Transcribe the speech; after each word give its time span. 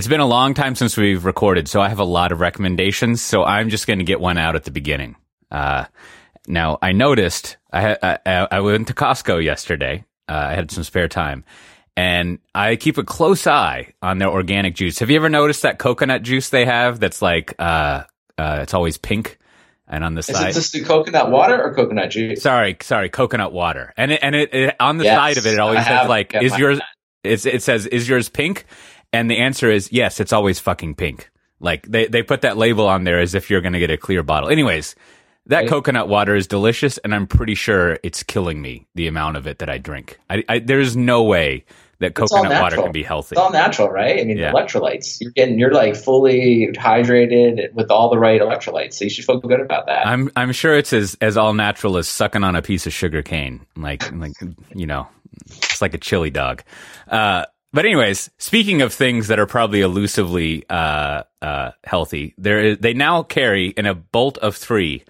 It's 0.00 0.08
been 0.08 0.20
a 0.20 0.26
long 0.26 0.54
time 0.54 0.76
since 0.76 0.96
we've 0.96 1.26
recorded, 1.26 1.68
so 1.68 1.78
I 1.78 1.90
have 1.90 1.98
a 1.98 2.04
lot 2.04 2.32
of 2.32 2.40
recommendations. 2.40 3.20
So 3.20 3.44
I'm 3.44 3.68
just 3.68 3.86
going 3.86 3.98
to 3.98 4.04
get 4.06 4.18
one 4.18 4.38
out 4.38 4.56
at 4.56 4.64
the 4.64 4.70
beginning. 4.70 5.14
Uh, 5.50 5.84
now 6.46 6.78
I 6.80 6.92
noticed 6.92 7.58
I, 7.70 7.98
I, 8.24 8.48
I 8.50 8.60
went 8.60 8.88
to 8.88 8.94
Costco 8.94 9.44
yesterday. 9.44 10.06
Uh, 10.26 10.32
I 10.32 10.54
had 10.54 10.70
some 10.70 10.84
spare 10.84 11.06
time, 11.06 11.44
and 11.98 12.38
I 12.54 12.76
keep 12.76 12.96
a 12.96 13.04
close 13.04 13.46
eye 13.46 13.92
on 14.00 14.16
their 14.16 14.30
organic 14.30 14.74
juice. 14.74 15.00
Have 15.00 15.10
you 15.10 15.16
ever 15.16 15.28
noticed 15.28 15.64
that 15.64 15.78
coconut 15.78 16.22
juice 16.22 16.48
they 16.48 16.64
have? 16.64 16.98
That's 16.98 17.20
like 17.20 17.54
uh, 17.58 18.04
uh, 18.38 18.60
it's 18.62 18.72
always 18.72 18.96
pink, 18.96 19.36
and 19.86 20.02
on 20.02 20.14
the 20.14 20.20
Is 20.20 20.28
side. 20.28 20.48
it 20.48 20.54
just 20.54 20.72
the 20.72 20.82
coconut 20.82 21.30
water 21.30 21.62
or 21.62 21.74
coconut 21.74 22.10
juice? 22.10 22.40
Sorry, 22.40 22.74
sorry, 22.80 23.10
coconut 23.10 23.52
water, 23.52 23.92
and 23.98 24.12
it, 24.12 24.20
and 24.22 24.34
it, 24.34 24.54
it 24.54 24.76
on 24.80 24.96
the 24.96 25.04
Yes, 25.04 25.14
side 25.14 25.36
of 25.36 25.44
it, 25.44 25.52
it 25.52 25.58
always 25.58 25.80
I 25.80 25.84
says 25.84 26.08
like, 26.08 26.34
"Is 26.34 26.56
yours?" 26.56 26.80
It's, 27.22 27.44
it 27.44 27.62
says, 27.62 27.86
"Is 27.86 28.08
yours 28.08 28.30
pink?" 28.30 28.64
And 29.12 29.30
the 29.30 29.38
answer 29.38 29.70
is 29.70 29.90
yes. 29.92 30.20
It's 30.20 30.32
always 30.32 30.58
fucking 30.60 30.94
pink. 30.94 31.30
Like 31.60 31.86
they 31.86 32.06
they 32.06 32.22
put 32.22 32.42
that 32.42 32.56
label 32.56 32.86
on 32.88 33.04
there 33.04 33.18
as 33.20 33.34
if 33.34 33.50
you're 33.50 33.60
going 33.60 33.74
to 33.74 33.78
get 33.80 33.90
a 33.90 33.96
clear 33.96 34.22
bottle. 34.22 34.48
Anyways, 34.48 34.94
that 35.46 35.68
coconut 35.68 36.08
water 36.08 36.34
is 36.36 36.46
delicious, 36.46 36.96
and 36.98 37.14
I'm 37.14 37.26
pretty 37.26 37.54
sure 37.54 37.98
it's 38.02 38.22
killing 38.22 38.62
me 38.62 38.86
the 38.94 39.08
amount 39.08 39.36
of 39.36 39.46
it 39.46 39.58
that 39.58 39.68
I 39.68 39.78
drink. 39.78 40.18
I, 40.30 40.44
I 40.48 40.58
there's 40.60 40.96
no 40.96 41.24
way 41.24 41.64
that 41.98 42.14
coconut 42.14 42.62
water 42.62 42.76
can 42.76 42.92
be 42.92 43.02
healthy. 43.02 43.34
It's 43.34 43.40
all 43.40 43.50
natural, 43.52 43.88
right? 43.90 44.18
I 44.20 44.24
mean, 44.24 44.38
Yeah. 44.38 44.52
electrolytes. 44.52 45.18
You're 45.20 45.32
getting, 45.32 45.58
you're 45.58 45.72
like 45.74 45.96
fully 45.96 46.68
hydrated 46.74 47.74
with 47.74 47.90
all 47.90 48.08
the 48.08 48.18
right 48.18 48.40
electrolytes. 48.40 48.94
So 48.94 49.04
you 49.04 49.10
should 49.10 49.26
feel 49.26 49.38
good 49.40 49.60
about 49.60 49.84
that. 49.86 50.06
I'm 50.06 50.30
I'm 50.36 50.52
sure 50.52 50.74
it's 50.76 50.92
as 50.94 51.16
as 51.20 51.36
all 51.36 51.52
natural 51.52 51.98
as 51.98 52.08
sucking 52.08 52.42
on 52.44 52.56
a 52.56 52.62
piece 52.62 52.86
of 52.86 52.92
sugar 52.94 53.20
cane. 53.22 53.66
Like 53.76 54.10
like 54.12 54.32
you 54.74 54.86
know, 54.86 55.08
it's 55.46 55.82
like 55.82 55.92
a 55.94 55.98
chili 55.98 56.30
dog. 56.30 56.62
Uh, 57.08 57.44
but 57.72 57.84
anyways, 57.84 58.30
speaking 58.38 58.82
of 58.82 58.92
things 58.92 59.28
that 59.28 59.38
are 59.38 59.46
probably 59.46 59.80
elusively 59.80 60.64
uh, 60.68 61.22
uh, 61.40 61.70
healthy, 61.84 62.34
there 62.36 62.60
is 62.60 62.78
they 62.78 62.94
now 62.94 63.22
carry 63.22 63.68
in 63.68 63.86
a 63.86 63.94
bolt 63.94 64.38
of 64.38 64.56
three 64.56 65.04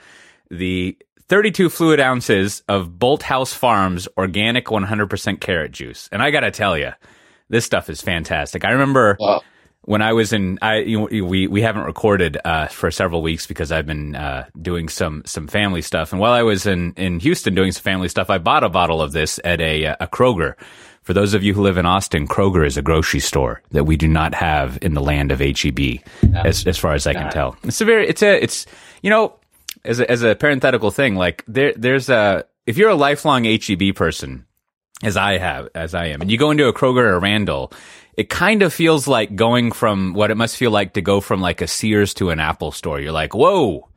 the 0.51 0.97
32 1.29 1.71
fluid 1.71 2.01
ounces 2.01 2.63
of 2.69 2.89
Bolthouse 2.91 3.55
Farms 3.55 4.09
organic 4.17 4.67
100% 4.67 5.41
carrot 5.41 5.73
juice, 5.73 6.09
and 6.11 6.23
I 6.23 6.31
gotta 6.31 6.51
tell 6.51 6.77
you, 6.77 6.91
this 7.49 7.65
stuff 7.65 7.89
is 7.89 8.03
fantastic. 8.03 8.65
I 8.65 8.71
remember 8.73 9.17
Well, 9.19 9.45
when 9.83 10.03
I 10.03 10.13
was 10.13 10.33
in, 10.33 10.59
I 10.61 10.79
you 10.79 10.99
know, 10.99 11.25
we 11.27 11.47
we 11.47 11.63
haven't 11.63 11.85
recorded 11.85 12.39
uh, 12.45 12.67
for 12.67 12.91
several 12.91 13.23
weeks 13.23 13.47
because 13.47 13.73
I've 13.73 13.87
been 13.87 14.15
uh, 14.15 14.47
doing 14.61 14.89
some 14.89 15.23
some 15.25 15.49
family 15.49 15.83
stuff. 15.83 16.13
And 16.13 16.21
while 16.21 16.33
I 16.33 16.43
was 16.43 16.67
in 16.67 16.93
in 16.97 17.21
Houston 17.21 17.55
doing 17.55 17.73
some 17.73 17.83
family 17.83 18.09
stuff, 18.09 18.29
I 18.29 18.39
bought 18.39 18.63
a 18.63 18.69
bottle 18.69 19.01
of 19.01 19.13
this 19.13 19.41
at 19.45 19.61
a 19.61 19.85
a 19.85 20.07
Kroger. 20.07 20.55
For 21.03 21.15
those 21.15 21.35
of 21.35 21.43
you 21.43 21.55
who 21.55 21.63
live 21.63 21.79
in 21.79 21.87
Austin, 21.87 22.29
Kroger 22.29 22.67
is 22.67 22.77
a 22.77 22.83
grocery 22.83 23.21
store 23.21 23.63
that 23.71 23.85
we 23.85 23.97
do 23.97 24.07
not 24.07 24.35
have 24.35 24.79
in 24.83 24.95
the 24.95 25.01
land 25.01 25.33
of 25.33 25.41
HEB, 25.41 26.01
as 26.35 26.67
as 26.67 26.79
far 26.79 26.93
as 26.93 27.07
I 27.07 27.15
can 27.15 27.33
tell. 27.33 27.57
It's 27.65 27.81
a 27.81 27.85
very 27.85 28.07
it's 28.07 28.23
a 28.23 28.43
it's 28.43 28.67
you 29.03 29.11
know 29.11 29.35
as 29.85 30.01
a, 30.01 30.11
as 30.11 30.23
a 30.23 30.35
parenthetical 30.35 30.91
thing 30.91 31.17
like 31.17 31.43
there 31.49 31.73
there's 31.75 32.11
a 32.11 32.45
if 32.67 32.77
you're 32.77 32.91
a 32.91 32.95
lifelong 32.95 33.45
HEB 33.45 33.95
person 33.95 34.47
as 35.03 35.17
I 35.17 35.39
have, 35.39 35.69
as 35.75 35.95
I 35.95 36.07
am, 36.07 36.21
and 36.21 36.31
you 36.31 36.37
go 36.37 36.51
into 36.51 36.69
a 36.69 36.75
Kroger 36.75 37.05
or 37.05 37.19
Randall, 37.19 37.73
it 38.17 38.29
kind 38.29 38.63
of 38.63 38.73
feels 38.73 39.09
like 39.09 39.35
going 39.35 39.73
from 39.73 40.13
what 40.13 40.31
it 40.31 40.37
must 40.37 40.59
feel 40.59 40.71
like 40.71 40.93
to 40.93 41.01
go 41.01 41.21
from 41.23 41.41
like 41.41 41.63
a 41.63 41.67
Sears 41.67 42.13
to 42.15 42.29
an 42.31 42.39
Apple 42.39 42.71
store. 42.71 43.01
You're 43.01 43.13
like, 43.13 43.35
whoa, 43.35 43.89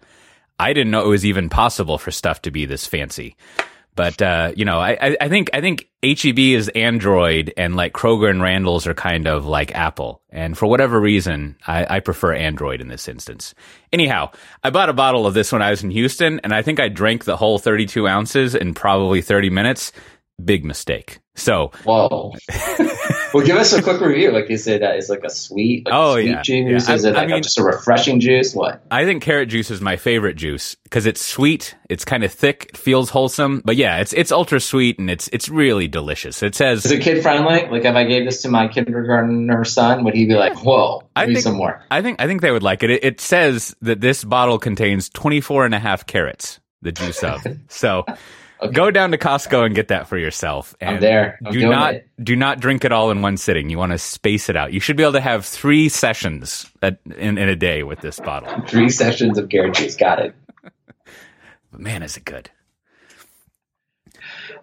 I 0.58 0.72
didn't 0.72 0.92
know 0.92 1.04
it 1.04 1.10
was 1.10 1.26
even 1.26 1.50
possible 1.50 1.98
for 1.98 2.12
stuff 2.12 2.42
to 2.44 2.52
be 2.52 2.66
this 2.66 2.88
fancy. 2.88 3.36
But 3.96 4.22
uh, 4.22 4.52
you 4.56 4.66
know, 4.66 4.80
I, 4.80 5.16
I- 5.22 5.30
think 5.30 5.50
I 5.54 5.62
think 5.62 5.88
HEB 6.02 6.40
is 6.40 6.70
Android, 6.70 7.54
and 7.58 7.76
like 7.76 7.94
Kroger 7.94 8.30
and 8.30 8.42
Randall's 8.42 8.88
are 8.88 8.94
kind 8.94 9.28
of 9.28 9.46
like 9.46 9.74
Apple. 9.76 10.22
And 10.30 10.58
for 10.58 10.66
whatever 10.66 11.00
reason, 11.00 11.58
I, 11.68 11.98
I 11.98 12.00
prefer 12.00 12.34
Android 12.34 12.82
in 12.82 12.88
this 12.88 13.08
instance. 13.08 13.54
Anyhow, 13.92 14.32
I 14.64 14.70
bought 14.70 14.90
a 14.90 14.94
bottle 14.94 15.26
of 15.28 15.34
this 15.34 15.52
when 15.52 15.62
I 15.62 15.70
was 15.70 15.84
in 15.84 15.92
Houston, 15.92 16.40
and 16.44 16.54
I 16.54 16.62
think 16.62 16.80
I 16.80 16.90
drank 16.90 17.24
the 17.26 17.38
whole 17.38 17.60
32 17.60 18.08
ounces 18.08 18.56
in 18.56 18.74
probably 18.74 19.22
30 19.22 19.50
minutes. 19.50 19.92
Big 20.44 20.66
mistake. 20.66 21.20
So 21.36 21.72
whoa. 21.84 22.34
well, 23.34 23.44
give 23.46 23.58
us 23.58 23.74
a 23.74 23.82
quick 23.82 24.00
review. 24.02 24.32
Like, 24.32 24.52
is 24.52 24.68
it 24.68 24.84
uh, 24.84 24.94
is 24.94 25.10
like 25.10 25.24
a 25.24 25.30
sweet, 25.32 25.86
like 25.86 25.94
Oh, 25.96 26.14
sweet 26.14 26.30
yeah. 26.30 26.42
juice? 26.44 26.88
Yeah. 26.88 26.96
Is 26.96 27.06
I- 27.06 27.10
it 27.10 27.16
I 27.16 27.20
like 27.22 27.28
a- 27.30 27.32
mean- 27.34 27.44
just 27.44 27.58
a 27.58 27.64
refreshing 27.64 28.20
juice? 28.20 28.54
What? 28.54 28.84
I 28.92 29.06
think 29.06 29.24
carrot 29.24 29.50
juice 29.50 29.72
is 29.72 29.82
my 29.82 29.96
favorite 29.98 30.36
juice 30.36 30.76
because 30.84 31.08
it's 31.08 31.26
sweet, 31.26 31.76
it's 31.90 32.06
kind 32.06 32.24
of 32.24 32.32
thick, 32.32 32.68
it 32.70 32.78
feels 32.78 33.10
wholesome. 33.10 33.62
But 33.66 33.78
yeah, 33.78 33.98
it's 33.98 34.14
it's 34.14 34.32
ultra 34.32 34.60
sweet 34.60 35.00
and 35.00 35.10
it's 35.10 35.28
it's 35.34 35.50
really 35.50 35.88
delicious. 35.88 36.44
It 36.44 36.54
says 36.54 36.86
Is 36.86 36.92
it 36.92 37.02
kid 37.02 37.24
friendly? 37.24 37.68
Like, 37.68 37.84
if 37.86 37.96
I 37.96 38.04
gave 38.04 38.26
this 38.26 38.44
to 38.44 38.50
my 38.50 38.68
kindergartner 38.68 39.64
son, 39.66 40.04
would 40.04 40.14
he 40.14 40.28
be 40.28 40.36
like, 40.36 40.64
"Whoa, 40.64 41.02
I 41.16 41.26
think- 41.26 41.40
some 41.40 41.56
more"? 41.56 41.82
I 41.90 42.04
think 42.04 42.22
I 42.22 42.28
think 42.28 42.42
they 42.42 42.52
would 42.52 42.64
like 42.64 42.84
it. 42.84 42.92
it. 42.92 43.04
It 43.04 43.22
says 43.22 43.76
that 43.82 44.00
this 44.02 44.24
bottle 44.24 44.60
contains 44.60 45.10
24 45.10 45.66
and 45.66 45.74
a 45.74 45.80
half 45.80 46.06
carrots, 46.06 46.60
the 46.84 46.92
juice 46.92 47.24
of. 47.24 47.42
So 47.70 48.06
Okay. 48.64 48.74
go 48.74 48.92
down 48.92 49.12
to 49.12 49.18
Costco 49.18 49.66
and 49.66 49.76
get 49.76 49.90
that 49.90 50.08
for 50.08 50.18
yourself. 50.18 50.76
And 50.80 50.96
I'm 50.96 51.02
there. 51.02 51.40
I'm 51.46 51.52
do 51.52 51.68
not 51.68 51.96
it. 51.96 52.10
do 52.22 52.36
not 52.36 52.60
drink 52.60 52.86
it 52.86 52.92
all 52.92 53.12
in 53.12 53.22
one 53.22 53.38
sitting. 53.38 53.70
You 53.70 53.78
want 53.78 53.92
to 53.92 53.98
space 53.98 54.50
it 54.50 54.56
out. 54.56 54.72
You 54.74 54.80
should 54.80 54.96
be 54.96 55.04
able 55.04 55.14
to 55.14 55.22
have 55.22 55.46
three 55.46 55.90
sessions 55.90 56.70
at, 56.82 57.00
in 57.16 57.38
in 57.38 57.50
a 57.50 57.56
day 57.56 57.84
with 57.84 58.00
this 58.00 58.20
bottle. 58.20 58.50
Three 58.68 58.90
sessions 58.90 59.38
of 59.38 59.50
carrot 59.50 59.76
juice. 59.76 59.96
Got 59.96 60.20
it. 60.20 60.36
But 61.72 61.80
man, 61.82 62.04
is 62.04 62.18
it 62.18 62.26
good. 62.26 62.50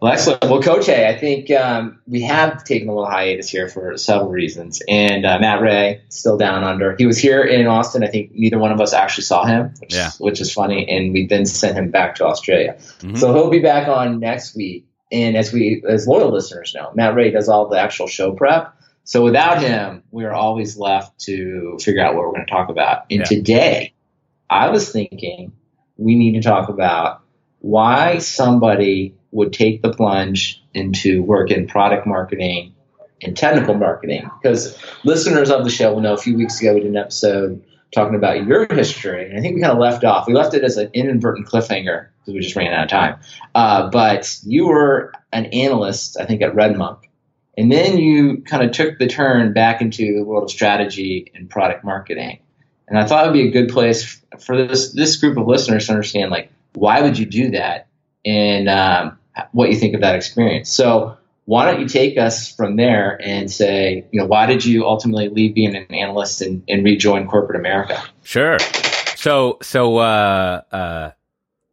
Well, 0.01 0.13
excellent. 0.13 0.43
Well, 0.45 0.63
Cote, 0.63 0.89
I 0.89 1.17
think 1.19 1.51
um, 1.51 2.01
we 2.07 2.23
have 2.23 2.65
taken 2.65 2.89
a 2.89 2.95
little 2.95 3.11
hiatus 3.11 3.51
here 3.51 3.69
for 3.69 3.99
several 3.99 4.31
reasons. 4.31 4.81
And 4.89 5.27
uh, 5.27 5.39
Matt 5.41 5.61
Ray, 5.61 6.03
still 6.09 6.39
down 6.39 6.65
under. 6.65 6.97
He 6.97 7.05
was 7.05 7.19
here 7.19 7.43
in 7.43 7.67
Austin. 7.67 8.03
I 8.03 8.07
think 8.07 8.33
neither 8.33 8.59
one 8.59 8.73
of 8.73 8.81
us 8.81 8.95
actually 8.95 9.25
saw 9.25 9.45
him, 9.45 9.75
which, 9.79 9.95
Yeah. 9.95 10.11
which 10.19 10.41
is 10.41 10.53
funny. 10.53 10.89
And 10.89 11.13
we 11.13 11.27
then 11.27 11.45
sent 11.45 11.77
him 11.77 11.91
back 11.91 12.15
to 12.17 12.25
Australia. 12.25 12.77
Mhm. 13.01 13.19
So 13.19 13.35
he'll 13.35 13.51
be 13.51 13.59
back 13.61 13.89
on 13.89 14.21
next 14.21 14.57
week. 14.57 14.87
And 15.13 15.37
as 15.37 15.53
we, 15.53 15.83
as 15.87 16.07
loyal 16.07 16.31
listeners 16.33 16.73
know, 16.75 16.93
Matt 16.95 17.15
Ray 17.15 17.31
does 17.31 17.49
all 17.49 17.69
the 17.69 17.79
actual 17.79 18.07
show 18.07 18.33
prep. 18.33 18.73
So 19.05 19.23
without 19.23 19.61
him, 19.61 20.03
we 20.13 20.25
are 20.25 20.33
always 20.33 20.79
left 20.79 21.19
to 21.27 21.77
figure 21.81 22.03
out 22.03 22.15
what 22.15 22.25
we're 22.25 22.33
going 22.33 22.47
to 22.47 22.51
talk 22.51 22.71
about. 22.71 23.05
And 23.11 23.21
Yeah. 23.21 23.25
today, 23.25 23.93
I 24.49 24.71
was 24.71 24.91
thinking 24.91 25.53
we 25.99 26.15
need 26.15 26.41
to 26.41 26.43
talk 26.43 26.71
about 26.71 27.21
why 27.61 28.19
somebody 28.19 29.15
would 29.33 29.53
take 29.53 29.83
the 29.83 29.93
plunge 29.93 30.63
into 30.75 31.23
work 31.23 31.51
in 31.51 31.67
product 31.67 32.07
marketing 32.07 32.75
and 33.23 33.37
technical 33.37 33.75
marketing. 33.75 34.29
Because 34.43 34.79
listeners 35.05 35.51
of 35.51 35.65
the 35.65 35.71
show 35.71 35.93
will 35.93 36.01
know 36.01 36.15
a 36.15 36.19
few 36.19 36.37
weeks 36.37 36.61
ago 36.61 36.75
we 36.75 36.81
did 36.81 36.91
an 36.91 36.97
episode 36.97 37.63
talking 37.93 38.15
about 38.15 38.47
your 38.47 38.67
history, 38.73 39.29
and 39.29 39.39
I 39.39 39.43
think 39.43 39.57
we 39.57 39.61
kind 39.61 39.73
of 39.73 39.79
left 39.79 40.05
off. 40.05 40.27
We 40.27 40.33
left 40.33 40.55
it 40.55 40.63
as 40.63 40.77
an 40.77 40.91
inadvertent 40.93 41.49
cliffhanger 41.49 42.07
because 42.21 42.35
we 42.35 42.41
just 42.41 42.55
ran 42.55 42.73
out 42.73 42.85
of 42.85 42.91
time. 42.91 43.19
Uh, 43.55 43.91
but 43.91 44.39
you 44.45 44.69
were 44.69 45.13
an 45.33 45.47
analyst, 45.47 46.17
I 46.19 46.25
think, 46.25 46.41
at 46.43 46.55
Redmonk. 46.55 46.99
And 47.59 47.71
then 47.71 47.99
you 47.99 48.43
kind 48.43 48.63
of 48.63 48.71
took 48.71 48.99
the 48.99 49.09
turn 49.09 49.53
back 49.53 49.81
into 49.81 50.15
the 50.15 50.23
world 50.23 50.45
of 50.45 50.51
strategy 50.51 51.31
and 51.35 51.51
product 51.51 51.85
marketing. 51.85 52.39
And 52.87 52.99
I 52.99 53.07
thought 53.07 53.25
it 53.25 53.29
would 53.29 53.35
be 53.35 53.49
a 53.49 53.51
good 53.51 53.69
place 53.69 54.23
for 54.41 54.57
this 54.57 54.93
this 54.93 55.17
group 55.17 55.37
of 55.37 55.47
listeners 55.47 55.87
to 55.87 55.93
understand, 55.93 56.31
like, 56.31 56.51
why 56.75 57.03
would 57.03 57.19
you 57.19 57.27
do 57.27 57.51
that, 57.51 57.89
and 58.25 58.69
um, 58.69 59.19
what 59.53 59.71
you 59.71 59.77
think 59.77 59.95
of 59.95 60.01
that 60.01 60.15
experience. 60.15 60.71
So, 60.73 61.17
why 61.47 61.71
don't 61.71 61.81
you 61.81 61.89
take 61.89 62.17
us 62.17 62.55
from 62.55 62.77
there 62.77 63.21
and 63.23 63.51
say, 63.51 64.07
you 64.13 64.21
know, 64.21 64.27
why 64.27 64.47
did 64.47 64.65
you 64.65 64.87
ultimately 64.87 65.29
leave 65.29 65.55
being 65.55 65.75
an 65.75 65.87
analyst 65.93 66.43
and, 66.43 66.63
and 66.69 66.85
rejoin 66.85 67.27
corporate 67.27 67.59
America? 67.59 68.01
Sure. 68.23 68.59
So 69.17 69.59
so 69.61 69.99
uh 69.99 70.63
uh 70.71 71.11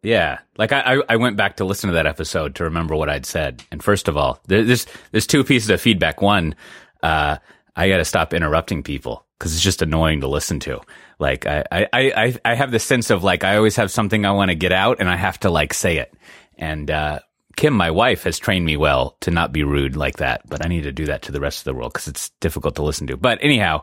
yeah, 0.03 0.39
like 0.57 0.71
I 0.71 1.01
I- 1.09 1.15
went 1.17 1.37
back 1.37 1.57
to 1.57 1.65
listen 1.65 1.89
to 1.89 1.93
that 1.95 2.05
episode 2.07 2.55
to 2.55 2.63
remember 2.65 2.95
what 2.95 3.09
I'd 3.09 3.25
said. 3.25 3.63
And 3.71 3.83
first 3.83 4.07
of 4.07 4.17
all, 4.17 4.39
there's 4.47 4.85
there's 5.11 5.27
two 5.27 5.43
pieces 5.43 5.69
of 5.69 5.79
feedback. 5.81 6.21
One, 6.21 6.55
uh, 7.03 7.37
I 7.75 7.89
got 7.89 7.97
to 7.97 8.05
stop 8.05 8.33
interrupting 8.33 8.83
people 8.83 9.25
because 9.37 9.53
it's 9.53 9.63
just 9.63 9.81
annoying 9.81 10.21
to 10.21 10.27
listen 10.27 10.59
to. 10.61 10.81
Like 11.19 11.45
I 11.45 11.63
I 11.71 11.87
I 11.93 12.35
I 12.45 12.55
have 12.55 12.71
the 12.71 12.79
sense 12.79 13.09
of 13.11 13.23
like 13.23 13.43
I 13.43 13.57
always 13.57 13.75
have 13.75 13.91
something 13.91 14.25
I 14.25 14.31
want 14.31 14.49
to 14.49 14.55
get 14.55 14.71
out 14.71 14.97
and 14.99 15.09
I 15.09 15.15
have 15.15 15.39
to 15.41 15.49
like 15.49 15.73
say 15.73 15.97
it. 15.97 16.13
And 16.57 16.89
uh, 16.89 17.19
Kim, 17.57 17.73
my 17.73 17.91
wife, 17.91 18.23
has 18.23 18.37
trained 18.37 18.65
me 18.65 18.77
well 18.77 19.17
to 19.21 19.31
not 19.31 19.51
be 19.51 19.63
rude 19.63 19.97
like 19.97 20.17
that, 20.17 20.41
but 20.47 20.63
I 20.63 20.69
need 20.69 20.83
to 20.83 20.91
do 20.91 21.07
that 21.07 21.23
to 21.23 21.31
the 21.31 21.41
rest 21.41 21.59
of 21.59 21.63
the 21.65 21.73
world 21.73 21.91
because 21.91 22.07
it's 22.07 22.29
difficult 22.39 22.75
to 22.75 22.83
listen 22.83 23.07
to. 23.07 23.17
But 23.17 23.39
anyhow, 23.41 23.81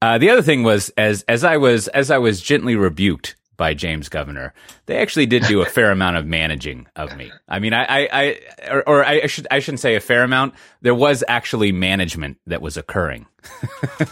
uh, 0.00 0.16
the 0.16 0.30
other 0.30 0.42
thing 0.42 0.62
was 0.62 0.88
as 0.96 1.22
as 1.28 1.44
I 1.44 1.58
was 1.58 1.86
as 1.88 2.10
I 2.10 2.18
was 2.18 2.40
gently 2.40 2.76
rebuked 2.76 3.36
by 3.60 3.74
James 3.74 4.08
Governor, 4.08 4.54
they 4.86 4.96
actually 4.96 5.26
did 5.26 5.42
do 5.42 5.60
a 5.60 5.66
fair 5.66 5.90
amount 5.92 6.16
of 6.16 6.24
managing 6.24 6.86
of 6.96 7.14
me. 7.14 7.30
I 7.46 7.58
mean, 7.58 7.74
I, 7.74 7.84
I, 7.84 8.08
I 8.10 8.70
or, 8.70 8.88
or 8.88 9.04
I 9.04 9.26
should 9.26 9.46
I 9.50 9.58
shouldn't 9.58 9.80
say 9.80 9.96
a 9.96 10.00
fair 10.00 10.24
amount. 10.24 10.54
There 10.80 10.94
was 10.94 11.22
actually 11.28 11.70
management 11.70 12.38
that 12.46 12.62
was 12.62 12.78
occurring. 12.78 13.26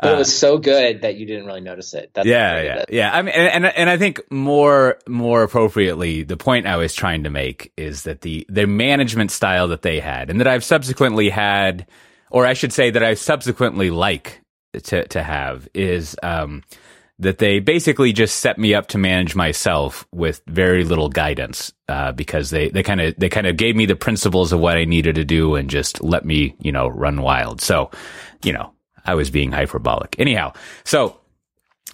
But 0.00 0.12
it 0.12 0.18
was 0.18 0.36
so 0.36 0.58
good 0.58 1.02
that 1.02 1.14
you 1.14 1.24
didn't 1.24 1.46
really 1.46 1.60
notice 1.60 1.94
it. 1.94 2.10
That's 2.14 2.26
yeah, 2.26 2.62
yeah, 2.62 2.84
yeah. 2.88 3.16
I 3.16 3.22
mean, 3.22 3.34
and, 3.34 3.64
and 3.64 3.76
and 3.76 3.90
I 3.90 3.96
think 3.96 4.20
more 4.30 4.98
more 5.06 5.44
appropriately, 5.44 6.24
the 6.24 6.36
point 6.36 6.66
I 6.66 6.76
was 6.76 6.94
trying 6.94 7.22
to 7.24 7.30
make 7.30 7.72
is 7.76 8.02
that 8.02 8.22
the 8.22 8.44
the 8.48 8.66
management 8.66 9.30
style 9.30 9.68
that 9.68 9.82
they 9.82 10.00
had, 10.00 10.30
and 10.30 10.40
that 10.40 10.48
I've 10.48 10.64
subsequently 10.64 11.30
had, 11.30 11.86
or 12.30 12.44
I 12.44 12.54
should 12.54 12.72
say 12.72 12.90
that 12.90 13.02
I 13.02 13.14
subsequently 13.14 13.90
like 13.90 14.40
to 14.72 15.06
to 15.08 15.22
have 15.22 15.68
is 15.74 16.16
um, 16.22 16.62
that 17.24 17.38
they 17.38 17.58
basically 17.58 18.12
just 18.12 18.40
set 18.40 18.58
me 18.58 18.74
up 18.74 18.86
to 18.88 18.98
manage 18.98 19.34
myself 19.34 20.06
with 20.12 20.40
very 20.46 20.84
little 20.84 21.08
guidance 21.08 21.72
uh, 21.88 22.12
because 22.12 22.50
they 22.50 22.68
they 22.68 22.82
kind 22.82 23.00
of 23.00 23.14
they 23.18 23.28
kind 23.28 23.46
of 23.46 23.56
gave 23.56 23.76
me 23.76 23.86
the 23.86 23.96
principles 23.96 24.52
of 24.52 24.60
what 24.60 24.76
I 24.76 24.84
needed 24.84 25.16
to 25.16 25.24
do 25.24 25.54
and 25.54 25.68
just 25.68 26.02
let 26.02 26.24
me 26.24 26.54
you 26.60 26.72
know 26.72 26.88
run 26.88 27.22
wild. 27.22 27.60
So 27.60 27.90
you 28.42 28.52
know 28.52 28.72
I 29.04 29.14
was 29.14 29.30
being 29.30 29.52
hyperbolic. 29.52 30.16
Anyhow, 30.18 30.52
so 30.84 31.20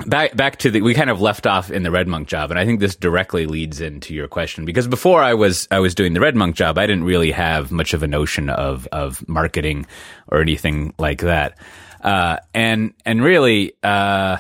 back 0.07 0.37
back 0.37 0.57
to 0.59 0.71
the 0.71 0.81
we 0.81 0.95
kind 0.95 1.11
of 1.11 1.21
left 1.21 1.47
off 1.47 1.71
in 1.71 1.83
the 1.83 1.91
RedMonk 1.91 2.27
job 2.27 2.51
and 2.51 2.59
i 2.59 2.65
think 2.65 2.81
this 2.81 2.97
directly 2.97 3.45
leads 3.45 3.83
into 3.83 4.15
your 4.15 4.29
question 4.29 4.65
because 4.65 4.89
before 4.89 5.23
i 5.23 5.35
was 5.35 5.69
i 5.71 5.79
was 5.79 5.95
doing 5.95 6.15
the 6.15 6.21
RedMonk 6.21 6.55
job 6.55 6.79
i 6.79 6.87
didn't 6.87 7.05
really 7.05 7.31
have 7.31 7.71
much 7.71 7.93
of 7.93 8.03
a 8.03 8.07
notion 8.07 8.49
of 8.49 8.87
of 8.93 9.29
marketing 9.29 9.85
or 10.29 10.41
anything 10.41 10.95
like 10.99 11.21
that 11.21 11.59
uh, 12.03 12.39
and 12.55 12.95
and 13.05 13.23
really 13.23 13.75
uh, 13.83 14.39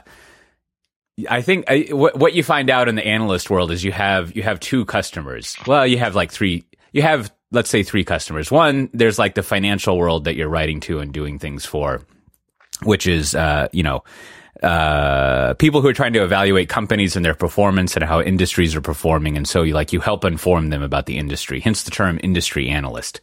I 1.28 1.42
think 1.42 1.64
I, 1.68 1.88
what, 1.90 2.16
what 2.16 2.34
you 2.34 2.42
find 2.42 2.70
out 2.70 2.88
in 2.88 2.94
the 2.94 3.06
analyst 3.06 3.50
world 3.50 3.70
is 3.70 3.84
you 3.84 3.92
have 3.92 4.34
you 4.36 4.42
have 4.42 4.60
two 4.60 4.84
customers. 4.84 5.56
Well, 5.66 5.86
you 5.86 5.98
have 5.98 6.14
like 6.14 6.32
three. 6.32 6.64
You 6.92 7.02
have 7.02 7.32
let's 7.52 7.70
say 7.70 7.82
three 7.82 8.04
customers. 8.04 8.50
One, 8.50 8.90
there's 8.92 9.18
like 9.18 9.34
the 9.34 9.42
financial 9.42 9.98
world 9.98 10.24
that 10.24 10.36
you're 10.36 10.48
writing 10.48 10.80
to 10.80 11.00
and 11.00 11.12
doing 11.12 11.38
things 11.38 11.66
for, 11.66 12.02
which 12.82 13.06
is 13.06 13.34
uh, 13.34 13.68
you 13.72 13.82
know 13.82 14.04
uh, 14.62 15.54
people 15.54 15.80
who 15.80 15.88
are 15.88 15.94
trying 15.94 16.12
to 16.12 16.22
evaluate 16.22 16.68
companies 16.68 17.16
and 17.16 17.24
their 17.24 17.34
performance 17.34 17.96
and 17.96 18.04
how 18.04 18.20
industries 18.20 18.76
are 18.76 18.80
performing. 18.80 19.36
And 19.36 19.48
so 19.48 19.62
you 19.62 19.74
like, 19.74 19.92
you 19.92 20.00
help 20.00 20.24
inform 20.24 20.68
them 20.68 20.82
about 20.82 21.06
the 21.06 21.16
industry, 21.16 21.60
hence 21.60 21.84
the 21.84 21.90
term 21.90 22.20
industry 22.22 22.68
analyst. 22.68 23.20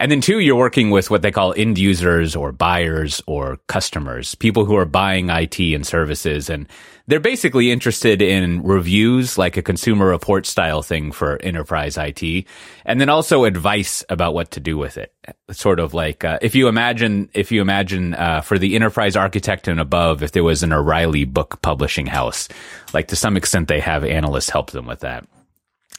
And 0.00 0.10
then 0.10 0.22
two, 0.22 0.38
you're 0.38 0.56
working 0.56 0.88
with 0.88 1.10
what 1.10 1.20
they 1.20 1.30
call 1.30 1.52
end 1.58 1.76
users 1.76 2.34
or 2.34 2.52
buyers 2.52 3.20
or 3.26 3.58
customers, 3.66 4.34
people 4.34 4.64
who 4.64 4.74
are 4.76 4.86
buying 4.86 5.28
IT 5.28 5.60
and 5.60 5.86
services. 5.86 6.48
And 6.48 6.66
they're 7.06 7.20
basically 7.20 7.70
interested 7.70 8.22
in 8.22 8.62
reviews, 8.62 9.36
like 9.36 9.58
a 9.58 9.62
consumer 9.62 10.06
report 10.06 10.46
style 10.46 10.80
thing 10.80 11.12
for 11.12 11.36
enterprise 11.42 11.98
IT. 11.98 12.46
And 12.86 12.98
then 12.98 13.10
also 13.10 13.44
advice 13.44 14.02
about 14.08 14.32
what 14.32 14.52
to 14.52 14.60
do 14.60 14.78
with 14.78 14.96
it. 14.96 15.12
Sort 15.50 15.78
of 15.78 15.92
like, 15.92 16.24
uh, 16.24 16.38
if 16.40 16.54
you 16.54 16.68
imagine, 16.68 17.28
if 17.34 17.52
you 17.52 17.60
imagine, 17.60 18.14
uh, 18.14 18.40
for 18.40 18.58
the 18.58 18.76
enterprise 18.76 19.16
architect 19.16 19.68
and 19.68 19.78
above, 19.78 20.22
if 20.22 20.32
there 20.32 20.44
was 20.44 20.62
an 20.62 20.72
O'Reilly 20.72 21.26
book 21.26 21.60
publishing 21.60 22.06
house, 22.06 22.48
like 22.94 23.08
to 23.08 23.16
some 23.16 23.36
extent 23.36 23.68
they 23.68 23.80
have 23.80 24.02
analysts 24.02 24.48
help 24.48 24.70
them 24.70 24.86
with 24.86 25.00
that. 25.00 25.26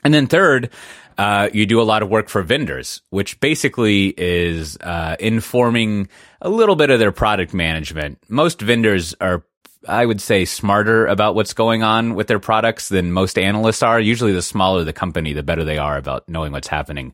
And 0.04 0.14
then 0.14 0.28
third, 0.28 0.72
uh, 1.18 1.50
you 1.54 1.66
do 1.66 1.82
a 1.82 1.84
lot 1.84 2.02
of 2.04 2.10
work 2.10 2.30
for 2.30 2.42
vendors, 2.42 3.02
which 3.10 3.40
basically 3.40 4.14
is 4.18 4.78
uh, 4.78 5.16
informing 5.20 6.08
a 6.42 6.50
little 6.50 6.76
bit 6.76 6.90
of 6.90 7.00
their 7.00 7.12
product 7.12 7.54
management. 7.54 8.18
Most 8.28 8.62
vendors 8.62 9.16
are, 9.22 9.44
I 9.88 10.06
would 10.06 10.22
say, 10.22 10.46
smarter 10.46 11.06
about 11.08 11.36
what's 11.36 11.54
going 11.54 11.84
on 11.84 12.16
with 12.16 12.28
their 12.28 12.40
products 12.40 12.90
than 12.90 13.12
most 13.12 13.38
analysts 13.38 13.84
are. 13.84 14.00
Usually, 14.00 14.32
the 14.32 14.42
smaller 14.42 14.84
the 14.84 14.94
company, 14.94 15.34
the 15.34 15.44
better 15.44 15.64
they 15.64 15.78
are 15.78 15.98
about 15.98 16.28
knowing 16.28 16.52
what's 16.52 16.68
happening. 16.68 17.14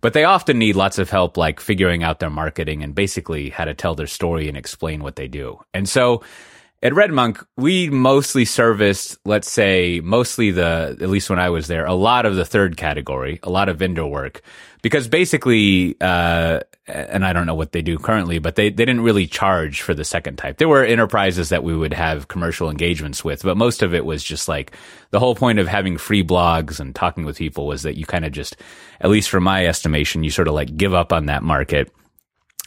But 0.00 0.12
they 0.12 0.24
often 0.24 0.58
need 0.58 0.76
lots 0.76 0.98
of 0.98 1.10
help, 1.10 1.36
like 1.36 1.58
figuring 1.58 2.04
out 2.04 2.20
their 2.20 2.30
marketing 2.30 2.82
and 2.82 2.94
basically 2.94 3.50
how 3.50 3.64
to 3.64 3.74
tell 3.74 3.94
their 3.94 4.06
story 4.06 4.46
and 4.48 4.56
explain 4.56 5.02
what 5.02 5.16
they 5.16 5.26
do. 5.26 5.58
And 5.72 5.88
so, 5.88 6.22
at 6.82 6.94
Red 6.94 7.10
Monk, 7.10 7.44
we 7.56 7.88
mostly 7.88 8.44
serviced, 8.44 9.18
let's 9.24 9.50
say, 9.50 10.00
mostly 10.04 10.50
the, 10.50 10.96
at 11.00 11.08
least 11.08 11.30
when 11.30 11.38
I 11.38 11.48
was 11.48 11.68
there, 11.68 11.86
a 11.86 11.94
lot 11.94 12.26
of 12.26 12.36
the 12.36 12.44
third 12.44 12.76
category, 12.76 13.40
a 13.42 13.50
lot 13.50 13.68
of 13.68 13.78
vendor 13.78 14.06
work. 14.06 14.42
Because 14.82 15.08
basically, 15.08 15.96
uh, 16.00 16.60
and 16.86 17.26
I 17.26 17.32
don't 17.32 17.46
know 17.46 17.54
what 17.54 17.72
they 17.72 17.82
do 17.82 17.98
currently, 17.98 18.38
but 18.38 18.54
they, 18.54 18.68
they 18.68 18.84
didn't 18.84 19.00
really 19.00 19.26
charge 19.26 19.80
for 19.80 19.94
the 19.94 20.04
second 20.04 20.36
type. 20.36 20.58
There 20.58 20.68
were 20.68 20.84
enterprises 20.84 21.48
that 21.48 21.64
we 21.64 21.74
would 21.74 21.94
have 21.94 22.28
commercial 22.28 22.70
engagements 22.70 23.24
with, 23.24 23.42
but 23.42 23.56
most 23.56 23.82
of 23.82 23.94
it 23.94 24.04
was 24.04 24.22
just 24.22 24.46
like 24.46 24.72
the 25.10 25.18
whole 25.18 25.34
point 25.34 25.58
of 25.58 25.66
having 25.66 25.96
free 25.98 26.22
blogs 26.22 26.78
and 26.78 26.94
talking 26.94 27.24
with 27.24 27.38
people 27.38 27.66
was 27.66 27.82
that 27.82 27.96
you 27.96 28.04
kind 28.06 28.24
of 28.24 28.32
just, 28.32 28.56
at 29.00 29.10
least 29.10 29.30
from 29.30 29.42
my 29.42 29.66
estimation, 29.66 30.22
you 30.22 30.30
sort 30.30 30.46
of 30.46 30.54
like 30.54 30.76
give 30.76 30.94
up 30.94 31.12
on 31.12 31.26
that 31.26 31.42
market 31.42 31.90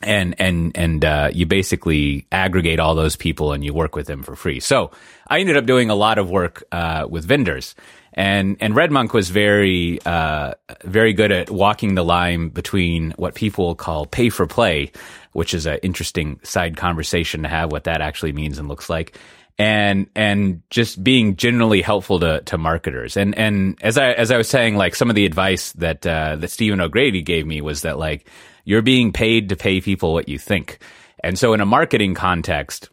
and 0.01 0.36
and 0.40 0.72
and 0.75 1.04
uh, 1.04 1.30
you 1.34 1.46
basically 1.46 2.25
aggregate 2.31 2.80
all 2.80 2.96
those 2.96 3.16
people 3.16 3.54
and 3.54 3.63
you 3.63 3.74
work 3.74 3.96
with 3.96 4.07
them 4.07 4.24
for 4.24 4.36
free. 4.36 4.60
So 4.60 4.92
I 5.28 5.40
ended 5.40 5.57
up 5.57 5.66
doing 5.66 5.90
a 5.90 5.96
lot 5.96 6.18
of 6.18 6.30
work 6.30 6.63
uh, 6.72 7.07
with 7.10 7.25
vendors, 7.25 7.75
and 8.13 8.57
and 8.60 8.75
Red 8.75 8.92
Monk 8.92 9.13
was 9.13 9.30
very 9.30 10.00
uh, 10.06 10.54
very 10.84 11.13
good 11.13 11.31
at 11.31 11.50
walking 11.50 11.96
the 11.96 12.04
line 12.04 12.50
between 12.50 13.12
what 13.12 13.36
people 13.36 13.75
call 13.75 14.06
pay 14.06 14.30
for 14.30 14.48
play, 14.48 14.92
which 15.34 15.54
is 15.54 15.66
an 15.66 15.80
interesting 15.84 16.40
side 16.44 16.78
conversation 16.78 17.44
to 17.44 17.50
have 17.50 17.72
what 17.72 17.84
that 17.84 18.02
actually 18.02 18.31
means 18.31 18.57
and 18.57 18.68
looks 18.68 18.90
like. 18.90 19.18
And 19.61 20.07
and 20.15 20.61
just 20.69 21.03
being 21.03 21.35
generally 21.35 21.81
helpful 21.81 22.21
to, 22.21 22.39
to 22.45 22.57
marketers 22.57 23.17
and 23.17 23.38
and 23.38 23.77
as 23.81 23.97
I 23.97 24.13
as 24.13 24.31
I 24.31 24.38
was 24.38 24.47
saying 24.47 24.77
like 24.77 24.95
some 24.95 25.09
of 25.09 25.17
the 25.17 25.25
advice 25.25 25.73
that 25.73 26.07
uh, 26.07 26.38
that 26.38 26.47
Stephen 26.50 26.79
O'Grady 26.79 27.21
gave 27.21 27.45
me 27.45 27.59
was 27.59 27.81
that 27.81 28.00
like 28.00 28.25
you're 28.63 28.81
being 28.81 29.11
paid 29.11 29.50
to 29.50 29.56
pay 29.56 29.81
people 29.81 30.13
what 30.13 30.29
you 30.29 30.38
think. 30.38 30.79
And 31.23 31.38
so 31.38 31.53
in 31.53 31.59
a 31.59 31.65
marketing 31.65 32.13
context, 32.13 32.89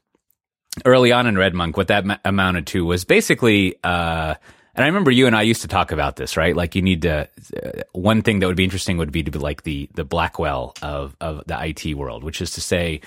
early 0.84 1.12
on 1.12 1.26
in 1.26 1.36
Red 1.36 1.54
Monk, 1.54 1.76
what 1.76 1.88
that 1.88 2.20
amounted 2.24 2.66
to 2.68 2.84
was 2.84 3.04
basically, 3.04 3.76
uh, 3.84 4.34
and 4.74 4.84
I 4.84 4.86
remember 4.86 5.10
you 5.10 5.26
and 5.26 5.36
I 5.36 5.42
used 5.42 5.62
to 5.62 5.68
talk 5.68 5.92
about 5.92 6.16
this, 6.16 6.36
right? 6.36 6.56
Like 6.56 6.74
you 6.74 6.82
need 6.82 7.02
to, 7.02 7.28
uh, 7.62 7.82
one 7.92 8.22
thing 8.22 8.40
that 8.40 8.46
would 8.46 8.56
be 8.56 8.64
interesting 8.64 8.98
would 8.98 9.12
be 9.12 9.22
to 9.22 9.30
be 9.30 9.38
like 9.38 9.62
the, 9.62 9.88
the 9.94 10.04
Blackwell 10.04 10.74
of, 10.82 11.16
of 11.20 11.42
the 11.46 11.62
IT 11.62 11.94
world, 11.94 12.24
which 12.24 12.40
is 12.40 12.52
to 12.52 12.60
say, 12.60 13.00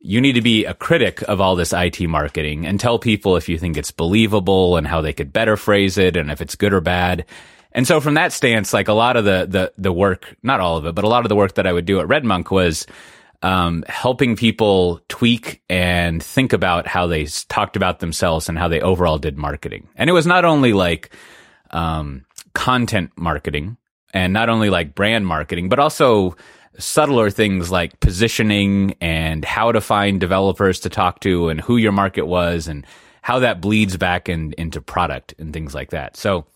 you 0.00 0.20
need 0.20 0.32
to 0.32 0.40
be 0.40 0.64
a 0.64 0.74
critic 0.74 1.22
of 1.22 1.40
all 1.40 1.56
this 1.56 1.74
IT 1.74 2.00
marketing 2.08 2.66
and 2.66 2.80
tell 2.80 2.98
people 2.98 3.36
if 3.36 3.48
you 3.48 3.58
think 3.58 3.76
it's 3.76 3.90
believable 3.90 4.76
and 4.76 4.86
how 4.86 5.02
they 5.02 5.12
could 5.12 5.32
better 5.32 5.56
phrase 5.56 5.98
it 5.98 6.16
and 6.16 6.30
if 6.30 6.40
it's 6.40 6.54
good 6.54 6.72
or 6.72 6.80
bad. 6.80 7.26
And 7.72 7.86
so 7.86 8.00
from 8.00 8.14
that 8.14 8.32
stance, 8.32 8.72
like 8.72 8.88
a 8.88 8.94
lot 8.94 9.16
of 9.16 9.24
the, 9.24 9.46
the, 9.48 9.72
the 9.76 9.92
work, 9.92 10.34
not 10.42 10.58
all 10.58 10.78
of 10.78 10.86
it, 10.86 10.94
but 10.94 11.04
a 11.04 11.08
lot 11.08 11.24
of 11.24 11.28
the 11.28 11.36
work 11.36 11.54
that 11.54 11.66
I 11.66 11.72
would 11.72 11.84
do 11.84 12.00
at 12.00 12.08
Red 12.08 12.24
Monk 12.24 12.50
was, 12.50 12.86
um, 13.42 13.84
helping 13.88 14.36
people 14.36 15.00
tweak 15.08 15.62
and 15.68 16.22
think 16.22 16.52
about 16.52 16.86
how 16.86 17.06
they 17.06 17.26
talked 17.48 17.76
about 17.76 18.00
themselves 18.00 18.48
and 18.48 18.58
how 18.58 18.68
they 18.68 18.80
overall 18.80 19.18
did 19.18 19.38
marketing. 19.38 19.88
And 19.96 20.10
it 20.10 20.14
was 20.14 20.26
not 20.26 20.44
only 20.44 20.72
like, 20.72 21.10
um, 21.70 22.24
content 22.54 23.12
marketing 23.16 23.76
and 24.12 24.32
not 24.32 24.48
only 24.48 24.70
like 24.70 24.94
brand 24.94 25.26
marketing, 25.26 25.68
but 25.68 25.78
also 25.78 26.36
subtler 26.78 27.30
things 27.30 27.70
like 27.70 27.98
positioning 28.00 28.94
and 29.00 29.44
how 29.44 29.72
to 29.72 29.80
find 29.80 30.20
developers 30.20 30.80
to 30.80 30.88
talk 30.88 31.20
to 31.20 31.48
and 31.48 31.60
who 31.60 31.76
your 31.76 31.92
market 31.92 32.26
was 32.26 32.68
and 32.68 32.86
how 33.22 33.40
that 33.40 33.60
bleeds 33.60 33.96
back 33.96 34.28
in, 34.28 34.54
into 34.56 34.80
product 34.80 35.34
and 35.38 35.52
things 35.52 35.74
like 35.74 35.90
that. 35.90 36.16
So, 36.16 36.46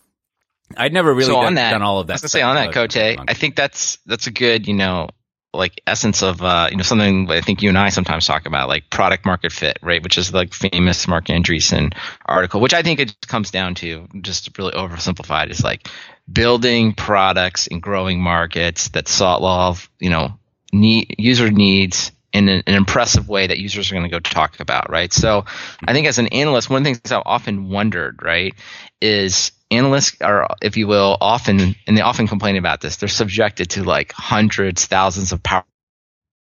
I'd 0.77 0.93
never 0.93 1.13
really 1.13 1.25
so 1.25 1.41
done, 1.41 1.55
that, 1.55 1.71
done 1.71 1.83
all 1.83 1.99
of 1.99 2.07
that. 2.07 2.13
I 2.13 2.15
was 2.15 2.21
gonna 2.21 2.29
say 2.29 2.41
on 2.41 2.55
that, 2.55 2.73
Cote, 2.73 2.97
I 2.97 3.33
think 3.35 3.55
that's 3.55 3.99
that's 4.07 4.25
a 4.25 4.31
good, 4.31 4.67
you 4.67 4.73
know, 4.73 5.09
like 5.55 5.81
essence 5.87 6.21
of 6.21 6.41
uh, 6.41 6.67
you 6.69 6.77
know 6.77 6.83
something 6.83 7.29
I 7.29 7.41
think 7.41 7.61
you 7.61 7.69
and 7.69 7.77
I 7.77 7.89
sometimes 7.89 8.25
talk 8.25 8.45
about, 8.45 8.67
like 8.67 8.89
product 8.89 9.25
market 9.25 9.51
fit, 9.51 9.79
right? 9.81 10.03
Which 10.03 10.17
is 10.17 10.33
like 10.33 10.53
famous 10.53 11.07
Marc 11.07 11.25
Andreessen 11.25 11.93
article, 12.25 12.61
which 12.61 12.73
I 12.73 12.81
think 12.81 12.99
it 12.99 13.15
comes 13.27 13.51
down 13.51 13.75
to 13.75 14.07
just 14.21 14.57
really 14.57 14.73
oversimplified 14.73 15.49
is 15.49 15.63
like 15.63 15.87
building 16.31 16.93
products 16.93 17.67
and 17.67 17.81
growing 17.81 18.21
markets 18.21 18.89
that 18.89 19.07
solve 19.07 19.89
you 19.99 20.09
know 20.09 20.37
need 20.73 21.15
user 21.17 21.51
needs 21.51 22.11
in 22.33 22.49
an, 22.49 22.63
an, 22.67 22.75
impressive 22.75 23.29
way 23.29 23.47
that 23.47 23.59
users 23.59 23.89
are 23.89 23.95
going 23.95 24.03
to 24.03 24.09
go 24.09 24.19
talk 24.19 24.59
about, 24.59 24.89
right? 24.89 25.13
So 25.13 25.45
I 25.87 25.93
think 25.93 26.05
as 26.05 26.19
an 26.19 26.27
analyst, 26.27 26.69
one 26.69 26.81
of 26.81 26.83
the 26.83 26.93
things 26.93 27.11
I've 27.11 27.23
often 27.25 27.69
wondered, 27.69 28.19
right, 28.21 28.53
is 29.01 29.53
analysts 29.71 30.21
are, 30.21 30.53
if 30.61 30.75
you 30.75 30.85
will, 30.85 31.17
often, 31.21 31.75
and 31.87 31.97
they 31.97 32.01
often 32.01 32.27
complain 32.27 32.57
about 32.57 32.81
this, 32.81 32.97
they're 32.97 33.07
subjected 33.07 33.69
to 33.71 33.85
like 33.85 34.11
hundreds, 34.11 34.85
thousands 34.85 35.31
of 35.31 35.41
power 35.43 35.63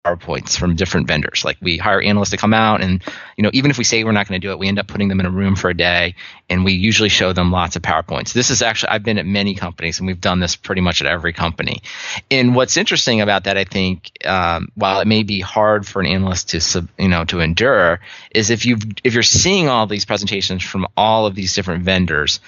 PowerPoints 0.04 0.58
from 0.58 0.76
different 0.76 1.06
vendors. 1.06 1.46
Like 1.46 1.56
we 1.62 1.78
hire 1.78 2.00
analysts 2.00 2.30
to 2.30 2.37
come 2.37 2.52
out 2.52 2.82
and, 2.82 3.02
you 3.38 3.42
know, 3.42 3.50
even 3.54 3.70
if 3.70 3.78
we 3.78 3.84
say 3.84 4.04
we're 4.04 4.12
not 4.12 4.28
going 4.28 4.38
to 4.38 4.46
do 4.46 4.52
it, 4.52 4.58
we 4.58 4.68
end 4.68 4.78
up 4.78 4.87
putting 4.87 5.08
them 5.08 5.18
in 5.18 5.25
a 5.25 5.30
room 5.30 5.56
for 5.56 5.70
a 5.70 5.75
day 5.75 6.14
and 6.50 6.62
we 6.62 6.73
usually 6.73 7.08
show 7.08 7.32
them 7.32 7.50
lots 7.50 7.75
of 7.75 7.80
PowerPoints. 7.80 8.34
This 8.34 8.50
is 8.50 8.61
actually, 8.61 8.90
I've 8.90 9.02
been 9.02 9.16
at 9.16 9.25
many 9.25 9.54
companies 9.54 9.99
and 9.99 10.06
we've 10.06 10.20
done 10.20 10.40
this 10.40 10.56
pretty 10.56 10.82
much 10.82 11.00
at 11.00 11.06
every 11.06 11.32
company. 11.32 11.82
And 12.30 12.54
what's 12.54 12.76
interesting 12.76 13.23
about 13.23 13.44
that, 13.44 13.56
I 13.56 13.64
think, 13.64 14.11
um, 14.26 14.68
while 14.75 15.00
it 15.00 15.06
may 15.06 15.23
be 15.23 15.40
hard 15.40 15.87
for 15.87 16.00
an 16.00 16.06
analyst 16.06 16.50
to, 16.50 16.87
you 16.99 17.08
know, 17.08 17.25
to 17.25 17.40
endure 17.40 18.00
is 18.30 18.50
if 18.50 18.66
you 18.66 18.76
if 19.04 19.14
you're 19.14 19.23
seeing 19.23 19.68
all 19.68 19.87
these 19.87 20.04
presentations 20.04 20.62
from 20.62 20.87
all 20.99 21.25
of 21.25 21.34
these 21.34 21.54
different 21.54 21.82
vendors, 21.82 22.40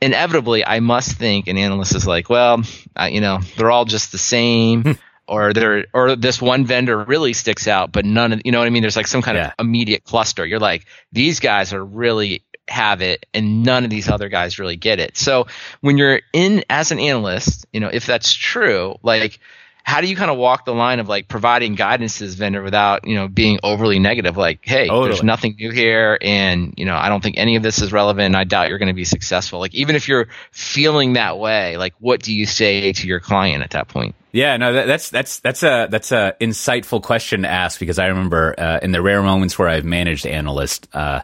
inevitably 0.00 0.64
I 0.64 0.78
must 0.78 1.16
think 1.16 1.48
an 1.48 1.58
analyst 1.58 1.96
is 1.96 2.06
like, 2.06 2.30
well, 2.30 2.62
uh, 2.94 3.08
you 3.10 3.20
know, 3.20 3.40
they're 3.56 3.70
all 3.72 3.84
just 3.84 4.12
the 4.12 4.18
same. 4.18 4.96
or 5.30 5.52
there 5.52 5.86
or 5.94 6.16
this 6.16 6.42
one 6.42 6.66
vendor 6.66 6.98
really 6.98 7.32
sticks 7.32 7.68
out, 7.68 7.92
but 7.92 8.04
none 8.04 8.32
of 8.32 8.42
you 8.44 8.50
know 8.50 8.58
what 8.58 8.66
I 8.66 8.70
mean. 8.70 8.82
There's 8.82 8.96
like 8.96 9.06
some 9.06 9.22
kind 9.22 9.36
yeah. 9.36 9.46
of 9.48 9.52
immediate 9.60 10.02
cluster. 10.02 10.44
You're 10.44 10.58
like 10.58 10.86
these 11.12 11.38
guys 11.38 11.72
are 11.72 11.84
really 11.84 12.42
have 12.66 13.00
it, 13.00 13.26
and 13.32 13.62
none 13.62 13.84
of 13.84 13.90
these 13.90 14.08
other 14.08 14.28
guys 14.28 14.58
really 14.58 14.76
get 14.76 14.98
it. 14.98 15.16
So 15.16 15.46
when 15.80 15.98
you're 15.98 16.20
in 16.32 16.64
as 16.68 16.90
an 16.90 16.98
analyst, 16.98 17.64
you 17.72 17.78
know 17.78 17.88
if 17.88 18.06
that's 18.06 18.34
true, 18.34 18.96
like 19.04 19.38
how 19.84 20.00
do 20.00 20.06
you 20.06 20.16
kind 20.16 20.30
of 20.30 20.36
walk 20.36 20.64
the 20.64 20.74
line 20.74 21.00
of 21.00 21.08
like 21.08 21.28
providing 21.28 21.74
guidance 21.74 22.18
to 22.18 22.26
this 22.26 22.34
vendor 22.34 22.62
without 22.62 23.06
you 23.06 23.14
know 23.14 23.28
being 23.28 23.58
overly 23.62 23.98
negative? 23.98 24.36
Like 24.36 24.60
hey 24.62 24.88
totally. 24.88 25.08
there's 25.08 25.22
nothing 25.22 25.56
new 25.58 25.70
here 25.70 26.18
and 26.20 26.74
you 26.76 26.84
know 26.84 26.96
i 26.96 27.08
don't 27.08 27.22
think 27.22 27.36
any 27.38 27.56
of 27.56 27.62
this 27.62 27.80
is 27.80 27.92
relevant 27.92 28.26
and 28.26 28.36
i 28.36 28.44
doubt 28.44 28.68
you're 28.68 28.78
going 28.78 28.88
to 28.88 28.94
be 28.94 29.04
successful. 29.04 29.60
Like 29.60 29.74
even 29.74 29.96
if 29.96 30.08
you're 30.08 30.28
feeling 30.52 31.14
that 31.14 31.38
way 31.38 31.76
like 31.76 31.94
what 31.98 32.22
do 32.22 32.34
you 32.34 32.46
say 32.46 32.92
to 32.92 33.06
your 33.06 33.20
client 33.20 33.62
at 33.62 33.70
that 33.70 33.88
point? 33.88 34.14
Yeah, 34.32 34.56
no, 34.56 34.72
that, 34.72 34.86
that's 34.86 35.10
that's 35.10 35.40
that's 35.40 35.62
a 35.62 35.88
that's 35.90 36.12
a 36.12 36.36
insightful 36.40 37.02
question 37.02 37.42
to 37.42 37.48
ask 37.48 37.80
because 37.80 37.98
I 37.98 38.06
remember 38.06 38.54
uh, 38.56 38.78
in 38.80 38.92
the 38.92 39.02
rare 39.02 39.22
moments 39.22 39.58
where 39.58 39.68
I've 39.68 39.84
managed 39.84 40.24
analysts, 40.24 40.86
uh, 40.92 41.22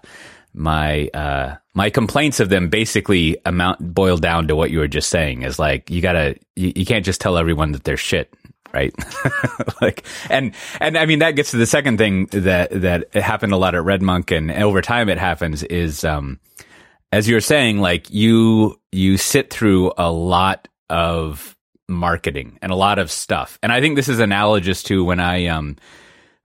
my 0.56 1.08
uh, 1.08 1.56
my 1.74 1.90
complaints 1.90 2.40
of 2.40 2.48
them 2.48 2.68
basically 2.68 3.36
amount 3.44 3.94
boil 3.94 4.16
down 4.16 4.48
to 4.48 4.56
what 4.56 4.70
you 4.70 4.78
were 4.78 4.88
just 4.88 5.10
saying 5.10 5.42
is 5.42 5.58
like 5.58 5.90
you 5.90 6.00
gotta 6.00 6.36
you, 6.56 6.72
you 6.74 6.86
can't 6.86 7.04
just 7.04 7.20
tell 7.20 7.36
everyone 7.36 7.72
that 7.72 7.84
they're 7.84 7.96
shit 7.96 8.34
right? 8.76 8.94
like, 9.80 10.04
and, 10.28 10.54
and 10.80 10.98
I 10.98 11.06
mean, 11.06 11.20
that 11.20 11.32
gets 11.32 11.52
to 11.52 11.56
the 11.56 11.66
second 11.66 11.98
thing 11.98 12.26
that, 12.26 12.70
that 12.82 13.14
happened 13.14 13.52
a 13.52 13.56
lot 13.56 13.74
at 13.74 13.82
Red 13.84 14.02
Monk 14.02 14.30
and 14.30 14.50
over 14.50 14.82
time 14.82 15.08
it 15.08 15.18
happens 15.18 15.62
is, 15.62 16.04
um, 16.04 16.38
as 17.12 17.28
you're 17.28 17.40
saying, 17.40 17.80
like 17.80 18.10
you, 18.10 18.78
you 18.92 19.16
sit 19.16 19.50
through 19.50 19.92
a 19.96 20.10
lot 20.10 20.68
of 20.90 21.56
marketing 21.88 22.58
and 22.60 22.70
a 22.70 22.76
lot 22.76 22.98
of 22.98 23.10
stuff. 23.10 23.58
And 23.62 23.72
I 23.72 23.80
think 23.80 23.96
this 23.96 24.08
is 24.08 24.18
analogous 24.18 24.82
to 24.84 25.04
when 25.04 25.20
I, 25.20 25.46
um, 25.46 25.76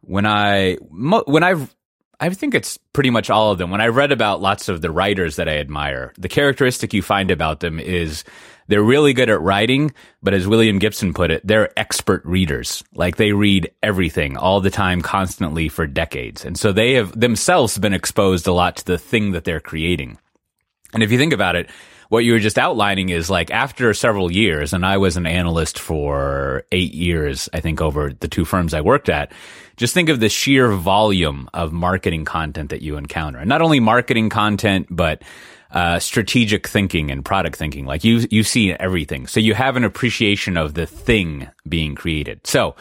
when 0.02 0.26
I, 0.26 0.76
when 0.76 1.44
I've, 1.44 1.76
I 2.22 2.30
think 2.30 2.54
it's 2.54 2.78
pretty 2.94 3.10
much 3.10 3.32
all 3.32 3.52
of 3.52 3.58
them. 3.58 3.72
When 3.72 3.82
I 3.82 3.88
read 3.88 4.12
about 4.12 4.42
lots 4.42 4.70
of 4.70 4.82
the 4.82 4.92
writers 4.92 5.38
that 5.38 5.50
I 5.50 5.58
admire, 5.58 6.14
the 6.20 6.30
characteristic 6.30 6.94
you 6.94 7.02
find 7.02 7.32
about 7.32 7.62
them 7.62 7.80
is 7.80 8.24
they're 8.68 8.84
really 8.84 9.14
good 9.14 9.32
at 9.32 9.42
writing, 9.42 9.92
but 10.22 10.36
as 10.36 10.48
William 10.48 10.78
Gibson 10.78 11.16
put 11.16 11.32
it, 11.32 11.46
they're 11.46 11.78
expert 11.80 12.24
readers. 12.24 12.84
Like 12.94 13.18
they 13.18 13.34
read 13.34 13.72
everything 13.82 14.38
all 14.38 14.62
the 14.62 14.70
time, 14.70 15.02
constantly 15.02 15.68
for 15.68 15.88
decades. 15.88 16.46
And 16.46 16.58
so 16.58 16.72
they 16.72 16.94
have 16.94 17.20
themselves 17.20 17.80
been 17.80 17.94
exposed 17.94 18.46
a 18.46 18.54
lot 18.54 18.78
to 18.78 18.86
the 18.86 19.00
thing 19.00 19.32
that 19.32 19.44
they're 19.44 19.60
creating. 19.60 20.20
And 20.94 21.02
if 21.02 21.12
you 21.12 21.18
think 21.18 21.34
about 21.34 21.56
it, 21.56 21.72
what 22.10 22.26
you 22.26 22.34
were 22.34 22.40
just 22.40 22.60
outlining 22.60 23.08
is 23.10 23.30
like 23.30 23.52
after 23.52 23.94
several 23.94 24.30
years, 24.30 24.74
and 24.74 24.86
I 24.86 24.98
was 24.98 25.16
an 25.16 25.26
analyst 25.26 25.80
for 25.80 26.66
eight 26.72 26.94
years, 26.94 27.48
I 27.54 27.62
think 27.62 27.82
over 27.82 28.12
the 28.12 28.28
two 28.28 28.44
firms 28.44 28.74
I 28.74 28.82
worked 28.82 29.08
at. 29.08 29.32
Just 29.82 29.96
think 29.96 30.10
of 30.10 30.20
the 30.20 30.30
sheer 30.30 30.72
volume 30.74 31.50
of 31.56 31.74
marketing 31.74 32.24
content 32.24 32.70
that 32.70 32.84
you 32.84 32.98
encounter. 32.98 33.40
And 33.40 33.50
not 33.50 33.64
only 33.64 33.80
marketing 33.80 34.30
content, 34.30 34.86
but 34.92 35.24
uh, 35.72 35.98
strategic 35.98 36.68
thinking 36.68 37.10
and 37.10 37.26
product 37.26 37.56
thinking. 37.56 37.88
Like 37.88 38.04
you, 38.04 38.28
you 38.30 38.44
see 38.44 38.72
everything. 38.74 39.26
So 39.26 39.40
you 39.40 39.56
have 39.56 39.78
an 39.78 39.84
appreciation 39.84 40.56
of 40.56 40.76
the 40.76 40.86
thing 40.86 41.50
being 41.68 41.96
created. 41.96 42.46
So, 42.46 42.76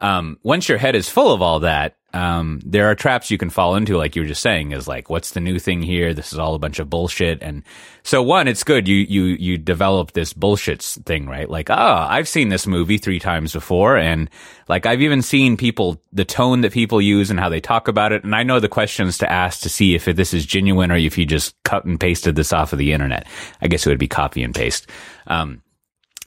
um, 0.00 0.40
once 0.42 0.68
your 0.68 0.78
head 0.78 0.96
is 0.96 1.08
full 1.08 1.32
of 1.32 1.40
all 1.40 1.60
that, 1.60 1.94
um, 2.12 2.60
there 2.64 2.86
are 2.86 2.94
traps 2.94 3.30
you 3.30 3.38
can 3.38 3.50
fall 3.50 3.76
into, 3.76 3.96
like 3.96 4.16
you 4.16 4.22
were 4.22 4.28
just 4.28 4.42
saying, 4.42 4.72
is 4.72 4.88
like, 4.88 5.08
what's 5.08 5.30
the 5.30 5.40
new 5.40 5.58
thing 5.58 5.82
here? 5.82 6.12
This 6.12 6.32
is 6.32 6.38
all 6.38 6.54
a 6.54 6.58
bunch 6.58 6.78
of 6.78 6.90
bullshit. 6.90 7.40
And 7.40 7.62
so 8.02 8.22
one, 8.22 8.48
it's 8.48 8.64
good. 8.64 8.88
You, 8.88 8.96
you, 8.96 9.24
you 9.24 9.58
develop 9.58 10.12
this 10.12 10.32
bullshit 10.32 10.82
thing, 10.82 11.26
right? 11.26 11.48
Like, 11.48 11.70
oh, 11.70 11.74
I've 12.08 12.28
seen 12.28 12.48
this 12.48 12.66
movie 12.66 12.98
three 12.98 13.20
times 13.20 13.52
before. 13.52 13.96
And 13.96 14.28
like, 14.68 14.86
I've 14.86 15.02
even 15.02 15.22
seen 15.22 15.56
people, 15.56 16.02
the 16.12 16.24
tone 16.24 16.62
that 16.62 16.72
people 16.72 17.00
use 17.00 17.30
and 17.30 17.38
how 17.38 17.48
they 17.48 17.60
talk 17.60 17.86
about 17.86 18.12
it. 18.12 18.24
And 18.24 18.34
I 18.34 18.42
know 18.42 18.58
the 18.58 18.68
questions 18.68 19.18
to 19.18 19.30
ask 19.30 19.60
to 19.62 19.68
see 19.68 19.94
if 19.94 20.06
this 20.06 20.34
is 20.34 20.44
genuine 20.44 20.90
or 20.90 20.96
if 20.96 21.16
you 21.16 21.26
just 21.26 21.54
cut 21.62 21.84
and 21.84 22.00
pasted 22.00 22.34
this 22.34 22.52
off 22.52 22.72
of 22.72 22.78
the 22.78 22.92
internet. 22.92 23.26
I 23.62 23.68
guess 23.68 23.86
it 23.86 23.90
would 23.90 23.98
be 23.98 24.08
copy 24.08 24.42
and 24.42 24.54
paste. 24.54 24.88
Um, 25.28 25.62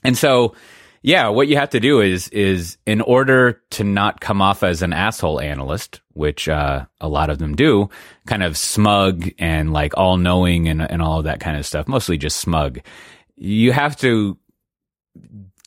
and 0.02 0.16
so, 0.16 0.54
yeah, 1.06 1.28
what 1.28 1.48
you 1.48 1.56
have 1.56 1.68
to 1.70 1.80
do 1.80 2.00
is 2.00 2.28
is 2.28 2.78
in 2.86 3.02
order 3.02 3.60
to 3.72 3.84
not 3.84 4.22
come 4.22 4.40
off 4.40 4.62
as 4.62 4.80
an 4.80 4.94
asshole 4.94 5.38
analyst, 5.38 6.00
which 6.14 6.48
uh, 6.48 6.86
a 6.98 7.08
lot 7.08 7.28
of 7.28 7.38
them 7.38 7.54
do, 7.54 7.90
kind 8.26 8.42
of 8.42 8.56
smug 8.56 9.28
and 9.38 9.74
like 9.74 9.98
all 9.98 10.16
knowing 10.16 10.66
and 10.66 10.80
and 10.80 11.02
all 11.02 11.18
of 11.18 11.24
that 11.24 11.40
kind 11.40 11.58
of 11.58 11.66
stuff, 11.66 11.86
mostly 11.88 12.16
just 12.16 12.38
smug. 12.38 12.80
You 13.36 13.72
have 13.72 13.96
to 13.96 14.38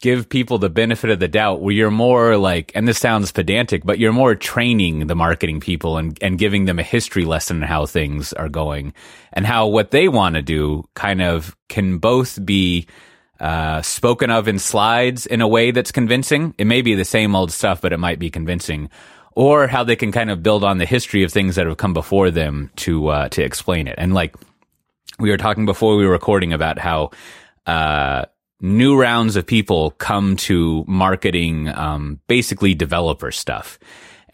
give 0.01 0.27
people 0.27 0.57
the 0.57 0.71
benefit 0.71 1.11
of 1.11 1.19
the 1.19 1.27
doubt 1.27 1.61
where 1.61 1.73
you're 1.73 1.91
more 1.91 2.35
like, 2.37 2.71
and 2.73 2.87
this 2.87 2.97
sounds 2.97 3.31
pedantic, 3.31 3.83
but 3.85 3.99
you're 3.99 4.13
more 4.13 4.33
training 4.33 5.05
the 5.05 5.15
marketing 5.15 5.59
people 5.59 5.97
and, 5.97 6.17
and 6.19 6.39
giving 6.39 6.65
them 6.65 6.79
a 6.79 6.83
history 6.83 7.25
lesson 7.25 7.61
on 7.61 7.67
how 7.67 7.85
things 7.85 8.33
are 8.33 8.49
going 8.49 8.91
and 9.33 9.45
how 9.45 9.67
what 9.67 9.91
they 9.91 10.07
want 10.07 10.33
to 10.33 10.41
do 10.41 10.83
kind 10.95 11.21
of 11.21 11.55
can 11.69 11.99
both 11.99 12.43
be 12.43 12.87
uh, 13.39 13.81
spoken 13.81 14.29
of 14.29 14.47
in 14.47 14.59
slides 14.59 15.25
in 15.25 15.41
a 15.41 15.47
way 15.47 15.71
that's 15.71 15.91
convincing. 15.91 16.53
It 16.57 16.65
may 16.65 16.81
be 16.81 16.95
the 16.95 17.05
same 17.05 17.35
old 17.35 17.51
stuff, 17.51 17.81
but 17.81 17.93
it 17.93 17.97
might 17.97 18.19
be 18.19 18.29
convincing. 18.29 18.89
Or 19.33 19.67
how 19.67 19.83
they 19.83 19.95
can 19.95 20.11
kind 20.11 20.31
of 20.31 20.41
build 20.41 20.63
on 20.63 20.79
the 20.79 20.85
history 20.85 21.23
of 21.23 21.31
things 21.31 21.55
that 21.55 21.67
have 21.67 21.77
come 21.77 21.93
before 21.93 22.31
them 22.31 22.71
to 22.77 23.07
uh, 23.09 23.29
to 23.29 23.43
explain 23.43 23.87
it. 23.87 23.95
And 23.97 24.13
like 24.13 24.35
we 25.19 25.29
were 25.29 25.37
talking 25.37 25.65
before 25.65 25.95
we 25.95 26.05
were 26.05 26.11
recording 26.11 26.53
about 26.53 26.79
how 26.79 27.11
uh, 27.67 28.25
new 28.61 28.99
rounds 28.99 29.35
of 29.35 29.45
people 29.45 29.91
come 29.91 30.35
to 30.37 30.83
marketing 30.87 31.69
um, 31.69 32.19
basically 32.27 32.73
developer 32.73 33.31
stuff 33.31 33.77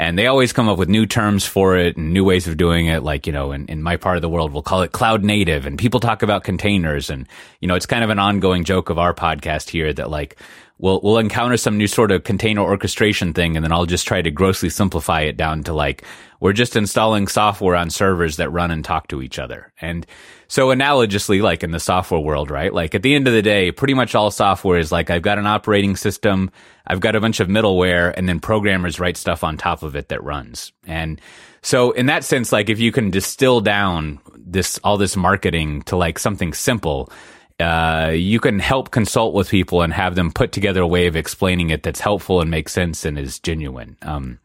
and 0.04 0.20
they 0.20 0.28
always 0.28 0.52
come 0.52 0.68
up 0.68 0.78
with 0.78 0.90
new 0.90 1.06
terms 1.06 1.46
for 1.46 1.78
it 1.78 1.96
and 1.96 2.14
new 2.14 2.26
ways 2.26 2.48
of 2.48 2.58
doing 2.58 2.88
it. 2.88 3.04
Like, 3.04 3.26
you 3.26 3.34
know, 3.34 3.52
in, 3.54 3.68
in 3.68 3.82
my 3.82 3.96
part 3.96 4.18
of 4.18 4.22
the 4.22 4.30
world, 4.30 4.52
we'll 4.52 4.62
call 4.62 4.82
it 4.82 4.92
cloud 4.92 5.24
native 5.24 5.66
and 5.66 5.80
people 5.80 6.00
talk 6.00 6.24
about 6.24 6.44
containers. 6.44 7.10
And, 7.10 7.28
you 7.62 7.68
know, 7.68 7.76
it's 7.76 7.86
kind 7.86 8.04
of 8.04 8.10
an 8.10 8.20
ongoing 8.20 8.66
joke 8.66 8.90
of 8.90 9.00
our 9.00 9.14
podcast 9.14 9.70
here 9.70 9.94
that 9.94 10.10
like, 10.10 10.38
we'll, 10.78 11.00
we'll 11.02 11.20
encounter 11.20 11.56
some 11.56 11.78
new 11.78 11.88
sort 11.88 12.12
of 12.12 12.24
container 12.24 12.62
orchestration 12.62 13.34
thing. 13.34 13.56
And 13.56 13.64
then 13.64 13.72
I'll 13.72 13.86
just 13.86 14.06
try 14.06 14.22
to 14.22 14.30
grossly 14.30 14.70
simplify 14.70 15.22
it 15.22 15.38
down 15.38 15.64
to 15.64 15.74
like, 15.74 16.04
we're 16.42 16.54
just 16.54 16.76
installing 16.76 17.30
software 17.30 17.76
on 17.76 17.90
servers 17.90 18.36
that 18.36 18.50
run 18.50 18.72
and 18.72 18.84
talk 18.84 19.08
to 19.08 19.22
each 19.22 19.40
other. 19.40 19.72
And 19.80 20.06
so 20.54 20.68
analogously, 20.68 21.42
like 21.42 21.64
in 21.64 21.72
the 21.72 21.80
software 21.80 22.20
world, 22.20 22.52
right? 22.52 22.72
Like 22.72 22.94
at 22.94 23.02
the 23.02 23.16
end 23.16 23.28
of 23.28 23.34
the 23.34 23.42
day, 23.42 23.72
pretty 23.72 23.96
much 23.96 24.14
all 24.14 24.30
software 24.30 24.78
is 24.78 24.92
like, 24.92 25.10
I've 25.10 25.24
got 25.24 25.40
an 25.40 25.48
operating 25.48 25.96
system. 25.96 26.52
I've 26.86 27.00
got 27.00 27.16
a 27.16 27.20
bunch 27.20 27.40
of 27.40 27.48
middleware 27.48 28.14
and 28.16 28.30
then 28.30 28.40
programmers 28.40 29.00
write 29.00 29.18
stuff 29.18 29.44
on 29.44 29.58
top 29.58 29.82
of 29.82 29.96
it 29.96 30.10
that 30.10 30.24
runs. 30.24 30.72
And 30.86 31.20
so 31.64 31.90
in 31.94 32.06
that 32.06 32.24
sense, 32.24 32.52
like 32.52 32.70
if 32.70 32.80
you 32.80 32.92
can 32.92 33.10
distill 33.10 33.62
down 33.62 34.20
this, 34.38 34.80
all 34.84 34.98
this 34.98 35.18
marketing 35.18 35.82
to 35.86 35.98
like 35.98 36.20
something 36.20 36.54
simple, 36.54 37.12
uh, 37.60 38.12
you 38.14 38.40
can 38.40 38.60
help 38.60 38.92
consult 38.92 39.34
with 39.34 39.50
people 39.50 39.82
and 39.82 39.92
have 39.92 40.14
them 40.14 40.32
put 40.32 40.52
together 40.52 40.82
a 40.82 40.88
way 40.88 41.08
of 41.08 41.16
explaining 41.16 41.72
it 41.72 41.82
that's 41.82 42.00
helpful 42.00 42.42
and 42.42 42.52
makes 42.52 42.74
sense 42.74 43.06
and 43.06 43.18
is 43.18 43.40
genuine. 43.40 43.98
Um, 44.04 44.38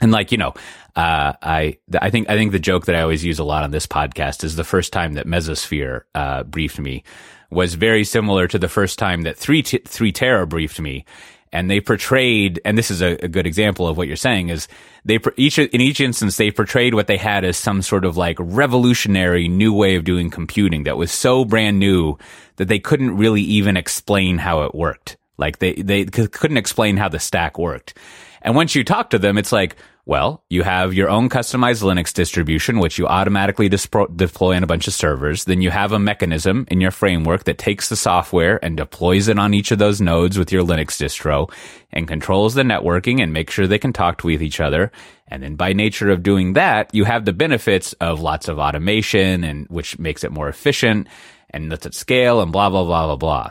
and 0.00 0.12
like 0.12 0.32
you 0.32 0.38
know, 0.38 0.54
uh, 0.96 1.32
I 1.42 1.78
I 2.00 2.10
think 2.10 2.28
I 2.28 2.36
think 2.36 2.52
the 2.52 2.58
joke 2.58 2.86
that 2.86 2.96
I 2.96 3.02
always 3.02 3.24
use 3.24 3.38
a 3.38 3.44
lot 3.44 3.64
on 3.64 3.70
this 3.70 3.86
podcast 3.86 4.44
is 4.44 4.56
the 4.56 4.64
first 4.64 4.92
time 4.92 5.14
that 5.14 5.26
Mesosphere 5.26 6.02
uh, 6.14 6.44
briefed 6.44 6.78
me 6.78 7.04
was 7.50 7.74
very 7.74 8.04
similar 8.04 8.46
to 8.48 8.58
the 8.58 8.68
first 8.68 8.98
time 8.98 9.22
that 9.22 9.36
three 9.36 9.62
t- 9.62 9.80
3Tera 9.80 10.48
briefed 10.48 10.78
me, 10.78 11.04
and 11.52 11.70
they 11.70 11.80
portrayed 11.80 12.60
and 12.64 12.78
this 12.78 12.90
is 12.90 13.02
a, 13.02 13.16
a 13.24 13.28
good 13.28 13.46
example 13.46 13.88
of 13.88 13.96
what 13.96 14.06
you're 14.06 14.16
saying 14.16 14.48
is 14.48 14.68
they 15.04 15.18
each 15.36 15.58
in 15.58 15.80
each 15.80 16.00
instance 16.00 16.36
they 16.36 16.50
portrayed 16.50 16.94
what 16.94 17.06
they 17.06 17.16
had 17.16 17.44
as 17.44 17.56
some 17.56 17.82
sort 17.82 18.04
of 18.04 18.16
like 18.16 18.36
revolutionary 18.38 19.48
new 19.48 19.72
way 19.72 19.96
of 19.96 20.04
doing 20.04 20.30
computing 20.30 20.84
that 20.84 20.96
was 20.96 21.10
so 21.10 21.44
brand 21.44 21.78
new 21.78 22.16
that 22.56 22.68
they 22.68 22.78
couldn't 22.78 23.16
really 23.16 23.42
even 23.42 23.76
explain 23.76 24.38
how 24.38 24.62
it 24.62 24.74
worked. 24.74 25.16
Like 25.38 25.58
they 25.58 25.74
they 25.74 26.04
couldn't 26.04 26.58
explain 26.58 26.98
how 26.98 27.08
the 27.08 27.18
stack 27.18 27.58
worked. 27.58 27.96
And 28.42 28.54
once 28.54 28.74
you 28.74 28.84
talk 28.84 29.10
to 29.10 29.18
them, 29.18 29.38
it's 29.38 29.52
like, 29.52 29.76
well, 30.10 30.42
you 30.48 30.64
have 30.64 30.92
your 30.92 31.08
own 31.08 31.28
customized 31.28 31.84
Linux 31.84 32.12
distribution, 32.12 32.80
which 32.80 32.98
you 32.98 33.06
automatically 33.06 33.68
deploy 33.68 34.56
on 34.56 34.64
a 34.64 34.66
bunch 34.66 34.88
of 34.88 34.92
servers. 34.92 35.44
Then 35.44 35.62
you 35.62 35.70
have 35.70 35.92
a 35.92 36.00
mechanism 36.00 36.66
in 36.68 36.80
your 36.80 36.90
framework 36.90 37.44
that 37.44 37.58
takes 37.58 37.88
the 37.88 37.94
software 37.94 38.58
and 38.60 38.76
deploys 38.76 39.28
it 39.28 39.38
on 39.38 39.54
each 39.54 39.70
of 39.70 39.78
those 39.78 40.00
nodes 40.00 40.36
with 40.36 40.50
your 40.50 40.64
Linux 40.64 40.98
distro 40.98 41.48
and 41.92 42.08
controls 42.08 42.54
the 42.54 42.64
networking 42.64 43.22
and 43.22 43.32
makes 43.32 43.54
sure 43.54 43.68
they 43.68 43.78
can 43.78 43.92
talk 43.92 44.18
to 44.18 44.30
each 44.30 44.58
other. 44.58 44.90
And 45.28 45.44
then 45.44 45.54
by 45.54 45.74
nature 45.74 46.10
of 46.10 46.24
doing 46.24 46.54
that, 46.54 46.92
you 46.92 47.04
have 47.04 47.24
the 47.24 47.32
benefits 47.32 47.92
of 48.00 48.20
lots 48.20 48.48
of 48.48 48.58
automation 48.58 49.44
and 49.44 49.68
which 49.68 49.96
makes 50.00 50.24
it 50.24 50.32
more 50.32 50.48
efficient 50.48 51.06
and 51.50 51.70
lets 51.70 51.86
it 51.86 51.94
scale 51.94 52.40
and 52.40 52.50
blah, 52.50 52.68
blah, 52.68 52.82
blah, 52.82 53.06
blah, 53.06 53.16
blah. 53.16 53.50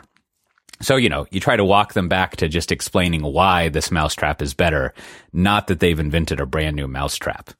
So, 0.82 0.96
you 0.96 1.08
know, 1.08 1.26
you 1.30 1.40
try 1.40 1.56
to 1.56 1.64
walk 1.64 1.92
them 1.92 2.08
back 2.08 2.36
to 2.36 2.48
just 2.48 2.72
explaining 2.72 3.22
why 3.22 3.68
this 3.68 3.90
mousetrap 3.90 4.40
is 4.40 4.54
better, 4.54 4.94
not 5.32 5.66
that 5.66 5.80
they've 5.80 5.98
invented 5.98 6.40
a 6.40 6.46
brand 6.46 6.76
new 6.76 6.88
mousetrap. 6.88 7.50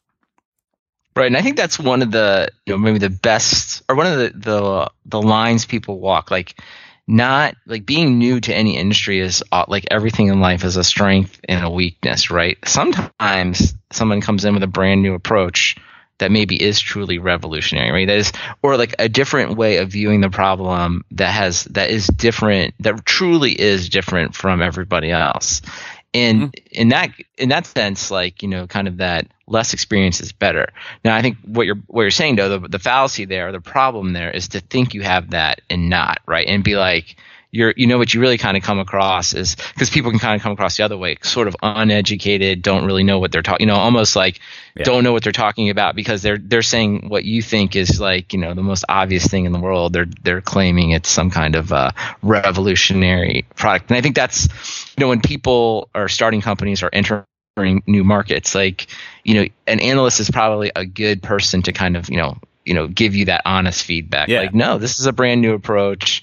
Right, 1.17 1.27
and 1.27 1.37
I 1.37 1.43
think 1.43 1.57
that's 1.57 1.79
one 1.79 2.03
of 2.03 2.13
the 2.13 2.51
you 2.67 2.73
know 2.73 2.79
maybe 2.79 2.99
the 2.99 3.11
best 3.11 3.83
or 3.89 3.97
one 3.97 4.07
of 4.07 4.19
the 4.19 4.33
the 4.35 4.91
the 5.07 5.21
lines 5.21 5.67
people 5.67 5.99
walk 5.99 6.31
like 6.31 6.55
not 7.09 7.57
like 7.67 7.85
being 7.85 8.19
new 8.19 8.41
to 8.41 8.55
any 8.55 8.77
industry 8.77 9.19
is 9.19 9.43
uh, 9.51 9.65
like 9.67 9.87
everything 9.91 10.29
in 10.29 10.41
life 10.41 10.65
is 10.65 10.77
a 10.77 10.85
strength 10.85 11.41
and 11.49 11.65
a 11.65 11.69
weakness, 11.69 12.31
right? 12.31 12.57
Sometimes 12.65 13.75
someone 13.91 14.21
comes 14.21 14.45
in 14.45 14.55
with 14.55 14.63
a 14.63 14.69
brand 14.69 15.03
new 15.03 15.15
approach 15.15 15.77
that 16.21 16.31
maybe 16.31 16.63
is 16.63 16.81
truly 16.81 17.19
revolutionary, 17.19 17.91
right? 17.91 18.07
That 18.07 18.17
is, 18.17 18.33
or 18.63 18.77
like 18.77 18.95
a 18.99 19.09
different 19.09 19.57
way 19.57 19.79
of 19.79 19.91
viewing 19.91 20.21
the 20.21 20.31
problem 20.31 21.05
that 21.11 21.33
has, 21.33 21.65
that 21.65 21.91
is 21.91 22.07
different, 22.07 22.75
that 22.81 23.05
truly 23.05 23.53
is 23.61 23.89
different 23.89 24.35
from 24.35 24.63
everybody 24.63 25.11
else. 25.11 25.61
And 26.15 26.53
mm-hmm. 26.53 26.81
in 26.81 26.89
that 26.89 27.11
in 27.39 27.51
that 27.51 27.67
sense, 27.67 28.11
like 28.11 28.43
you 28.43 28.49
know, 28.49 28.67
kind 28.67 28.89
of 28.89 28.97
that 28.97 29.29
less 29.47 29.73
experience 29.75 30.21
is 30.21 30.33
better. 30.33 30.73
Now, 31.05 31.15
I 31.15 31.23
think 31.23 31.39
what 31.45 31.67
you're 31.67 31.77
what 31.87 32.03
you're 32.03 32.11
saying 32.11 32.37
though, 32.37 32.59
the, 32.59 32.69
the 32.69 32.79
fallacy 32.79 33.27
there, 33.27 33.53
the 33.53 33.61
problem 33.61 34.13
there, 34.13 34.31
is 34.31 34.49
to 34.49 34.61
think 34.61 34.95
you 34.95 35.03
have 35.03 35.31
that 35.31 35.61
and 35.71 35.89
not 35.89 36.21
right, 36.27 36.47
and 36.47 36.65
be 36.65 36.77
like, 36.77 37.17
you're 37.53 37.75
you 37.77 37.87
know 37.87 37.99
what 37.99 38.15
you 38.15 38.21
really 38.21 38.39
kind 38.39 38.57
of 38.57 38.63
come 38.63 38.79
across 38.79 39.35
is 39.35 39.57
because 39.75 39.91
people 39.91 40.11
can 40.11 40.21
kind 40.21 40.37
of 40.37 40.43
come 40.43 40.53
across 40.53 40.77
the 40.77 40.85
other 40.85 40.97
way 40.97 41.17
sort 41.23 41.49
of 41.49 41.57
uneducated 41.63 42.63
don't 42.63 42.85
really 42.85 43.03
know 43.03 43.19
what 43.19 43.33
they're 43.33 43.43
talking 43.43 43.67
you 43.67 43.73
know 43.73 43.79
almost 43.79 44.15
like 44.15 44.41
yeah. 44.77 44.85
don't 44.85 45.03
know 45.03 45.13
what 45.13 45.23
they're 45.23 45.33
talking 45.33 45.71
about 45.71 45.97
because 45.97 46.23
they're 46.23 46.39
they're 46.39 46.63
saying 46.63 47.09
what 47.09 47.25
you 47.25 47.43
think 47.43 47.75
is 47.75 48.01
like 48.01 48.33
you 48.33 48.39
know 48.39 48.55
the 48.55 48.63
most 48.63 48.85
obvious 48.89 49.27
thing 49.27 49.45
in 49.47 49.53
the 49.53 49.59
world 49.59 49.93
they're 49.93 50.07
they're 50.23 50.41
claiming 50.41 50.91
it's 50.91 51.09
some 51.09 51.31
kind 51.31 51.57
of 51.57 51.73
uh, 51.73 51.91
revolutionary 52.23 53.45
product 53.57 53.91
and 53.91 53.97
i 53.97 54.01
think 54.01 54.15
that's 54.15 54.45
you 54.97 55.01
know 55.01 55.09
when 55.09 55.21
people 55.21 55.89
are 55.95 56.09
starting 56.09 56.41
companies 56.41 56.83
or 56.83 56.91
entering 56.93 57.25
new 57.87 58.05
markets 58.05 58.55
like 58.55 58.87
you 59.25 59.35
know 59.35 59.47
an 59.67 59.81
analyst 59.81 60.21
is 60.21 60.31
probably 60.31 60.71
a 60.77 60.87
good 60.87 61.23
person 61.23 61.63
to 61.63 61.73
kind 61.73 61.97
of 61.97 62.09
you 62.09 62.17
know 62.17 62.39
you 62.65 62.75
know 62.75 62.87
give 62.87 63.17
you 63.17 63.25
that 63.25 63.43
honest 63.45 63.85
feedback 63.85 64.29
yeah. 64.29 64.41
like 64.41 64.55
no 64.55 64.79
this 64.79 65.01
is 65.01 65.07
a 65.07 65.13
brand 65.13 65.43
new 65.43 65.55
approach 65.55 66.23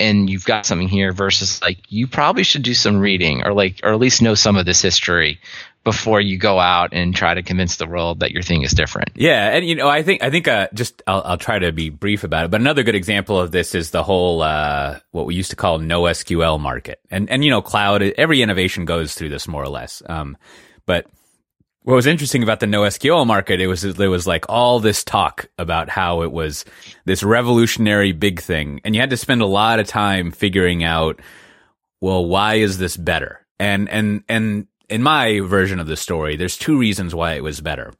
and 0.00 0.28
you've 0.28 0.44
got 0.44 0.66
something 0.66 0.88
here 0.88 1.12
versus 1.12 1.60
like 1.62 1.78
you 1.88 2.06
probably 2.06 2.42
should 2.42 2.62
do 2.62 2.74
some 2.74 2.98
reading 2.98 3.42
or 3.44 3.52
like 3.52 3.80
or 3.82 3.92
at 3.92 3.98
least 3.98 4.22
know 4.22 4.34
some 4.34 4.56
of 4.56 4.66
this 4.66 4.82
history 4.82 5.38
before 5.82 6.20
you 6.20 6.36
go 6.36 6.58
out 6.58 6.92
and 6.92 7.14
try 7.14 7.32
to 7.32 7.42
convince 7.42 7.76
the 7.76 7.86
world 7.86 8.20
that 8.20 8.32
your 8.32 8.42
thing 8.42 8.62
is 8.62 8.72
different. 8.72 9.10
Yeah, 9.14 9.50
and 9.50 9.66
you 9.66 9.74
know, 9.74 9.88
I 9.88 10.02
think 10.02 10.22
I 10.22 10.30
think 10.30 10.48
uh, 10.48 10.68
just 10.74 11.02
I'll, 11.06 11.22
I'll 11.24 11.38
try 11.38 11.58
to 11.58 11.72
be 11.72 11.88
brief 11.88 12.24
about 12.24 12.46
it. 12.46 12.50
But 12.50 12.60
another 12.60 12.82
good 12.82 12.94
example 12.94 13.38
of 13.38 13.50
this 13.50 13.74
is 13.74 13.90
the 13.90 14.02
whole 14.02 14.42
uh, 14.42 14.98
what 15.10 15.26
we 15.26 15.34
used 15.34 15.50
to 15.50 15.56
call 15.56 15.78
NoSQL 15.78 16.60
market, 16.60 17.00
and 17.10 17.30
and 17.30 17.44
you 17.44 17.50
know, 17.50 17.62
cloud. 17.62 18.02
Every 18.02 18.42
innovation 18.42 18.84
goes 18.84 19.14
through 19.14 19.30
this 19.30 19.48
more 19.48 19.62
or 19.62 19.68
less. 19.68 20.02
Um, 20.06 20.36
but 20.86 21.06
what 21.82 21.94
was 21.94 22.06
interesting 22.06 22.42
about 22.42 22.60
the 22.60 22.66
NoSQL 22.66 23.26
market, 23.26 23.60
it 23.60 23.66
was 23.66 23.82
there 23.82 24.10
was 24.10 24.26
like 24.26 24.44
all 24.48 24.80
this 24.80 25.02
talk 25.02 25.48
about 25.58 25.88
how 25.88 26.22
it 26.22 26.30
was 26.30 26.64
this 27.06 27.22
revolutionary 27.22 28.12
big 28.12 28.40
thing, 28.40 28.80
and 28.84 28.94
you 28.94 29.00
had 29.00 29.10
to 29.10 29.16
spend 29.16 29.40
a 29.40 29.46
lot 29.46 29.80
of 29.80 29.86
time 29.86 30.30
figuring 30.30 30.84
out, 30.84 31.20
well, 32.00 32.24
why 32.26 32.56
is 32.56 32.78
this 32.78 32.96
better? 32.96 33.46
And 33.58 33.88
and 33.88 34.22
and 34.28 34.66
in 34.90 35.02
my 35.02 35.40
version 35.40 35.80
of 35.80 35.86
the 35.86 35.96
story, 35.96 36.36
there's 36.36 36.58
two 36.58 36.78
reasons 36.78 37.14
why 37.14 37.34
it 37.34 37.42
was 37.42 37.60
better. 37.60 37.94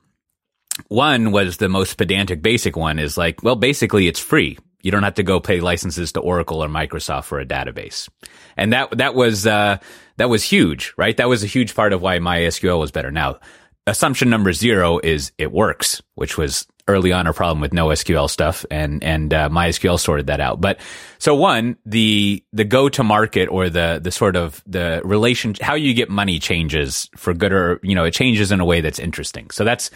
One 0.89 1.33
was 1.33 1.57
the 1.57 1.69
most 1.69 1.95
pedantic, 1.95 2.43
basic 2.43 2.77
one 2.77 2.99
is 2.99 3.17
like, 3.17 3.43
well, 3.43 3.57
basically 3.57 4.09
it's 4.09 4.21
free. 4.21 4.59
You 4.83 4.91
don't 4.91 5.03
have 5.03 5.15
to 5.15 5.23
go 5.23 5.41
pay 5.41 5.61
licenses 5.61 6.13
to 6.13 6.21
Oracle 6.21 6.65
or 6.65 6.69
Microsoft 6.69 7.25
for 7.25 7.39
a 7.39 7.47
database, 7.47 8.09
and 8.57 8.73
that 8.75 8.99
that 8.99 9.15
was 9.15 9.47
uh, 9.47 9.79
that 10.19 10.29
was 10.29 10.45
huge, 10.45 10.93
right? 10.99 11.17
That 11.17 11.29
was 11.29 11.43
a 11.43 11.47
huge 11.47 11.75
part 11.75 11.95
of 11.95 12.03
why 12.03 12.19
MySQL 12.19 12.79
was 12.79 12.91
better. 12.91 13.11
Now 13.11 13.41
assumption 13.87 14.31
number 14.31 14.53
zero 14.53 14.99
is 14.99 15.33
it 15.39 15.53
works, 15.53 16.03
which 16.15 16.37
was 16.37 16.67
early 16.89 17.13
on 17.13 17.27
a 17.27 17.33
problem 17.33 17.61
with 17.61 17.73
NoSQL 17.73 18.29
stuff, 18.29 18.65
and 18.71 19.03
and 19.05 19.33
uh, 19.33 19.49
MySQL 19.49 19.99
sorted 19.99 20.27
that 20.27 20.41
out. 20.41 20.61
But 20.61 20.81
so 21.19 21.35
one, 21.35 21.77
the 21.87 22.45
the 22.53 22.65
go 22.65 22.89
to 22.89 23.03
market 23.03 23.49
or 23.49 23.71
the 23.71 24.01
the 24.03 24.11
sort 24.11 24.37
of 24.37 24.63
the 24.67 25.01
relation, 25.05 25.55
how 25.61 25.75
you 25.75 25.95
get 25.95 26.11
money 26.11 26.39
changes 26.39 27.09
for 27.17 27.33
good 27.35 27.53
or 27.53 27.81
you 27.83 27.95
know 27.95 28.05
it 28.05 28.15
changes 28.15 28.53
in 28.53 28.61
a 28.61 28.65
way 28.65 28.81
that's 28.81 28.99
interesting. 28.99 29.51
So 29.51 29.65
that's 29.65 29.91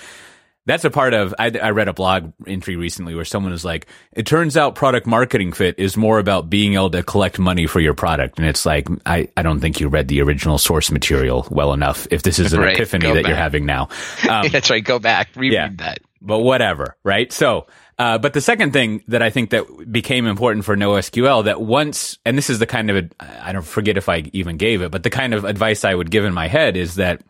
that's 0.67 0.85
a 0.85 0.91
part 0.91 1.15
of 1.15 1.35
I, 1.39 1.51
I, 1.51 1.71
read 1.71 1.89
a 1.89 1.93
blog 1.93 2.33
entry 2.47 2.77
recently 2.77 3.15
where 3.15 3.25
someone 3.25 3.53
was 3.53 3.65
like 3.65 3.87
it 4.13 4.27
turns 4.27 4.57
out 4.57 4.75
product 4.75 5.07
marketing 5.07 5.53
fit 5.53 5.79
is 5.79 5.97
more 5.97 6.19
about 6.19 6.49
being 6.49 6.75
able 6.75 6.91
to 6.91 7.03
collect 7.03 7.39
money 7.39 7.67
for 7.67 7.81
your 7.81 7.95
product. 7.95 8.39
And 8.39 8.49
it's 8.49 8.65
like 8.65 8.89
i, 9.07 9.29
I 9.37 9.43
don't 9.43 9.61
think 9.61 9.81
you 9.81 9.89
read 9.89 10.09
the 10.09 10.23
original 10.23 10.59
source 10.59 10.91
material 10.91 11.47
well 11.51 11.73
enough 11.73 12.07
if 12.11 12.23
this 12.23 12.39
is 12.39 12.53
an 12.53 12.61
right, 12.61 12.75
epiphany 12.75 13.07
that 13.07 13.15
back. 13.15 13.27
you're 13.27 13.37
having 13.37 13.67
now. 13.67 13.89
Um, 14.29 14.49
that's 14.49 14.71
right. 14.71 14.83
Go 14.83 14.99
back. 14.99 15.29
Reread 15.37 15.53
yeah, 15.53 15.69
that. 15.77 15.99
But 16.23 16.39
whatever 16.39 16.97
right? 17.05 17.31
So 17.31 17.67
uh, 17.99 18.19
but 18.19 18.33
the 18.33 18.41
second 18.41 18.73
thing 18.73 19.05
that 19.09 19.23
I 19.23 19.31
think 19.31 19.51
that 19.51 19.93
became 19.93 20.27
important 20.27 20.65
for 20.65 20.77
NoSQL 20.77 21.45
that 21.45 21.61
once, 21.61 22.19
and 22.25 22.37
this 22.37 22.51
is 22.51 22.59
the 22.59 22.67
kind 22.67 22.91
of, 22.91 23.13
I 23.21 23.53
don't 23.53 23.65
forget 23.65 23.97
if 23.97 24.09
I 24.09 24.25
even 24.33 24.57
gave 24.57 24.83
it, 24.83 24.91
but 24.91 25.05
the 25.05 25.11
kind 25.11 25.33
of 25.33 25.45
advice 25.45 25.85
I 25.85 25.95
would 25.95 26.11
give 26.11 26.25
in 26.25 26.35
my 26.35 26.49
head 26.49 26.77
is 26.77 26.97
that 26.97 27.23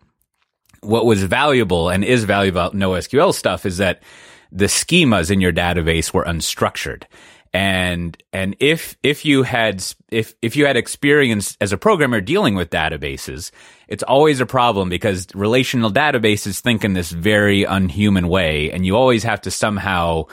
what 0.85 1.07
was 1.07 1.23
valuable 1.23 1.89
and 1.89 2.05
is 2.05 2.25
valuable 2.25 2.71
NoSQL 2.71 3.35
stuff 3.35 3.67
is 3.67 3.79
that 3.79 4.03
the 4.53 4.67
schemas 4.67 5.31
in 5.31 5.41
your 5.41 5.53
database 5.53 6.13
were 6.13 6.25
unstructured. 6.25 7.05
And, 7.53 8.21
and 8.33 8.57
if, 8.59 8.97
if 9.05 9.25
you 9.25 9.45
had, 9.45 9.85
if, 10.11 10.35
if 10.43 10.57
you 10.57 10.67
had 10.67 10.77
experience 10.77 11.57
as 11.61 11.73
a 11.73 11.79
programmer 11.79 12.21
dealing 12.21 12.57
with 12.57 12.71
databases, 12.71 13.53
it's 13.87 14.03
always 14.03 14.41
a 14.41 14.47
problem 14.47 14.89
because 14.89 15.29
relational 15.35 15.93
databases 15.93 16.61
think 16.61 16.85
in 16.85 16.95
this 16.95 17.13
very 17.13 17.63
unhuman 17.63 18.29
way. 18.29 18.73
And 18.73 18.85
you 18.85 18.97
always 18.97 19.23
have 19.23 19.41
to 19.43 19.53
somehow 19.53 20.25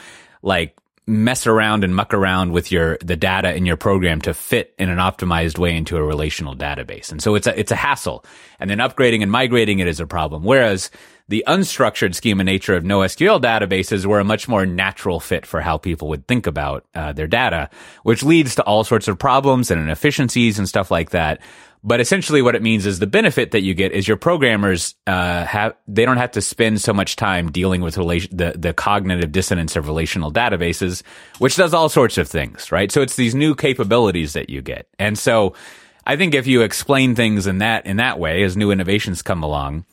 like 0.41 0.75
mess 1.07 1.47
around 1.47 1.83
and 1.83 1.95
muck 1.95 2.13
around 2.13 2.51
with 2.51 2.71
your 2.71 2.97
the 3.03 3.15
data 3.15 3.55
in 3.55 3.65
your 3.65 3.77
program 3.77 4.21
to 4.21 4.33
fit 4.33 4.73
in 4.77 4.89
an 4.89 4.99
optimized 4.99 5.57
way 5.57 5.75
into 5.75 5.97
a 5.97 6.03
relational 6.03 6.55
database. 6.55 7.11
And 7.11 7.21
so 7.21 7.35
it's 7.35 7.47
a 7.47 7.59
it's 7.59 7.71
a 7.71 7.75
hassle. 7.75 8.23
And 8.59 8.69
then 8.69 8.77
upgrading 8.77 9.21
and 9.21 9.31
migrating 9.31 9.79
it 9.79 9.87
is 9.87 9.99
a 9.99 10.07
problem. 10.07 10.43
Whereas 10.43 10.91
the 11.27 11.43
unstructured 11.47 12.13
schema 12.13 12.43
nature 12.43 12.75
of 12.75 12.83
NoSQL 12.83 13.41
databases 13.41 14.05
were 14.05 14.19
a 14.19 14.23
much 14.23 14.47
more 14.47 14.65
natural 14.65 15.19
fit 15.19 15.45
for 15.45 15.61
how 15.61 15.77
people 15.77 16.09
would 16.09 16.27
think 16.27 16.45
about 16.45 16.85
uh, 16.93 17.13
their 17.13 17.27
data, 17.27 17.69
which 18.03 18.21
leads 18.21 18.55
to 18.55 18.63
all 18.63 18.83
sorts 18.83 19.07
of 19.07 19.17
problems 19.17 19.71
and 19.71 19.81
inefficiencies 19.81 20.59
and 20.59 20.67
stuff 20.67 20.91
like 20.91 21.11
that. 21.11 21.39
But 21.83 21.99
essentially 21.99 22.43
what 22.43 22.53
it 22.53 22.61
means 22.61 22.85
is 22.85 22.99
the 22.99 23.07
benefit 23.07 23.51
that 23.51 23.61
you 23.61 23.73
get 23.73 23.91
is 23.91 24.07
your 24.07 24.17
programmers, 24.17 24.93
uh, 25.07 25.45
have, 25.45 25.75
they 25.87 26.05
don't 26.05 26.17
have 26.17 26.31
to 26.31 26.41
spend 26.41 26.79
so 26.79 26.93
much 26.93 27.15
time 27.15 27.51
dealing 27.51 27.81
with 27.81 27.97
relation, 27.97 28.37
the, 28.37 28.53
the 28.55 28.73
cognitive 28.73 29.31
dissonance 29.31 29.75
of 29.75 29.87
relational 29.87 30.31
databases, 30.31 31.01
which 31.39 31.55
does 31.55 31.73
all 31.73 31.89
sorts 31.89 32.19
of 32.19 32.27
things, 32.27 32.71
right? 32.71 32.91
So 32.91 33.01
it's 33.01 33.15
these 33.15 33.33
new 33.33 33.55
capabilities 33.55 34.33
that 34.33 34.49
you 34.49 34.61
get. 34.61 34.87
And 34.99 35.17
so 35.17 35.55
I 36.05 36.17
think 36.17 36.35
if 36.35 36.45
you 36.45 36.61
explain 36.61 37.15
things 37.15 37.47
in 37.47 37.59
that, 37.59 37.87
in 37.87 37.97
that 37.97 38.19
way, 38.19 38.43
as 38.43 38.55
new 38.55 38.69
innovations 38.69 39.23
come 39.23 39.41
along, 39.41 39.85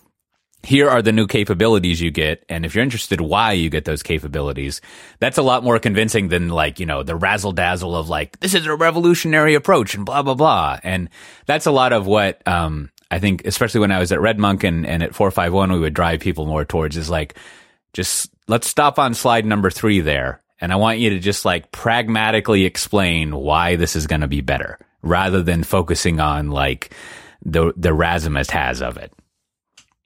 here 0.62 0.90
are 0.90 1.02
the 1.02 1.12
new 1.12 1.26
capabilities 1.26 2.00
you 2.00 2.10
get. 2.10 2.44
And 2.48 2.64
if 2.64 2.74
you're 2.74 2.82
interested 2.82 3.20
why 3.20 3.52
you 3.52 3.70
get 3.70 3.84
those 3.84 4.02
capabilities, 4.02 4.80
that's 5.20 5.38
a 5.38 5.42
lot 5.42 5.62
more 5.62 5.78
convincing 5.78 6.28
than 6.28 6.48
like, 6.48 6.80
you 6.80 6.86
know, 6.86 7.02
the 7.02 7.16
razzle 7.16 7.52
dazzle 7.52 7.94
of 7.96 8.08
like, 8.08 8.38
this 8.40 8.54
is 8.54 8.66
a 8.66 8.74
revolutionary 8.74 9.54
approach 9.54 9.94
and 9.94 10.04
blah, 10.04 10.22
blah, 10.22 10.34
blah. 10.34 10.78
And 10.82 11.08
that's 11.46 11.66
a 11.66 11.70
lot 11.70 11.92
of 11.92 12.06
what, 12.06 12.46
um, 12.46 12.90
I 13.10 13.18
think, 13.20 13.46
especially 13.46 13.80
when 13.80 13.92
I 13.92 13.98
was 13.98 14.12
at 14.12 14.18
RedMonk 14.18 14.64
and, 14.64 14.86
and 14.86 15.02
at 15.02 15.14
451, 15.14 15.72
we 15.72 15.78
would 15.78 15.94
drive 15.94 16.20
people 16.20 16.44
more 16.44 16.64
towards 16.64 16.96
is 16.96 17.08
like, 17.08 17.36
just 17.92 18.30
let's 18.48 18.66
stop 18.66 18.98
on 18.98 19.14
slide 19.14 19.46
number 19.46 19.70
three 19.70 20.00
there. 20.00 20.42
And 20.60 20.72
I 20.72 20.76
want 20.76 20.98
you 20.98 21.10
to 21.10 21.18
just 21.18 21.44
like 21.44 21.70
pragmatically 21.70 22.64
explain 22.64 23.34
why 23.34 23.76
this 23.76 23.94
is 23.94 24.06
going 24.06 24.22
to 24.22 24.28
be 24.28 24.40
better 24.40 24.78
rather 25.02 25.42
than 25.42 25.62
focusing 25.62 26.18
on 26.20 26.50
like 26.50 26.92
the, 27.44 27.72
the 27.76 27.90
razzmatazz 27.90 28.50
has 28.50 28.82
of 28.82 28.96
it. 28.96 29.12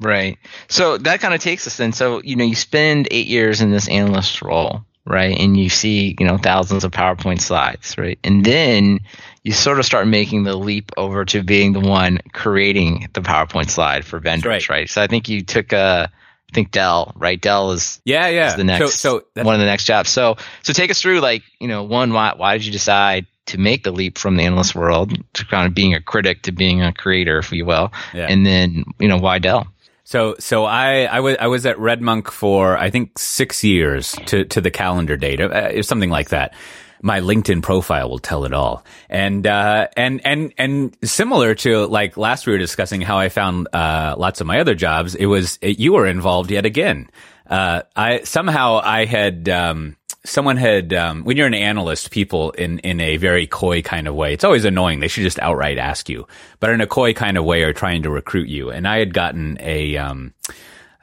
Right. 0.02 0.38
So 0.68 0.98
that 0.98 1.20
kind 1.20 1.34
of 1.34 1.40
takes 1.40 1.66
us 1.66 1.76
then. 1.76 1.92
So, 1.92 2.22
you 2.22 2.36
know, 2.36 2.44
you 2.44 2.54
spend 2.54 3.08
eight 3.10 3.26
years 3.26 3.60
in 3.60 3.70
this 3.70 3.88
analyst 3.88 4.42
role, 4.42 4.84
right? 5.04 5.36
And 5.38 5.56
you 5.56 5.68
see, 5.68 6.16
you 6.18 6.26
know, 6.26 6.38
thousands 6.38 6.84
of 6.84 6.92
PowerPoint 6.92 7.40
slides, 7.40 7.96
right? 7.96 8.18
And 8.24 8.44
then 8.44 9.00
you 9.42 9.52
sort 9.52 9.78
of 9.78 9.84
start 9.84 10.06
making 10.06 10.44
the 10.44 10.56
leap 10.56 10.92
over 10.96 11.24
to 11.26 11.42
being 11.42 11.72
the 11.72 11.80
one 11.80 12.18
creating 12.32 13.08
the 13.12 13.20
PowerPoint 13.20 13.70
slide 13.70 14.04
for 14.04 14.18
vendors, 14.18 14.46
right? 14.46 14.68
right? 14.68 14.90
So 14.90 15.02
I 15.02 15.06
think 15.06 15.28
you 15.28 15.42
took 15.42 15.72
a, 15.72 16.10
I 16.12 16.54
think 16.54 16.70
Dell, 16.70 17.12
right? 17.16 17.40
Dell 17.40 17.72
is 17.72 18.00
yeah, 18.04 18.28
yeah, 18.28 18.48
is 18.48 18.56
the 18.56 18.64
next 18.64 18.96
so, 18.96 19.24
so 19.34 19.42
one 19.42 19.54
of 19.54 19.60
the 19.60 19.66
next 19.66 19.84
jobs. 19.84 20.10
So 20.10 20.36
so 20.62 20.72
take 20.74 20.90
us 20.90 21.00
through 21.00 21.20
like 21.20 21.42
you 21.58 21.66
know 21.66 21.82
one 21.82 22.12
why 22.12 22.34
why 22.36 22.58
did 22.58 22.66
you 22.66 22.72
decide 22.72 23.26
to 23.46 23.58
make 23.58 23.84
the 23.84 23.90
leap 23.90 24.18
from 24.18 24.36
the 24.36 24.44
analyst 24.44 24.74
world 24.74 25.16
to 25.32 25.46
kind 25.46 25.66
of 25.66 25.74
being 25.74 25.94
a 25.94 26.00
critic 26.00 26.42
to 26.42 26.52
being 26.52 26.82
a 26.82 26.92
creator, 26.92 27.38
if 27.38 27.52
you 27.52 27.64
will, 27.64 27.90
yeah. 28.12 28.26
and 28.28 28.44
then 28.46 28.84
you 28.98 29.08
know 29.08 29.16
why 29.16 29.38
Dell? 29.38 29.66
So, 30.04 30.34
so 30.38 30.64
I, 30.64 31.04
I 31.04 31.20
was, 31.20 31.36
I 31.38 31.46
was 31.46 31.64
at 31.64 31.76
RedMonk 31.76 32.30
for, 32.30 32.76
I 32.76 32.90
think, 32.90 33.18
six 33.18 33.62
years 33.62 34.12
to, 34.26 34.44
to 34.46 34.60
the 34.60 34.70
calendar 34.70 35.16
date, 35.16 35.40
uh, 35.40 35.82
something 35.82 36.10
like 36.10 36.30
that. 36.30 36.54
My 37.02 37.20
LinkedIn 37.20 37.62
profile 37.62 38.10
will 38.10 38.18
tell 38.18 38.44
it 38.44 38.52
all. 38.52 38.84
And, 39.08 39.46
uh, 39.46 39.88
and, 39.96 40.20
and, 40.24 40.52
and 40.58 40.96
similar 41.02 41.54
to 41.56 41.86
like 41.86 42.16
last 42.16 42.46
we 42.46 42.52
were 42.52 42.58
discussing 42.58 43.00
how 43.00 43.18
I 43.18 43.28
found, 43.28 43.68
uh, 43.72 44.14
lots 44.18 44.40
of 44.40 44.46
my 44.46 44.60
other 44.60 44.74
jobs, 44.74 45.14
it 45.14 45.26
was, 45.26 45.58
you 45.62 45.94
were 45.94 46.06
involved 46.06 46.50
yet 46.50 46.66
again. 46.66 47.08
Uh, 47.52 47.82
I, 47.94 48.22
somehow 48.22 48.80
I 48.82 49.04
had, 49.04 49.46
um, 49.50 49.96
someone 50.24 50.56
had 50.56 50.94
um, 50.94 51.22
when 51.22 51.36
you're 51.36 51.46
an 51.46 51.52
analyst, 51.52 52.10
people 52.10 52.52
in 52.52 52.78
in 52.78 52.98
a 52.98 53.18
very 53.18 53.46
coy 53.46 53.82
kind 53.82 54.08
of 54.08 54.14
way. 54.14 54.32
It's 54.32 54.44
always 54.44 54.64
annoying. 54.64 55.00
They 55.00 55.08
should 55.08 55.24
just 55.24 55.38
outright 55.38 55.76
ask 55.76 56.08
you, 56.08 56.26
but 56.60 56.70
in 56.70 56.80
a 56.80 56.86
coy 56.86 57.12
kind 57.12 57.36
of 57.36 57.44
way, 57.44 57.62
are 57.62 57.74
trying 57.74 58.04
to 58.04 58.10
recruit 58.10 58.48
you. 58.48 58.70
And 58.70 58.88
I 58.88 58.98
had 58.98 59.12
gotten 59.12 59.58
a. 59.60 59.96
Um, 59.98 60.32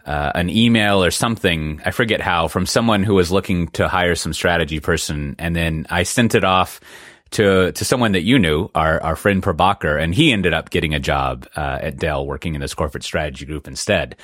uh, 0.06 0.32
an 0.34 0.50
email 0.50 1.04
or 1.04 1.12
something, 1.12 1.82
I 1.86 1.92
forget 1.92 2.20
how, 2.20 2.48
from 2.48 2.66
someone 2.66 3.04
who 3.04 3.14
was 3.14 3.32
looking 3.32 3.68
to 3.74 3.88
hire 3.88 4.16
some 4.16 4.34
strategy 4.34 4.80
person. 4.80 5.36
And 5.38 5.56
then 5.56 5.86
I 5.92 6.02
sent 6.02 6.34
it 6.34 6.44
off 6.44 6.80
to 7.32 7.72
to 7.72 7.86
someone 7.86 8.14
that 8.14 8.24
you 8.24 8.40
knew, 8.40 8.70
our 8.76 9.02
our 9.02 9.16
friend 9.16 9.42
Prabhakar, 9.44 10.02
and 10.02 10.14
he 10.14 10.32
ended 10.32 10.54
up 10.54 10.70
getting 10.70 10.94
a 10.94 11.00
job 11.00 11.48
uh, 11.56 11.80
at 11.82 11.98
Dell 11.98 12.26
working 12.26 12.56
in 12.56 12.62
this 12.62 12.74
corporate 12.74 13.04
strategy 13.04 13.46
group 13.46 13.68
instead. 13.68 14.16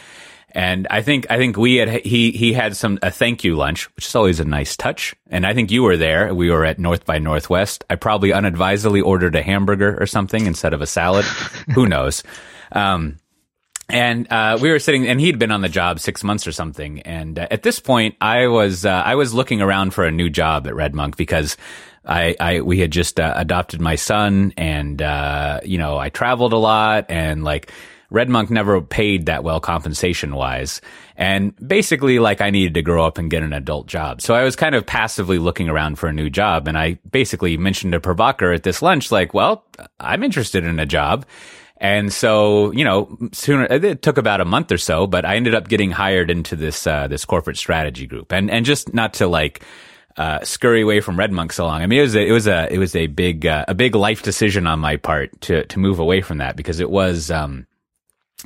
And 0.51 0.87
I 0.89 1.01
think 1.01 1.27
I 1.29 1.37
think 1.37 1.57
we 1.57 1.75
had 1.75 2.05
he 2.05 2.31
he 2.31 2.53
had 2.53 2.77
some 2.77 2.97
a 3.03 3.11
thank 3.11 3.43
you 3.43 3.55
lunch, 3.55 3.93
which 3.97 4.05
is 4.07 4.15
always 4.15 4.39
a 4.39 4.45
nice 4.45 4.77
touch. 4.77 5.13
And 5.29 5.45
I 5.45 5.53
think 5.53 5.69
you 5.69 5.83
were 5.83 5.97
there. 5.97 6.33
We 6.33 6.49
were 6.49 6.63
at 6.63 6.79
North 6.79 7.05
by 7.05 7.19
Northwest. 7.19 7.83
I 7.89 7.95
probably 7.95 8.31
unadvisedly 8.31 9.01
ordered 9.01 9.35
a 9.35 9.43
hamburger 9.43 10.01
or 10.01 10.05
something 10.05 10.45
instead 10.45 10.73
of 10.73 10.81
a 10.81 10.87
salad. 10.87 11.25
Who 11.75 11.87
knows? 11.87 12.23
Um, 12.71 13.17
and 13.89 14.31
uh, 14.31 14.57
we 14.59 14.71
were 14.71 14.79
sitting, 14.79 15.07
and 15.07 15.19
he'd 15.19 15.37
been 15.37 15.51
on 15.51 15.61
the 15.61 15.69
job 15.69 15.99
six 15.99 16.23
months 16.23 16.47
or 16.47 16.51
something. 16.51 17.01
And 17.01 17.37
uh, 17.37 17.47
at 17.51 17.61
this 17.61 17.79
point, 17.79 18.15
I 18.19 18.47
was 18.47 18.85
uh, 18.85 18.89
I 18.89 19.15
was 19.15 19.33
looking 19.33 19.61
around 19.61 19.93
for 19.93 20.05
a 20.05 20.11
new 20.11 20.29
job 20.29 20.67
at 20.67 20.73
Red 20.75 20.95
Monk 20.95 21.17
because 21.17 21.57
I, 22.05 22.35
I 22.39 22.61
we 22.61 22.79
had 22.79 22.91
just 22.91 23.19
uh, 23.19 23.33
adopted 23.35 23.81
my 23.81 23.95
son, 23.95 24.53
and 24.57 25.01
uh, 25.01 25.61
you 25.63 25.77
know 25.77 25.97
I 25.97 26.09
traveled 26.09 26.53
a 26.53 26.57
lot, 26.57 27.05
and 27.09 27.43
like 27.43 27.71
Red 28.09 28.29
Monk 28.29 28.49
never 28.49 28.81
paid 28.81 29.25
that 29.25 29.43
well 29.43 29.59
compensation 29.59 30.35
wise. 30.35 30.81
And 31.17 31.53
basically, 31.65 32.19
like, 32.19 32.41
I 32.41 32.49
needed 32.49 32.73
to 32.75 32.81
grow 32.81 33.05
up 33.05 33.17
and 33.17 33.31
get 33.31 33.43
an 33.43 33.53
adult 33.53 33.87
job. 33.87 34.21
So 34.21 34.33
I 34.33 34.43
was 34.43 34.55
kind 34.55 34.75
of 34.75 34.85
passively 34.85 35.39
looking 35.39 35.69
around 35.69 35.97
for 35.97 36.07
a 36.07 36.13
new 36.13 36.29
job. 36.29 36.67
And 36.67 36.77
I 36.77 36.99
basically 37.09 37.57
mentioned 37.57 37.93
to 37.93 37.99
Prabhakar 37.99 38.53
at 38.53 38.63
this 38.63 38.81
lunch, 38.81 39.11
like, 39.11 39.33
well, 39.33 39.65
I'm 39.99 40.23
interested 40.23 40.63
in 40.63 40.79
a 40.79 40.85
job. 40.85 41.25
And 41.77 42.11
so, 42.11 42.71
you 42.71 42.85
know, 42.85 43.17
sooner 43.33 43.65
it 43.65 44.01
took 44.01 44.17
about 44.17 44.39
a 44.39 44.45
month 44.45 44.71
or 44.71 44.77
so, 44.77 45.07
but 45.07 45.25
I 45.25 45.35
ended 45.35 45.53
up 45.53 45.67
getting 45.67 45.91
hired 45.91 46.31
into 46.31 46.55
this 46.55 46.87
uh, 46.87 47.07
this 47.09 47.25
corporate 47.25 47.57
strategy 47.57 48.07
group, 48.07 48.31
and 48.31 48.49
and 48.49 48.65
just 48.65 48.93
not 48.93 49.15
to 49.15 49.27
like 49.27 49.61
uh, 50.17 50.43
scurry 50.43 50.81
away 50.81 51.01
from 51.01 51.17
Red 51.17 51.31
Monk 51.31 51.51
so 51.53 51.65
long. 51.65 51.81
I 51.81 51.87
mean, 51.87 51.99
it 51.99 52.03
was 52.03 52.15
a, 52.15 52.25
it 52.25 52.31
was 52.31 52.47
a 52.47 52.73
it 52.73 52.77
was 52.77 52.95
a 52.95 53.07
big 53.07 53.45
uh, 53.45 53.65
a 53.67 53.73
big 53.73 53.95
life 53.95 54.23
decision 54.23 54.67
on 54.67 54.79
my 54.79 54.97
part 54.97 55.39
to 55.41 55.65
to 55.65 55.79
move 55.79 55.99
away 55.99 56.21
from 56.21 56.37
that 56.37 56.55
because 56.55 56.79
it 56.79 56.89
was 56.89 57.29
um, 57.31 57.67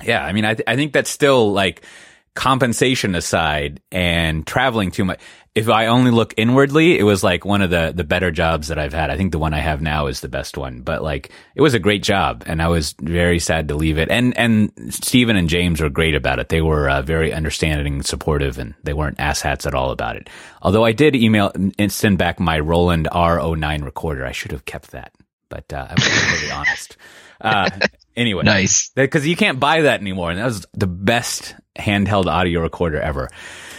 yeah, 0.03 0.23
I 0.23 0.34
mean, 0.34 0.45
I, 0.45 0.53
th- 0.53 0.67
I 0.67 0.75
think 0.75 0.93
that's 0.93 1.10
still 1.10 1.51
like 1.51 1.84
compensation 2.33 3.15
aside 3.15 3.81
and 3.91 4.45
traveling 4.45 4.91
too 4.91 5.05
much. 5.05 5.19
If 5.55 5.67
I 5.67 5.87
only 5.87 6.11
look 6.11 6.33
inwardly, 6.37 6.97
it 6.97 7.03
was 7.03 7.23
like 7.23 7.43
one 7.43 7.61
of 7.61 7.69
the, 7.69 7.91
the 7.93 8.03
better 8.03 8.31
jobs 8.31 8.69
that 8.69 8.77
I've 8.77 8.93
had. 8.93 9.09
I 9.09 9.17
think 9.17 9.31
the 9.31 9.39
one 9.39 9.53
I 9.53 9.59
have 9.59 9.81
now 9.81 10.07
is 10.07 10.21
the 10.21 10.29
best 10.29 10.57
one, 10.57 10.81
but 10.81 11.01
like 11.01 11.31
it 11.55 11.61
was 11.61 11.73
a 11.73 11.79
great 11.79 12.03
job 12.03 12.43
and 12.45 12.61
I 12.61 12.67
was 12.67 12.95
very 13.01 13.39
sad 13.39 13.67
to 13.69 13.75
leave 13.75 13.97
it. 13.97 14.09
And, 14.09 14.37
and 14.37 14.71
Stephen 14.93 15.35
and 15.35 15.49
James 15.49 15.81
were 15.81 15.89
great 15.89 16.15
about 16.15 16.39
it. 16.39 16.49
They 16.49 16.61
were 16.61 16.89
uh, 16.89 17.01
very 17.01 17.33
understanding 17.33 17.95
and 17.95 18.05
supportive 18.05 18.57
and 18.57 18.75
they 18.83 18.93
weren't 18.93 19.17
asshats 19.17 19.65
at 19.65 19.73
all 19.73 19.91
about 19.91 20.15
it. 20.15 20.29
Although 20.61 20.85
I 20.85 20.91
did 20.91 21.15
email 21.15 21.51
and 21.77 21.91
send 21.91 22.17
back 22.17 22.39
my 22.39 22.59
Roland 22.59 23.09
R09 23.11 23.83
recorder. 23.83 24.25
I 24.25 24.31
should 24.31 24.51
have 24.51 24.65
kept 24.65 24.91
that, 24.91 25.13
but 25.49 25.73
uh, 25.73 25.87
I 25.89 25.93
was 25.93 26.41
really 26.41 26.51
honest. 26.51 26.97
Uh, 27.41 27.69
anyway, 28.15 28.43
nice 28.45 28.91
because 28.95 29.27
you 29.27 29.35
can't 29.35 29.59
buy 29.59 29.81
that 29.81 30.01
anymore, 30.01 30.29
and 30.29 30.39
that 30.39 30.45
was 30.45 30.65
the 30.73 30.87
best 30.87 31.55
handheld 31.77 32.27
audio 32.27 32.62
recorder 32.62 32.99
ever. 32.99 33.29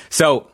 So 0.08 0.50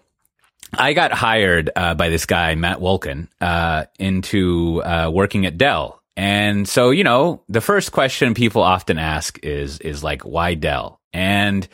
I 0.73 0.93
got 0.93 1.13
hired 1.13 1.71
uh, 1.75 1.95
by 1.95 2.09
this 2.09 2.27
guy 2.27 2.55
Matt 2.55 2.79
Wolken 2.79 3.29
uh, 3.41 3.87
into 3.99 4.83
uh, 4.83 5.11
working 5.13 5.47
at 5.47 5.59
Dell, 5.59 6.03
and 6.17 6.69
so 6.69 6.91
you 6.91 7.05
know 7.05 7.43
the 7.49 7.61
first 7.61 7.93
question 7.93 8.35
people 8.35 8.63
often 8.63 8.99
ask 8.99 9.39
is 9.43 9.79
is 9.81 10.03
like 10.03 10.23
why 10.23 10.55
Dell, 10.55 11.01
and 11.13 11.67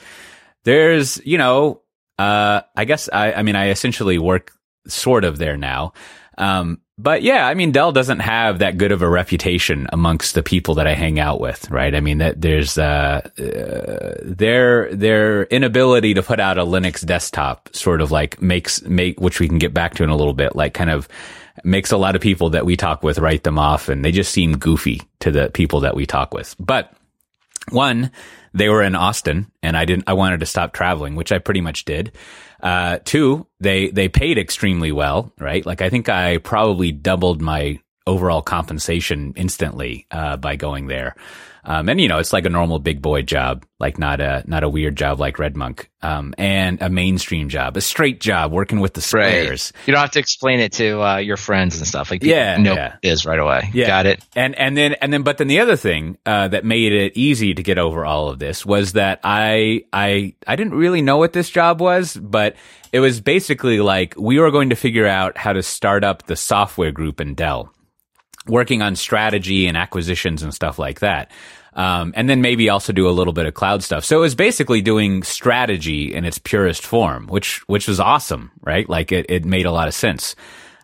there's 0.65 1.25
you 1.25 1.39
know 1.39 1.83
uh, 2.19 2.63
I 2.77 2.85
guess 2.85 3.09
I 3.13 3.33
I 3.33 3.43
mean 3.43 3.57
I 3.57 3.71
essentially 3.71 4.19
work 4.19 4.53
sort 4.87 5.25
of 5.25 5.39
there 5.39 5.57
now. 5.57 5.93
Um, 6.39 6.81
but 7.03 7.23
yeah, 7.23 7.47
I 7.47 7.55
mean, 7.55 7.73
Dell 7.73 7.91
doesn't 7.91 8.21
have 8.21 8.61
that 8.61 8.79
good 8.79 8.93
of 8.93 9.03
a 9.03 9.09
reputation 9.09 9.89
amongst 9.93 10.35
the 10.35 10.43
people 10.43 10.77
that 10.77 10.87
I 10.87 10.95
hang 10.95 11.19
out 11.19 11.41
with, 11.41 11.69
right? 11.71 11.95
I 11.95 12.01
mean, 12.01 12.19
that 12.19 12.41
there's 12.41 12.79
uh, 12.79 13.23
uh, 13.39 14.15
their 14.23 14.95
their 14.95 15.45
inability 15.45 16.15
to 16.15 16.23
put 16.23 16.39
out 16.39 16.59
a 16.59 16.65
Linux 16.65 17.05
desktop 17.05 17.69
sort 17.75 18.01
of 18.01 18.13
like 18.13 18.41
makes 18.41 18.83
make 18.83 19.21
which 19.21 19.41
we 19.41 19.49
can 19.49 19.59
get 19.59 19.75
back 19.75 19.95
to 19.97 20.05
in 20.05 20.11
a 20.11 20.17
little 20.17 20.35
bit, 20.35 20.55
like 20.55 20.75
kind 20.75 20.91
of 20.91 21.09
makes 21.65 21.91
a 21.91 21.97
lot 21.97 22.15
of 22.15 22.23
people 22.23 22.51
that 22.51 22.65
we 22.65 22.77
talk 22.77 23.03
with 23.03 23.19
write 23.19 23.43
them 23.43 23.59
off, 23.59 23.89
and 23.89 24.05
they 24.05 24.13
just 24.13 24.33
seem 24.33 24.57
goofy 24.57 25.03
to 25.21 25.31
the 25.31 25.51
people 25.51 25.81
that 25.81 25.97
we 25.97 26.07
talk 26.07 26.33
with. 26.33 26.55
But 26.61 26.95
one, 27.71 28.13
they 28.55 28.69
were 28.69 28.83
in 28.83 28.95
Austin, 28.95 29.51
and 29.63 29.77
I 29.77 29.85
didn't. 29.85 30.05
I 30.07 30.13
wanted 30.13 30.41
to 30.41 30.47
stop 30.47 30.73
traveling, 30.73 31.17
which 31.17 31.33
I 31.33 31.39
pretty 31.39 31.61
much 31.61 31.85
did. 31.85 32.13
Uh, 32.63 32.99
two, 33.05 33.47
they, 33.61 33.89
they 33.89 34.09
paid 34.09 34.39
extremely 34.39 34.93
well, 34.93 35.33
right? 35.39 35.67
Like 35.67 35.83
I 35.83 35.91
think 35.91 36.09
I 36.09 36.39
probably 36.39 36.93
doubled 36.93 37.43
my 37.43 37.81
overall 38.07 38.43
compensation 38.43 39.33
instantly, 39.37 40.07
uh, 40.11 40.37
by 40.37 40.57
going 40.57 40.87
there. 40.87 41.17
Um, 41.65 41.89
and 41.89 42.01
you 42.01 42.09
know, 42.09 42.19
it's 42.19 42.33
like 42.33 42.45
a 42.45 42.51
normal 42.51 42.79
big 42.79 43.01
boy 43.01 43.23
job, 43.23 43.65
like 43.79 43.99
not 43.99 44.21
a, 44.21 44.43
not 44.47 44.65
a 44.65 44.69
weird 44.69 44.97
job 44.97 45.21
like 45.21 45.39
Red 45.39 45.57
Monk. 45.57 45.89
Um, 46.05 46.35
and 46.37 46.83
a 46.83 46.91
mainstream 46.91 47.49
job, 47.49 47.77
a 47.77 47.81
straight 47.81 48.21
job 48.21 48.51
working 48.51 48.81
with 48.81 48.95
the 48.95 49.01
squares. 49.01 49.73
Right. 49.73 49.87
You 49.87 49.93
don't 49.93 50.01
have 50.01 50.11
to 50.13 50.19
explain 50.19 50.59
it 50.59 50.73
to, 50.73 51.01
uh, 51.01 51.17
your 51.19 51.37
friends 51.37 51.79
and 51.79 51.87
stuff. 51.87 52.11
Like, 52.11 52.25
yeah, 52.25 52.57
know 52.57 52.75
yeah. 52.75 52.97
is 53.03 53.25
right 53.25 53.39
away. 53.39 53.71
Yeah. 53.73 53.87
Got 53.87 54.07
it. 54.07 54.25
And, 54.35 54.59
and 54.59 54.77
then, 54.77 54.95
and 54.95 55.13
then, 55.13 55.23
but 55.23 55.39
then 55.39 55.47
the 55.47 55.61
other 55.61 55.77
thing, 55.77 56.19
uh, 56.27 56.49
that 56.49 56.65
made 56.65 56.93
it 56.93 57.13
easy 57.17 57.55
to 57.55 57.63
get 57.63 57.79
over 57.79 58.05
all 58.05 58.29
of 58.29 58.41
this 58.41 58.67
was 58.67 58.95
that 58.95 59.21
I, 59.23 59.85
I, 59.93 60.35
I 60.45 60.57
didn't 60.57 60.75
really 60.75 61.03
know 61.03 61.19
what 61.19 61.33
this 61.33 61.49
job 61.49 61.81
was, 61.81 62.17
but 62.17 62.57
it 62.91 62.99
was 62.99 63.21
basically 63.21 63.79
like 63.79 64.15
we 64.19 64.41
were 64.41 64.51
going 64.51 64.71
to 64.71 64.77
figure 64.77 65.07
out 65.07 65.39
how 65.39 65.53
to 65.53 65.63
start 65.63 66.03
up 66.03 66.27
the 66.27 66.37
software 66.37 66.91
group 66.91 67.21
in 67.21 67.35
Dell 67.35 67.73
working 68.47 68.83
on 68.83 68.97
strategy 68.97 69.67
and 69.67 69.77
acquisitions 69.77 70.43
and 70.43 70.53
stuff 70.53 70.79
like 70.79 71.01
that. 71.01 71.31
Um, 71.75 72.13
and 72.17 72.29
then 72.29 72.43
maybe 72.43 72.69
also 72.69 72.93
do 72.93 73.09
a 73.09 73.11
little 73.11 73.33
bit 73.33 73.47
of 73.47 73.55
cloud 73.55 73.83
stuff. 73.83 74.05
So 74.05 74.19
it 74.19 74.21
was 74.21 74.35
basically 74.35 74.83
doing 74.83 75.23
strategy 75.23 76.13
in 76.13 76.25
its 76.25 76.39
purest 76.39 76.85
form, 76.85 77.27
which 77.29 77.67
which 77.67 77.89
was 77.89 77.99
awesome, 77.99 78.51
right? 78.61 78.87
Like 78.89 79.11
it, 79.11 79.27
it 79.31 79.45
made 79.45 79.65
a 79.65 79.73
lot 79.73 79.89
of 79.89 79.95
sense. 79.95 80.37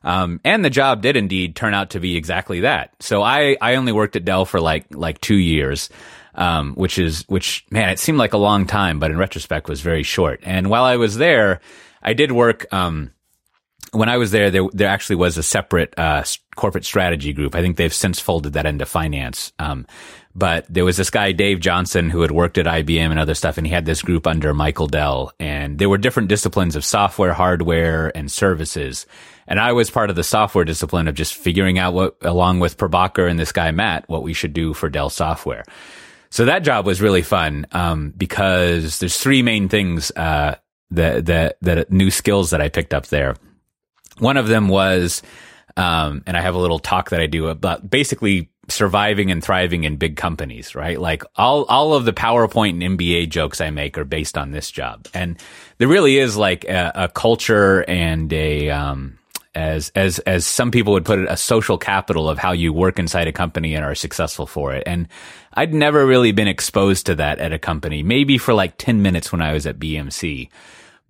Um, 0.03 0.41
and 0.45 0.65
the 0.65 0.71
job 0.71 1.03
did 1.03 1.17
indeed 1.17 1.57
turn 1.57 1.75
out 1.75 1.91
to 1.91 2.01
be 2.01 2.17
exactly 2.17 2.61
that. 2.61 2.95
So 3.01 3.23
I 3.23 3.57
I 3.61 3.75
only 3.75 3.93
worked 3.93 4.17
at 4.17 4.25
Dell 4.25 4.47
for 4.47 4.61
like 4.61 4.87
like 4.91 5.21
two 5.21 5.37
years. 5.39 5.91
Um, 6.35 6.75
which 6.75 7.01
is 7.01 7.25
which 7.27 7.67
man, 7.69 7.89
it 7.89 7.99
seemed 7.99 8.19
like 8.19 8.33
a 8.33 8.39
long 8.39 8.67
time, 8.67 9.01
but 9.01 9.11
in 9.11 9.19
retrospect 9.19 9.69
was 9.69 9.81
very 9.81 10.05
short. 10.05 10.39
And 10.45 10.71
while 10.71 10.85
I 10.85 10.95
was 10.95 11.17
there, 11.17 11.59
I 12.01 12.13
did 12.13 12.31
work. 12.31 12.73
Um, 12.73 13.11
when 13.93 14.09
I 14.09 14.17
was 14.17 14.31
there, 14.31 14.51
there 14.51 14.67
there 14.73 14.89
actually 14.89 15.17
was 15.17 15.39
a 15.39 15.43
separate 15.43 15.95
uh, 15.99 16.25
corporate 16.57 16.85
strategy 16.85 17.33
group. 17.33 17.55
I 17.55 17.63
think 17.63 17.77
they've 17.77 17.93
since 17.93 18.21
folded 18.21 18.55
that 18.55 18.67
into 18.67 18.87
finance. 18.87 19.53
Um, 19.59 19.87
but 20.35 20.67
there 20.69 20.85
was 20.85 20.97
this 20.97 21.11
guy 21.11 21.33
Dave 21.33 21.59
Johnson 21.59 22.11
who 22.11 22.21
had 22.21 22.31
worked 22.31 22.59
at 22.59 22.67
IBM 22.67 23.11
and 23.11 23.19
other 23.19 23.35
stuff, 23.35 23.59
and 23.59 23.67
he 23.67 23.73
had 23.73 23.87
this 23.87 24.03
group 24.03 24.27
under 24.27 24.55
Michael 24.55 24.87
Dell, 24.87 25.33
and 25.41 25.79
there 25.79 25.89
were 25.89 25.99
different 25.99 26.29
disciplines 26.29 26.77
of 26.77 26.85
software, 26.85 27.33
hardware, 27.33 28.17
and 28.17 28.31
services. 28.31 29.07
And 29.49 29.59
I 29.59 29.73
was 29.73 29.91
part 29.91 30.11
of 30.11 30.17
the 30.17 30.23
software 30.23 30.65
discipline 30.65 31.09
of 31.09 31.15
just 31.15 31.35
figuring 31.35 31.79
out 31.79 31.95
what, 31.95 32.17
along 32.23 32.61
with 32.61 32.77
Prabhakar 32.77 33.29
and 33.29 33.39
this 33.39 33.51
guy 33.51 33.71
Matt, 33.73 34.09
what 34.09 34.23
we 34.23 34.35
should 34.35 34.53
do 34.53 34.75
for 34.75 34.89
Dell 34.89 35.11
software. 35.11 35.65
So 36.31 36.45
that 36.45 36.61
job 36.61 36.87
was 36.87 37.01
really 37.01 37.23
fun 37.23 37.67
um, 37.73 38.13
because 38.17 38.99
there's 38.99 39.19
three 39.19 39.43
main 39.43 39.69
things 39.69 40.11
uh, 40.13 40.57
that 40.91 41.27
that 41.27 41.57
that 41.63 41.91
new 41.91 42.11
skills 42.11 42.51
that 42.51 42.61
I 42.61 42.69
picked 42.69 42.95
up 42.95 43.07
there. 43.07 43.35
One 44.21 44.37
of 44.37 44.49
them 44.49 44.69
was, 44.69 45.23
um, 45.77 46.23
and 46.27 46.37
I 46.37 46.41
have 46.41 46.55
a 46.55 46.59
little 46.59 46.79
talk 46.79 47.11
that 47.11 47.21
I 47.21 47.27
do 47.27 47.49
about 47.49 47.89
basically 47.89 48.51
surviving 48.69 49.31
and 49.31 49.43
thriving 49.43 49.85
in 49.85 49.97
big 49.97 50.17
companies, 50.17 50.75
right? 50.75 51.01
Like 51.01 51.25
all, 51.37 51.65
all 51.65 51.95
of 51.95 52.05
the 52.05 52.13
PowerPoint 52.13 52.83
and 52.83 52.99
MBA 52.99 53.31
jokes 53.31 53.61
I 53.61 53.71
make 53.71 53.97
are 53.97 54.05
based 54.05 54.37
on 54.37 54.51
this 54.51 54.71
job. 54.71 55.09
And 55.15 55.39
there 55.79 55.89
really 55.89 56.19
is 56.19 56.37
like 56.37 56.65
a, 56.65 56.93
a 56.95 57.09
culture 57.09 57.85
and 57.89 58.31
a, 58.33 58.71
um, 58.71 59.19
as, 59.55 59.91
as, 59.95 60.19
as 60.21 60.47
some 60.47 60.71
people 60.71 60.93
would 60.93 61.07
put 61.07 61.19
it, 61.19 61.29
a 61.31 61.37
social 61.37 61.79
capital 61.79 62.29
of 62.29 62.39
how 62.39 62.53
you 62.53 62.73
work 62.73 62.99
inside 62.99 63.27
a 63.27 63.33
company 63.33 63.75
and 63.75 63.85
are 63.85 63.95
successful 63.95 64.47
for 64.47 64.75
it. 64.75 64.83
And 64.87 65.09
I'd 65.55 65.73
never 65.73 66.07
really 66.07 66.33
been 66.33 66.49
exposed 66.49 67.07
to 67.07 67.15
that 67.17 67.39
at 67.39 67.53
a 67.53 67.59
company, 67.59 68.03
maybe 68.03 68.37
for 68.39 68.53
like 68.53 68.77
10 68.77 69.01
minutes 69.01 69.33
when 69.33 69.41
I 69.41 69.53
was 69.55 69.67
at 69.67 69.79
BMC 69.79 70.51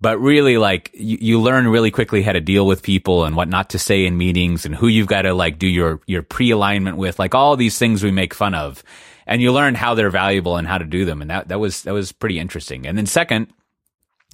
but 0.01 0.17
really 0.19 0.57
like 0.57 0.91
you, 0.93 1.17
you, 1.19 1.41
learn 1.41 1.67
really 1.67 1.91
quickly 1.91 2.21
how 2.21 2.31
to 2.31 2.39
deal 2.39 2.65
with 2.65 2.83
people 2.83 3.25
and 3.25 3.35
what 3.35 3.47
not 3.47 3.71
to 3.71 3.79
say 3.79 4.05
in 4.05 4.17
meetings 4.17 4.65
and 4.65 4.75
who 4.75 4.87
you've 4.87 5.07
got 5.07 5.23
to 5.23 5.33
like 5.33 5.59
do 5.59 5.67
your 5.67 5.99
your 6.07 6.23
pre-alignment 6.23 6.97
with 6.97 7.19
like 7.19 7.35
all 7.35 7.55
these 7.55 7.77
things 7.77 8.03
we 8.03 8.11
make 8.11 8.33
fun 8.33 8.53
of. 8.53 8.83
And 9.27 9.41
you 9.41 9.51
learn 9.51 9.75
how 9.75 9.93
they're 9.93 10.09
valuable 10.09 10.57
and 10.57 10.67
how 10.67 10.79
to 10.79 10.85
do 10.85 11.05
them. 11.05 11.21
And 11.21 11.29
that 11.29 11.49
that 11.49 11.59
was 11.59 11.83
that 11.83 11.93
was 11.93 12.11
pretty 12.11 12.39
interesting. 12.39 12.87
And 12.87 12.97
then 12.97 13.05
second 13.05 13.47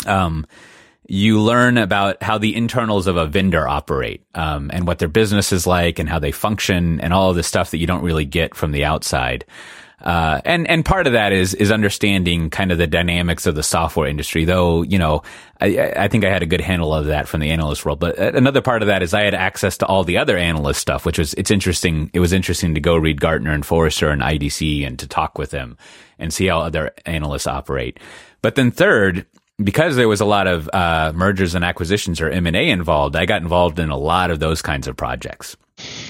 um 0.05 0.45
you 1.07 1.39
learn 1.39 1.77
about 1.77 2.21
how 2.23 2.37
the 2.37 2.55
internals 2.55 3.07
of 3.07 3.17
a 3.17 3.27
vendor 3.27 3.67
operate 3.67 4.23
um, 4.33 4.71
and 4.73 4.87
what 4.87 4.99
their 4.99 5.07
business 5.07 5.51
is 5.51 5.67
like 5.67 5.99
and 5.99 6.09
how 6.09 6.19
they 6.19 6.31
function 6.31 6.99
and 6.99 7.13
all 7.13 7.29
of 7.29 7.35
the 7.35 7.43
stuff 7.43 7.71
that 7.71 7.77
you 7.77 7.87
don't 7.87 8.03
really 8.03 8.25
get 8.25 8.55
from 8.55 8.71
the 8.71 8.85
outside. 8.85 9.45
Uh, 10.01 10.41
and, 10.45 10.67
and 10.67 10.83
part 10.83 11.07
of 11.07 11.13
that 11.13 11.31
is, 11.31 11.53
is 11.53 11.71
understanding 11.71 12.49
kind 12.49 12.71
of 12.71 12.77
the 12.77 12.87
dynamics 12.87 13.45
of 13.45 13.55
the 13.55 13.63
software 13.63 14.07
industry, 14.07 14.45
though, 14.45 14.81
you 14.81 14.99
know, 14.99 15.21
I, 15.61 15.93
I 15.95 16.07
think 16.07 16.25
I 16.25 16.29
had 16.29 16.43
a 16.43 16.45
good 16.45 16.61
handle 16.61 16.93
of 16.93 17.05
that 17.05 17.27
from 17.27 17.39
the 17.39 17.51
analyst 17.51 17.85
world. 17.85 17.99
But 17.99 18.17
another 18.17 18.61
part 18.61 18.81
of 18.81 18.87
that 18.87 19.01
is 19.01 19.13
I 19.13 19.21
had 19.21 19.33
access 19.33 19.77
to 19.77 19.85
all 19.85 20.03
the 20.03 20.17
other 20.17 20.37
analyst 20.37 20.81
stuff, 20.81 21.05
which 21.05 21.17
was, 21.17 21.33
it's 21.35 21.51
interesting. 21.51 22.11
It 22.13 22.19
was 22.19 22.33
interesting 22.33 22.75
to 22.75 22.81
go 22.81 22.95
read 22.97 23.21
Gartner 23.21 23.51
and 23.51 23.65
Forrester 23.65 24.09
and 24.09 24.21
IDC 24.21 24.85
and 24.85 24.99
to 24.99 25.07
talk 25.07 25.37
with 25.37 25.51
them 25.51 25.77
and 26.19 26.33
see 26.33 26.47
how 26.47 26.59
other 26.59 26.91
analysts 27.05 27.47
operate. 27.47 27.99
But 28.41 28.55
then 28.55 28.71
third, 28.71 29.25
because 29.63 29.95
there 29.95 30.09
was 30.09 30.21
a 30.21 30.25
lot 30.25 30.47
of 30.47 30.69
uh, 30.73 31.13
mergers 31.15 31.55
and 31.55 31.63
acquisitions 31.63 32.19
or 32.19 32.29
M 32.29 32.47
and 32.47 32.55
A 32.55 32.69
involved, 32.69 33.15
I 33.15 33.25
got 33.25 33.41
involved 33.41 33.79
in 33.79 33.89
a 33.89 33.97
lot 33.97 34.31
of 34.31 34.39
those 34.39 34.61
kinds 34.61 34.87
of 34.87 34.97
projects. 34.97 35.55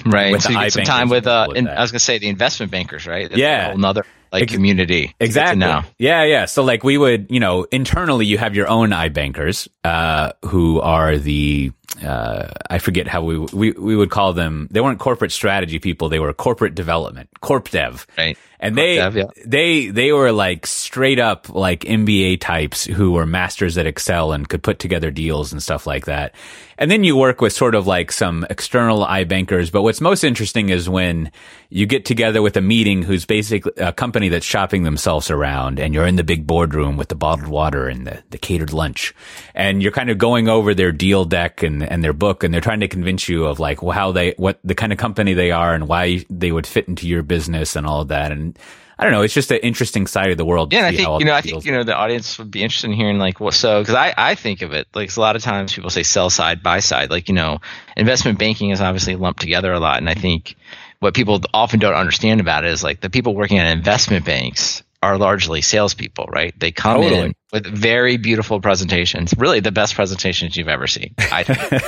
Right. 0.04 0.32
With 0.32 0.42
so 0.42 0.50
you 0.50 0.58
get 0.58 0.72
some 0.72 0.84
time 0.84 1.08
with, 1.08 1.26
uh, 1.26 1.48
in, 1.54 1.68
I 1.68 1.80
was 1.80 1.90
gonna 1.90 2.00
say 2.00 2.18
the 2.18 2.28
investment 2.28 2.72
bankers, 2.72 3.06
right? 3.06 3.28
That's 3.28 3.40
yeah. 3.40 3.70
Another 3.72 4.04
like 4.32 4.44
Ex- 4.44 4.52
community. 4.52 5.14
Exactly. 5.20 5.60
Yeah, 5.98 6.24
yeah. 6.24 6.44
So 6.46 6.62
like 6.62 6.84
we 6.84 6.98
would, 6.98 7.26
you 7.30 7.40
know, 7.40 7.64
internally 7.70 8.26
you 8.26 8.38
have 8.38 8.54
your 8.54 8.68
own 8.68 8.90
iBankers, 8.90 9.68
uh, 9.84 10.32
who 10.44 10.80
are 10.80 11.16
the 11.18 11.72
uh, 12.04 12.48
I 12.68 12.78
forget 12.78 13.06
how 13.06 13.22
we, 13.22 13.38
we 13.38 13.70
we 13.72 13.96
would 13.96 14.10
call 14.10 14.32
them. 14.32 14.68
They 14.70 14.80
weren't 14.80 14.98
corporate 14.98 15.32
strategy 15.32 15.78
people. 15.78 16.08
They 16.08 16.18
were 16.18 16.32
corporate 16.32 16.74
development, 16.74 17.28
corp 17.40 17.70
dev. 17.70 18.06
Right. 18.18 18.36
And 18.58 18.74
corp 18.74 18.84
they 18.84 18.96
dev, 18.96 19.16
yeah. 19.16 19.24
they 19.46 19.88
they 19.88 20.12
were 20.12 20.32
like 20.32 20.66
straight 20.66 21.18
up 21.18 21.48
like 21.48 21.80
MBA 21.80 22.40
types 22.40 22.84
who 22.84 23.12
were 23.12 23.26
masters 23.26 23.78
at 23.78 23.86
Excel 23.86 24.32
and 24.32 24.48
could 24.48 24.62
put 24.62 24.78
together 24.78 25.10
deals 25.10 25.52
and 25.52 25.62
stuff 25.62 25.86
like 25.86 26.06
that. 26.06 26.34
And 26.78 26.90
then 26.90 27.04
you 27.04 27.16
work 27.16 27.40
with 27.40 27.54
sort 27.54 27.74
of 27.74 27.86
like 27.86 28.12
some 28.12 28.46
external 28.50 29.06
iBankers. 29.06 29.72
But 29.72 29.82
what's 29.82 30.00
most 30.00 30.24
interesting 30.24 30.68
is 30.68 30.88
when 30.88 31.32
you 31.70 31.86
get 31.86 32.04
together 32.04 32.42
with 32.42 32.56
a 32.56 32.60
meeting 32.60 33.02
who's 33.02 33.24
basically 33.24 33.72
a 33.78 33.92
company 33.92 34.28
that's 34.28 34.44
shopping 34.44 34.82
themselves 34.82 35.30
around 35.30 35.80
and 35.80 35.94
you're 35.94 36.06
in 36.06 36.16
the 36.16 36.24
big 36.24 36.46
boardroom 36.46 36.96
with 36.96 37.08
the 37.08 37.14
bottled 37.14 37.48
water 37.48 37.88
and 37.88 38.06
the, 38.06 38.22
the 38.30 38.38
catered 38.38 38.72
lunch 38.72 39.14
and 39.54 39.82
you're 39.82 39.92
kind 39.92 40.10
of 40.10 40.18
going 40.18 40.48
over 40.48 40.74
their 40.74 40.92
deal 40.92 41.24
deck 41.24 41.62
and, 41.62 41.75
and 41.82 42.02
their 42.02 42.12
book 42.12 42.44
and 42.44 42.52
they're 42.52 42.60
trying 42.60 42.80
to 42.80 42.88
convince 42.88 43.28
you 43.28 43.46
of 43.46 43.58
like 43.58 43.80
how 43.80 44.12
they, 44.12 44.34
what 44.36 44.58
the 44.64 44.74
kind 44.74 44.92
of 44.92 44.98
company 44.98 45.34
they 45.34 45.50
are 45.50 45.74
and 45.74 45.88
why 45.88 46.24
they 46.30 46.52
would 46.52 46.66
fit 46.66 46.88
into 46.88 47.06
your 47.06 47.22
business 47.22 47.76
and 47.76 47.86
all 47.86 48.02
of 48.02 48.08
that. 48.08 48.32
And 48.32 48.58
I 48.98 49.04
don't 49.04 49.12
know. 49.12 49.22
It's 49.22 49.34
just 49.34 49.50
an 49.50 49.58
interesting 49.58 50.06
side 50.06 50.30
of 50.30 50.38
the 50.38 50.44
world. 50.44 50.72
Yeah, 50.72 50.86
I 50.86 50.96
think 50.96 51.20
you 51.20 51.26
know. 51.26 51.34
I 51.34 51.42
think 51.42 51.66
you 51.66 51.72
know 51.72 51.84
the 51.84 51.94
audience 51.94 52.38
would 52.38 52.50
be 52.50 52.62
interested 52.62 52.88
in 52.88 52.96
hearing 52.96 53.18
like 53.18 53.40
what. 53.40 53.52
So 53.52 53.82
because 53.82 53.94
I 53.94 54.14
I 54.16 54.34
think 54.34 54.62
of 54.62 54.72
it 54.72 54.86
like 54.94 55.14
a 55.14 55.20
lot 55.20 55.36
of 55.36 55.42
times 55.42 55.74
people 55.74 55.90
say 55.90 56.02
sell 56.02 56.30
side 56.30 56.62
buy 56.62 56.80
side. 56.80 57.10
Like 57.10 57.28
you 57.28 57.34
know, 57.34 57.58
investment 57.94 58.38
banking 58.38 58.70
is 58.70 58.80
obviously 58.80 59.14
lumped 59.16 59.40
together 59.40 59.70
a 59.70 59.80
lot, 59.80 59.98
and 59.98 60.08
I 60.08 60.14
think 60.14 60.56
what 61.00 61.12
people 61.12 61.42
often 61.52 61.78
don't 61.78 61.94
understand 61.94 62.40
about 62.40 62.64
it 62.64 62.72
is 62.72 62.82
like 62.82 63.02
the 63.02 63.10
people 63.10 63.34
working 63.34 63.58
at 63.58 63.70
investment 63.70 64.24
banks 64.24 64.82
are 65.02 65.18
largely 65.18 65.60
salespeople, 65.60 66.26
right? 66.26 66.58
They 66.58 66.72
come 66.72 67.02
totally. 67.02 67.20
in 67.20 67.34
with 67.52 67.64
very 67.64 68.16
beautiful 68.16 68.60
presentations, 68.60 69.32
really 69.38 69.60
the 69.60 69.70
best 69.70 69.94
presentations 69.94 70.56
you've 70.56 70.68
ever 70.68 70.86
seen. 70.86 71.14
I, 71.18 71.44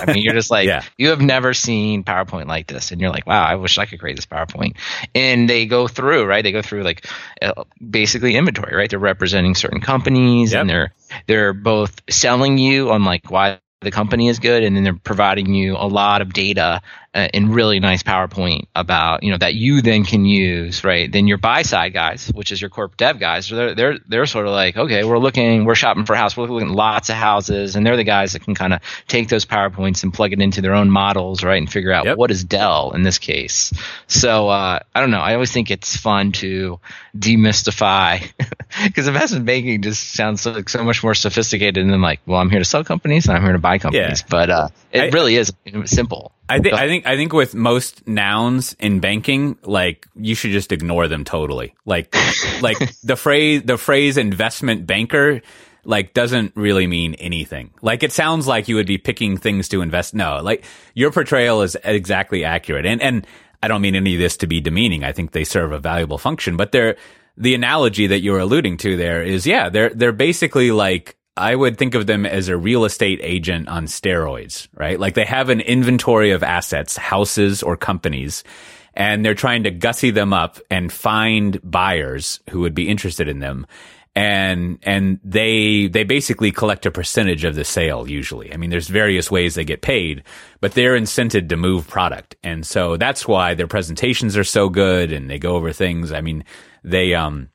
I 0.07 0.13
mean, 0.13 0.23
you're 0.23 0.35
just 0.35 0.51
like, 0.53 0.67
yeah. 0.67 0.83
you 0.97 1.09
have 1.09 1.21
never 1.21 1.53
seen 1.53 2.05
PowerPoint 2.05 2.47
like 2.47 2.69
this. 2.69 2.93
And 2.93 3.01
you're 3.01 3.11
like, 3.11 3.27
wow, 3.27 3.45
I 3.45 3.57
wish 3.57 3.77
I 3.77 3.87
could 3.87 3.99
create 3.99 4.17
this 4.17 4.27
PowerPoint. 4.27 4.77
And 5.15 5.51
they 5.51 5.67
go 5.67 5.89
through, 5.89 6.27
right? 6.27 6.43
They 6.43 6.53
go 6.53 6.63
through 6.63 6.85
like 6.85 7.07
uh, 7.43 7.65
basically 7.91 8.37
inventory, 8.37 8.77
right? 8.77 8.89
They're 8.89 8.99
representing 8.99 9.57
certain 9.57 9.81
companies 9.81 10.53
yep. 10.53 10.61
and 10.61 10.71
they're, 10.71 10.95
they're 11.27 11.53
both 11.53 12.03
selling 12.09 12.59
you 12.59 12.91
on 12.91 13.05
like 13.05 13.31
why 13.31 13.59
the 13.81 13.91
company 13.91 14.29
is 14.29 14.39
good 14.39 14.65
and 14.65 14.77
then 14.77 14.85
they're 14.85 14.95
providing 14.95 15.55
you 15.55 15.77
a 15.77 15.87
lot 15.87 16.21
of 16.21 16.33
data 16.33 16.83
uh, 17.15 17.29
in 17.33 17.51
really 17.51 17.81
nice 17.81 18.03
PowerPoint 18.03 18.67
about 18.75 19.23
you 19.23 19.31
know 19.31 19.39
that 19.39 19.55
you 19.55 19.81
then 19.81 20.05
can 20.05 20.25
use 20.25 20.85
right? 20.85 21.11
Then 21.11 21.27
your 21.27 21.39
buy 21.39 21.63
side 21.63 21.93
guys 21.95 22.31
which 22.35 22.53
is 22.53 22.61
your 22.61 22.71
corp 22.71 22.97
dev 22.97 23.19
guys 23.19 23.49
they're 23.49 23.75
they're 23.75 23.99
they're 24.07 24.27
sort 24.27 24.47
of 24.47 24.53
like 24.53 24.77
okay 24.77 25.05
we're 25.05 25.19
looking 25.19 25.65
we're 25.65 25.75
shopping 25.75 26.05
for 26.05 26.13
a 26.13 26.19
house. 26.19 26.37
We're 26.37 26.47
looking 26.47 26.69
at 26.69 26.75
lots 26.75 27.09
of 27.09 27.17
houses 27.17 27.77
and 27.77 27.87
they're 27.87 27.97
the 27.97 28.05
guys 28.05 28.33
that 28.33 28.41
can 28.41 28.55
kind 28.55 28.75
of 28.75 28.81
take 29.07 29.29
those 29.29 29.47
PowerPoints 29.47 30.03
and 30.03 30.13
plug 30.13 30.33
it 30.33 30.41
into 30.41 30.61
their 30.61 30.75
own 30.75 30.91
models 30.91 31.43
right 31.43 31.59
and 31.59 31.71
figure 31.71 31.93
out 31.93 32.05
yep. 32.05 32.19
what 32.19 32.31
is 32.31 32.45
Dell 32.45 32.93
in 32.93 33.03
this 33.03 33.19
case. 33.19 33.73
So 34.07 34.49
uh, 34.49 34.81
I 34.95 35.01
don't 35.01 35.11
know. 35.11 35.21
I 35.21 35.35
always 35.35 35.51
think 35.51 35.71
it's 35.71 35.97
fun 35.97 36.33
to 36.33 36.79
demystify 37.17 38.31
because 38.85 39.09
investment 39.09 39.47
banking 39.47 39.81
just 39.83 40.13
sounds 40.13 40.43
so, 40.43 40.53
like 40.53 40.69
so 40.69 40.85
much 40.85 41.03
more 41.03 41.15
sophisticated 41.15 41.87
than 41.89 42.03
like 42.03 42.21
well 42.27 42.41
I'm 42.41 42.51
here 42.51 42.59
to 42.59 42.65
sell 42.65 42.85
companies 42.85 43.27
and 43.27 43.37
I'm 43.37 43.43
here 43.43 43.53
to 43.53 43.59
buy 43.59 43.79
companies. 43.79 44.21
Yeah. 44.21 44.27
but 44.29 44.51
uh, 44.51 44.69
it 44.93 45.01
I, 45.01 45.07
really 45.09 45.37
is 45.37 45.53
simple 45.87 46.33
I 46.49 46.61
think 46.61 46.75
I 46.75 46.87
think 46.87 47.07
I 47.07 47.17
think 47.17 47.33
with 47.33 47.55
most 47.55 48.07
nouns 48.07 48.75
in 48.79 49.01
banking, 49.01 49.59
like 49.63 50.07
you 50.15 50.35
should 50.35 50.51
just 50.51 50.73
ignore 50.73 51.09
them 51.09 51.25
totally. 51.25 51.75
Like 51.85 52.15
like 52.63 52.79
the 53.03 53.17
phrase 53.17 53.63
the 53.65 53.77
phrase 53.77 54.17
investment 54.17 54.87
banker 54.87 55.43
like 55.85 56.15
doesn't 56.15 56.53
really 56.55 56.87
mean 56.87 57.15
anything. 57.15 57.73
Like 57.83 58.03
it 58.03 58.13
sounds 58.13 58.47
like 58.47 58.69
you 58.69 58.77
would 58.77 58.87
be 58.87 58.99
picking 58.99 59.37
things 59.37 59.69
to 59.69 59.83
invest. 59.83 60.15
No, 60.15 60.41
like 60.43 60.65
your 60.95 61.11
portrayal 61.11 61.63
is 61.63 61.77
exactly 61.85 62.45
accurate. 62.45 62.87
And 62.87 63.03
and 63.03 63.27
I 63.63 63.69
don't 63.69 63.83
mean 63.83 63.97
any 63.97 64.15
of 64.15 64.21
this 64.21 64.37
to 64.39 64.47
be 64.47 64.61
demeaning. 64.61 65.05
I 65.05 65.13
think 65.13 65.33
they 65.33 65.45
serve 65.45 65.73
a 65.73 65.79
valuable 65.79 66.19
function, 66.19 66.57
but 66.57 66.73
they're 66.73 66.97
the 67.37 67.55
analogy 67.55 68.07
that 68.09 68.21
you're 68.21 68.39
alluding 68.39 68.77
to 68.79 68.97
there 68.97 69.23
is 69.23 69.47
yeah, 69.47 69.69
they're 69.69 69.91
they're 69.91 70.13
basically 70.13 70.71
like 70.71 71.17
I 71.39 71.55
would 71.55 71.79
think 71.79 71.95
of 71.95 72.07
them 72.07 72.27
as 72.27 72.49
a 72.49 72.57
real 72.57 72.85
estate 72.85 73.21
agent 73.23 73.69
on 73.69 73.87
steroids, 73.87 74.69
right? 74.75 74.99
Like 74.99 75.15
they 75.15 75.25
have 75.25 75.49
an 75.49 75.61
inventory 75.61 76.33
of 76.33 76.43
assets, 76.43 76.97
houses 76.97 77.63
or 77.63 77.77
companies, 77.77 78.45
and 78.95 79.25
they're 79.25 79.35
trying 79.35 79.63
to 79.63 79.71
gussy 79.71 80.11
them 80.11 80.33
up 80.33 80.59
and 80.71 80.93
find 80.93 81.61
buyers 81.63 82.41
who 82.51 82.61
would 82.61 82.75
be 82.75 82.89
interested 82.89 83.29
in 83.29 83.39
them. 83.39 83.67
And, 84.17 84.81
and 84.83 85.21
they, 85.23 85.87
they 85.87 86.03
basically 86.03 86.51
collect 86.51 86.87
a 86.87 86.91
percentage 86.91 87.45
of 87.45 87.55
the 87.55 87.65
sale 87.65 88.09
usually. 88.09 88.53
I 88.53 88.57
mean, 88.57 88.71
there's 88.71 88.89
various 88.89 89.31
ways 89.31 89.55
they 89.55 89.65
get 89.65 89.81
paid, 89.81 90.25
but 90.61 90.73
they're 90.73 90.99
incented 90.99 91.49
to 91.51 91.57
move 91.57 91.87
product. 91.87 92.35
And 92.43 92.67
so 92.67 92.97
that's 92.97 93.29
why 93.29 93.55
their 93.55 93.69
presentations 93.69 94.37
are 94.37 94.43
so 94.43 94.69
good 94.69 95.13
and 95.13 95.31
they 95.31 95.39
go 95.39 95.55
over 95.55 95.73
things. 95.73 96.11
I 96.11 96.21
mean, 96.21 96.43
they, 96.83 97.15
um, 97.15 97.51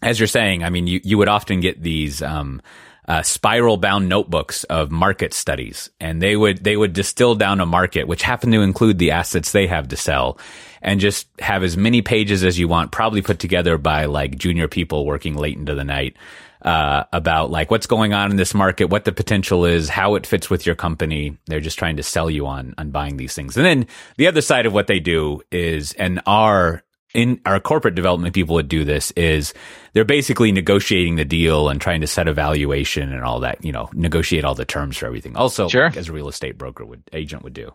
as 0.00 0.20
you're 0.20 0.28
saying, 0.28 0.62
I 0.62 0.70
mean, 0.70 0.86
you, 0.86 1.00
you 1.02 1.18
would 1.18 1.28
often 1.28 1.58
get 1.58 1.82
these, 1.82 2.22
um, 2.22 2.62
uh, 3.08 3.22
spiral 3.22 3.76
bound 3.76 4.08
notebooks 4.08 4.64
of 4.64 4.90
market 4.90 5.32
studies 5.32 5.90
and 6.00 6.20
they 6.20 6.36
would 6.36 6.62
they 6.64 6.76
would 6.76 6.92
distill 6.92 7.34
down 7.34 7.60
a 7.60 7.66
market 7.66 8.08
which 8.08 8.22
happened 8.22 8.52
to 8.52 8.62
include 8.62 8.98
the 8.98 9.12
assets 9.12 9.52
they 9.52 9.66
have 9.66 9.88
to 9.88 9.96
sell 9.96 10.38
and 10.82 11.00
just 11.00 11.28
have 11.38 11.62
as 11.62 11.76
many 11.76 12.02
pages 12.02 12.44
as 12.44 12.58
you 12.58 12.68
want 12.68 12.92
probably 12.92 13.22
put 13.22 13.38
together 13.38 13.78
by 13.78 14.06
like 14.06 14.36
junior 14.36 14.68
people 14.68 15.06
working 15.06 15.34
late 15.36 15.56
into 15.56 15.74
the 15.74 15.84
night 15.84 16.16
uh, 16.62 17.04
about 17.12 17.50
like 17.50 17.70
what's 17.70 17.86
going 17.86 18.12
on 18.12 18.30
in 18.30 18.36
this 18.36 18.52
market, 18.52 18.86
what 18.86 19.04
the 19.04 19.12
potential 19.12 19.64
is, 19.64 19.88
how 19.88 20.16
it 20.16 20.26
fits 20.26 20.50
with 20.50 20.66
your 20.66 20.74
company. 20.74 21.36
They're 21.46 21.60
just 21.60 21.78
trying 21.78 21.96
to 21.98 22.02
sell 22.02 22.28
you 22.28 22.46
on 22.46 22.74
on 22.76 22.90
buying 22.90 23.16
these 23.16 23.34
things. 23.34 23.56
And 23.56 23.64
then 23.64 23.86
the 24.16 24.26
other 24.26 24.40
side 24.40 24.66
of 24.66 24.72
what 24.72 24.88
they 24.88 24.98
do 24.98 25.42
is, 25.52 25.92
and 25.92 26.20
our 26.26 26.82
in 27.14 27.40
our 27.46 27.60
corporate 27.60 27.94
development 27.94 28.34
people 28.34 28.54
would 28.54 28.68
do 28.68 28.84
this 28.84 29.10
is 29.12 29.54
they're 29.92 30.04
basically 30.04 30.52
negotiating 30.52 31.16
the 31.16 31.24
deal 31.24 31.68
and 31.68 31.80
trying 31.80 32.00
to 32.00 32.06
set 32.06 32.28
a 32.28 32.34
valuation 32.34 33.12
and 33.12 33.24
all 33.24 33.40
that, 33.40 33.64
you 33.64 33.72
know, 33.72 33.88
negotiate 33.92 34.44
all 34.44 34.54
the 34.54 34.64
terms 34.64 34.96
for 34.96 35.06
everything. 35.06 35.36
Also, 35.36 35.68
sure. 35.68 35.86
like, 35.86 35.96
as 35.96 36.08
a 36.08 36.12
real 36.12 36.28
estate 36.28 36.58
broker 36.58 36.84
would 36.84 37.02
agent 37.12 37.42
would 37.42 37.54
do. 37.54 37.72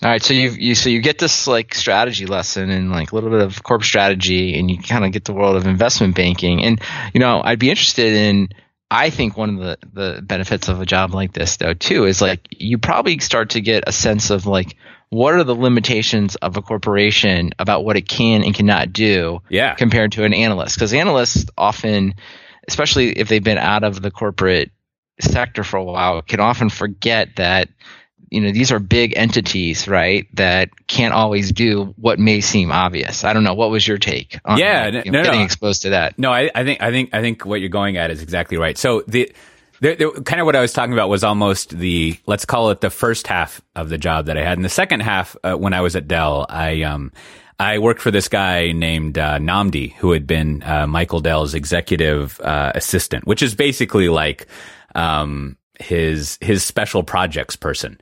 All 0.00 0.08
right, 0.08 0.22
so 0.22 0.32
you 0.32 0.50
you 0.50 0.76
so 0.76 0.90
you 0.90 1.00
get 1.00 1.18
this 1.18 1.48
like 1.48 1.74
strategy 1.74 2.26
lesson 2.26 2.70
and 2.70 2.92
like 2.92 3.10
a 3.10 3.14
little 3.16 3.30
bit 3.30 3.40
of 3.40 3.64
corp 3.64 3.82
strategy, 3.82 4.56
and 4.56 4.70
you 4.70 4.78
kind 4.78 5.04
of 5.04 5.10
get 5.10 5.24
the 5.24 5.32
world 5.32 5.56
of 5.56 5.66
investment 5.66 6.14
banking. 6.14 6.62
And 6.62 6.80
you 7.12 7.18
know, 7.18 7.40
I'd 7.42 7.58
be 7.58 7.68
interested 7.68 8.12
in. 8.12 8.48
I 8.92 9.10
think 9.10 9.36
one 9.36 9.58
of 9.58 9.58
the 9.58 9.78
the 9.92 10.22
benefits 10.22 10.68
of 10.68 10.80
a 10.80 10.86
job 10.86 11.14
like 11.14 11.32
this, 11.32 11.56
though, 11.56 11.74
too, 11.74 12.04
is 12.04 12.22
like 12.22 12.46
you 12.50 12.78
probably 12.78 13.18
start 13.18 13.50
to 13.50 13.60
get 13.60 13.84
a 13.88 13.92
sense 13.92 14.30
of 14.30 14.46
like 14.46 14.76
what 15.10 15.34
are 15.34 15.44
the 15.44 15.54
limitations 15.54 16.36
of 16.36 16.56
a 16.56 16.62
corporation 16.62 17.50
about 17.58 17.84
what 17.84 17.96
it 17.96 18.06
can 18.08 18.42
and 18.42 18.54
cannot 18.54 18.92
do 18.92 19.40
yeah. 19.48 19.74
compared 19.74 20.12
to 20.12 20.24
an 20.24 20.34
analyst? 20.34 20.76
Because 20.76 20.92
analysts 20.92 21.46
often 21.56 22.14
especially 22.68 23.18
if 23.18 23.28
they've 23.28 23.42
been 23.42 23.58
out 23.58 23.82
of 23.82 24.00
the 24.00 24.10
corporate 24.10 24.70
sector 25.20 25.64
for 25.64 25.78
a 25.78 25.84
while 25.84 26.22
can 26.22 26.38
often 26.38 26.68
forget 26.68 27.36
that 27.36 27.68
you 28.30 28.40
know 28.40 28.52
these 28.52 28.70
are 28.70 28.78
big 28.78 29.14
entities 29.16 29.88
right 29.88 30.28
that 30.34 30.68
can't 30.86 31.14
always 31.14 31.50
do 31.50 31.94
what 31.96 32.18
may 32.18 32.40
seem 32.40 32.70
obvious. 32.70 33.24
I 33.24 33.32
don't 33.32 33.42
know. 33.42 33.54
What 33.54 33.70
was 33.70 33.88
your 33.88 33.98
take 33.98 34.38
on 34.44 34.58
yeah 34.58 34.86
you 34.86 34.92
know, 34.92 35.02
no, 35.06 35.22
getting 35.24 35.40
no. 35.40 35.44
exposed 35.44 35.82
to 35.82 35.90
that. 35.90 36.18
No 36.18 36.30
I, 36.30 36.50
I 36.54 36.62
think 36.62 36.82
i 36.82 36.90
think 36.90 37.14
i 37.14 37.20
think 37.20 37.44
what 37.44 37.60
you're 37.60 37.70
going 37.70 37.96
at 37.96 38.10
is 38.10 38.22
exactly 38.22 38.58
right. 38.58 38.76
So 38.76 39.02
the 39.08 39.32
kind 39.80 40.40
of 40.40 40.46
what 40.46 40.56
I 40.56 40.60
was 40.60 40.72
talking 40.72 40.92
about 40.92 41.08
was 41.08 41.24
almost 41.24 41.70
the 41.70 42.18
let's 42.26 42.44
call 42.44 42.70
it 42.70 42.80
the 42.80 42.90
first 42.90 43.26
half 43.26 43.60
of 43.76 43.88
the 43.88 43.98
job 43.98 44.26
that 44.26 44.36
I 44.36 44.42
had. 44.42 44.58
In 44.58 44.62
the 44.62 44.68
second 44.68 45.00
half, 45.00 45.36
uh, 45.44 45.54
when 45.54 45.72
I 45.72 45.80
was 45.80 45.94
at 45.96 46.08
Dell, 46.08 46.46
I 46.48 46.82
um, 46.82 47.12
I 47.58 47.78
worked 47.78 48.00
for 48.00 48.10
this 48.10 48.28
guy 48.28 48.72
named 48.72 49.18
uh, 49.18 49.38
Nnamdi, 49.38 49.94
who 49.94 50.12
had 50.12 50.26
been 50.26 50.62
uh, 50.62 50.86
Michael 50.86 51.20
Dell's 51.20 51.54
executive 51.54 52.40
uh, 52.40 52.72
assistant, 52.74 53.26
which 53.26 53.42
is 53.42 53.54
basically 53.54 54.08
like 54.08 54.46
um, 54.94 55.56
his 55.80 56.38
his 56.40 56.64
special 56.64 57.02
projects 57.02 57.56
person. 57.56 58.00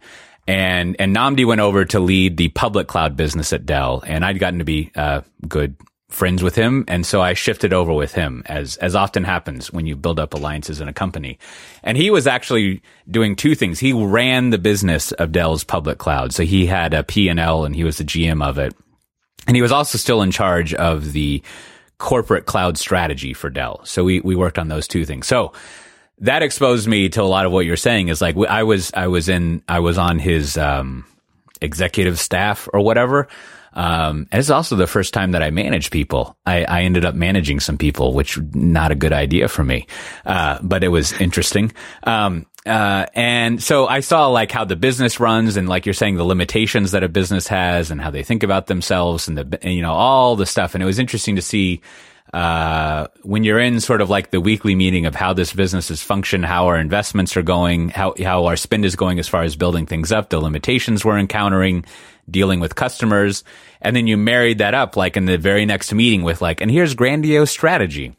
And 0.48 0.96
and 0.98 1.14
Nnamdi 1.14 1.46
went 1.46 1.60
over 1.60 1.84
to 1.86 2.00
lead 2.00 2.36
the 2.36 2.48
public 2.50 2.86
cloud 2.86 3.16
business 3.16 3.52
at 3.52 3.66
Dell, 3.66 4.02
and 4.06 4.24
I'd 4.24 4.38
gotten 4.38 4.60
to 4.60 4.64
be 4.64 4.92
uh, 4.94 5.22
good 5.48 5.76
friends 6.08 6.42
with 6.42 6.54
him. 6.54 6.84
And 6.86 7.04
so 7.04 7.20
I 7.20 7.34
shifted 7.34 7.72
over 7.72 7.92
with 7.92 8.12
him 8.12 8.42
as, 8.46 8.76
as 8.76 8.94
often 8.94 9.24
happens 9.24 9.72
when 9.72 9.86
you 9.86 9.96
build 9.96 10.20
up 10.20 10.34
alliances 10.34 10.80
in 10.80 10.88
a 10.88 10.92
company. 10.92 11.38
And 11.82 11.98
he 11.98 12.10
was 12.10 12.26
actually 12.26 12.80
doing 13.10 13.34
two 13.34 13.54
things. 13.54 13.80
He 13.80 13.92
ran 13.92 14.50
the 14.50 14.58
business 14.58 15.12
of 15.12 15.32
Dell's 15.32 15.64
public 15.64 15.98
cloud. 15.98 16.32
So 16.32 16.44
he 16.44 16.66
had 16.66 16.94
a 16.94 17.02
P&L 17.02 17.64
and 17.64 17.74
he 17.74 17.84
was 17.84 17.98
the 17.98 18.04
GM 18.04 18.44
of 18.44 18.58
it. 18.58 18.74
And 19.48 19.56
he 19.56 19.62
was 19.62 19.72
also 19.72 19.98
still 19.98 20.22
in 20.22 20.30
charge 20.30 20.74
of 20.74 21.12
the 21.12 21.42
corporate 21.98 22.46
cloud 22.46 22.78
strategy 22.78 23.32
for 23.34 23.50
Dell. 23.50 23.84
So 23.84 24.04
we, 24.04 24.20
we 24.20 24.36
worked 24.36 24.58
on 24.58 24.68
those 24.68 24.86
two 24.86 25.04
things. 25.04 25.26
So 25.26 25.52
that 26.18 26.42
exposed 26.42 26.86
me 26.86 27.08
to 27.10 27.22
a 27.22 27.24
lot 27.24 27.46
of 27.46 27.52
what 27.52 27.66
you're 27.66 27.76
saying 27.76 28.08
is 28.08 28.20
like, 28.20 28.36
I 28.36 28.62
was, 28.62 28.92
I 28.94 29.08
was 29.08 29.28
in, 29.28 29.62
I 29.68 29.80
was 29.80 29.98
on 29.98 30.18
his, 30.18 30.56
um, 30.56 31.04
executive 31.60 32.18
staff 32.18 32.68
or 32.72 32.80
whatever. 32.80 33.28
Um, 33.76 34.26
and 34.32 34.40
it's 34.40 34.48
also 34.48 34.74
the 34.74 34.86
first 34.86 35.12
time 35.12 35.32
that 35.32 35.42
I 35.42 35.50
managed 35.50 35.92
people. 35.92 36.36
I, 36.46 36.64
I, 36.64 36.82
ended 36.82 37.04
up 37.04 37.14
managing 37.14 37.60
some 37.60 37.76
people, 37.76 38.14
which 38.14 38.38
not 38.54 38.90
a 38.90 38.94
good 38.94 39.12
idea 39.12 39.48
for 39.48 39.62
me. 39.62 39.86
Uh, 40.24 40.58
but 40.62 40.82
it 40.82 40.88
was 40.88 41.12
interesting. 41.20 41.72
Um, 42.02 42.46
uh, 42.64 43.04
and 43.14 43.62
so 43.62 43.86
I 43.86 44.00
saw 44.00 44.28
like 44.28 44.50
how 44.50 44.64
the 44.64 44.76
business 44.76 45.20
runs 45.20 45.58
and 45.58 45.68
like 45.68 45.84
you're 45.84 45.92
saying 45.92 46.16
the 46.16 46.24
limitations 46.24 46.92
that 46.92 47.04
a 47.04 47.08
business 47.08 47.46
has 47.48 47.90
and 47.90 48.00
how 48.00 48.10
they 48.10 48.22
think 48.22 48.42
about 48.42 48.66
themselves 48.66 49.28
and 49.28 49.36
the, 49.36 49.58
you 49.62 49.82
know, 49.82 49.92
all 49.92 50.36
the 50.36 50.46
stuff. 50.46 50.74
And 50.74 50.82
it 50.82 50.86
was 50.86 50.98
interesting 50.98 51.36
to 51.36 51.42
see, 51.42 51.82
uh, 52.32 53.06
when 53.22 53.44
you're 53.44 53.58
in 53.58 53.80
sort 53.80 54.00
of 54.00 54.10
like 54.10 54.30
the 54.30 54.40
weekly 54.40 54.74
meeting 54.74 55.06
of 55.06 55.14
how 55.14 55.32
this 55.32 55.52
business 55.52 55.90
is 55.90 56.02
function, 56.02 56.42
how 56.42 56.66
our 56.66 56.78
investments 56.78 57.36
are 57.36 57.42
going, 57.42 57.88
how, 57.88 58.14
how 58.22 58.46
our 58.46 58.56
spend 58.56 58.84
is 58.84 58.96
going 58.96 59.18
as 59.18 59.28
far 59.28 59.42
as 59.42 59.56
building 59.56 59.86
things 59.86 60.12
up, 60.12 60.28
the 60.30 60.40
limitations 60.40 61.04
we're 61.04 61.18
encountering, 61.18 61.84
dealing 62.28 62.60
with 62.60 62.74
customers. 62.74 63.44
And 63.80 63.94
then 63.94 64.06
you 64.06 64.16
married 64.16 64.58
that 64.58 64.74
up 64.74 64.96
like 64.96 65.16
in 65.16 65.26
the 65.26 65.38
very 65.38 65.64
next 65.66 65.92
meeting 65.92 66.24
with 66.24 66.42
like, 66.42 66.60
and 66.60 66.70
here's 66.70 66.94
grandiose 66.94 67.50
strategy. 67.50 68.16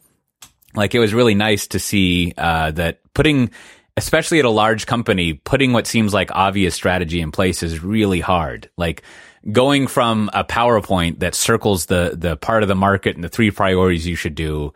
Like 0.74 0.94
it 0.94 0.98
was 0.98 1.14
really 1.14 1.34
nice 1.34 1.68
to 1.68 1.78
see, 1.78 2.32
uh, 2.36 2.70
that 2.72 3.00
putting, 3.14 3.50
especially 3.96 4.38
at 4.38 4.44
a 4.44 4.50
large 4.50 4.86
company, 4.86 5.34
putting 5.34 5.72
what 5.72 5.86
seems 5.86 6.14
like 6.14 6.30
obvious 6.32 6.74
strategy 6.74 7.20
in 7.20 7.32
place 7.32 7.62
is 7.62 7.82
really 7.82 8.20
hard. 8.20 8.70
Like 8.76 9.02
going 9.50 9.86
from 9.86 10.30
a 10.32 10.44
PowerPoint 10.44 11.20
that 11.20 11.34
circles 11.34 11.86
the, 11.86 12.14
the 12.16 12.36
part 12.36 12.62
of 12.62 12.68
the 12.68 12.74
market 12.74 13.14
and 13.14 13.24
the 13.24 13.28
three 13.28 13.50
priorities 13.50 14.06
you 14.06 14.16
should 14.16 14.34
do 14.34 14.72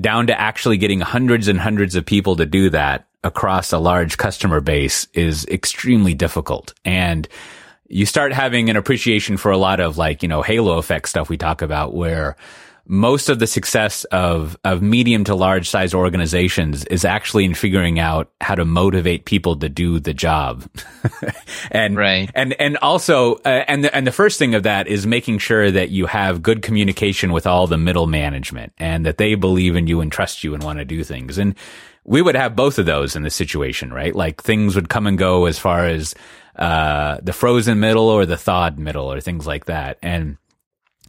down 0.00 0.26
to 0.26 0.40
actually 0.40 0.76
getting 0.76 1.00
hundreds 1.00 1.48
and 1.48 1.60
hundreds 1.60 1.94
of 1.94 2.04
people 2.04 2.36
to 2.36 2.46
do 2.46 2.70
that 2.70 3.06
across 3.22 3.72
a 3.72 3.78
large 3.78 4.16
customer 4.16 4.60
base 4.60 5.06
is 5.14 5.46
extremely 5.46 6.14
difficult. 6.14 6.74
And 6.84 7.28
you 7.88 8.06
start 8.06 8.32
having 8.32 8.70
an 8.70 8.76
appreciation 8.76 9.36
for 9.36 9.50
a 9.50 9.58
lot 9.58 9.80
of 9.80 9.96
like, 9.98 10.22
you 10.22 10.28
know, 10.28 10.42
halo 10.42 10.78
effect 10.78 11.08
stuff 11.08 11.28
we 11.28 11.36
talk 11.36 11.62
about 11.62 11.94
where 11.94 12.36
most 12.86 13.28
of 13.28 13.38
the 13.38 13.46
success 13.46 14.04
of, 14.04 14.58
of 14.62 14.82
medium 14.82 15.24
to 15.24 15.34
large 15.34 15.70
size 15.70 15.94
organizations 15.94 16.84
is 16.86 17.04
actually 17.04 17.44
in 17.44 17.54
figuring 17.54 17.98
out 17.98 18.30
how 18.40 18.54
to 18.54 18.64
motivate 18.64 19.24
people 19.24 19.56
to 19.56 19.68
do 19.68 19.98
the 19.98 20.12
job. 20.12 20.68
and, 21.70 21.96
right. 21.96 22.30
and, 22.34 22.52
and 22.60 22.76
also, 22.78 23.36
uh, 23.36 23.64
and 23.66 23.84
the, 23.84 23.94
and 23.94 24.06
the 24.06 24.12
first 24.12 24.38
thing 24.38 24.54
of 24.54 24.64
that 24.64 24.86
is 24.86 25.06
making 25.06 25.38
sure 25.38 25.70
that 25.70 25.90
you 25.90 26.06
have 26.06 26.42
good 26.42 26.60
communication 26.60 27.32
with 27.32 27.46
all 27.46 27.66
the 27.66 27.78
middle 27.78 28.06
management 28.06 28.72
and 28.78 29.06
that 29.06 29.16
they 29.16 29.34
believe 29.34 29.76
in 29.76 29.86
you 29.86 30.00
and 30.00 30.12
trust 30.12 30.44
you 30.44 30.52
and 30.52 30.62
want 30.62 30.78
to 30.78 30.84
do 30.84 31.02
things. 31.02 31.38
And 31.38 31.54
we 32.04 32.20
would 32.20 32.36
have 32.36 32.54
both 32.54 32.78
of 32.78 32.84
those 32.84 33.16
in 33.16 33.22
this 33.22 33.34
situation, 33.34 33.94
right? 33.94 34.14
Like 34.14 34.42
things 34.42 34.74
would 34.74 34.90
come 34.90 35.06
and 35.06 35.16
go 35.16 35.46
as 35.46 35.58
far 35.58 35.86
as, 35.86 36.14
uh, 36.56 37.18
the 37.22 37.32
frozen 37.32 37.80
middle 37.80 38.10
or 38.10 38.26
the 38.26 38.36
thawed 38.36 38.78
middle 38.78 39.10
or 39.10 39.20
things 39.20 39.46
like 39.46 39.64
that. 39.64 39.98
And 40.02 40.36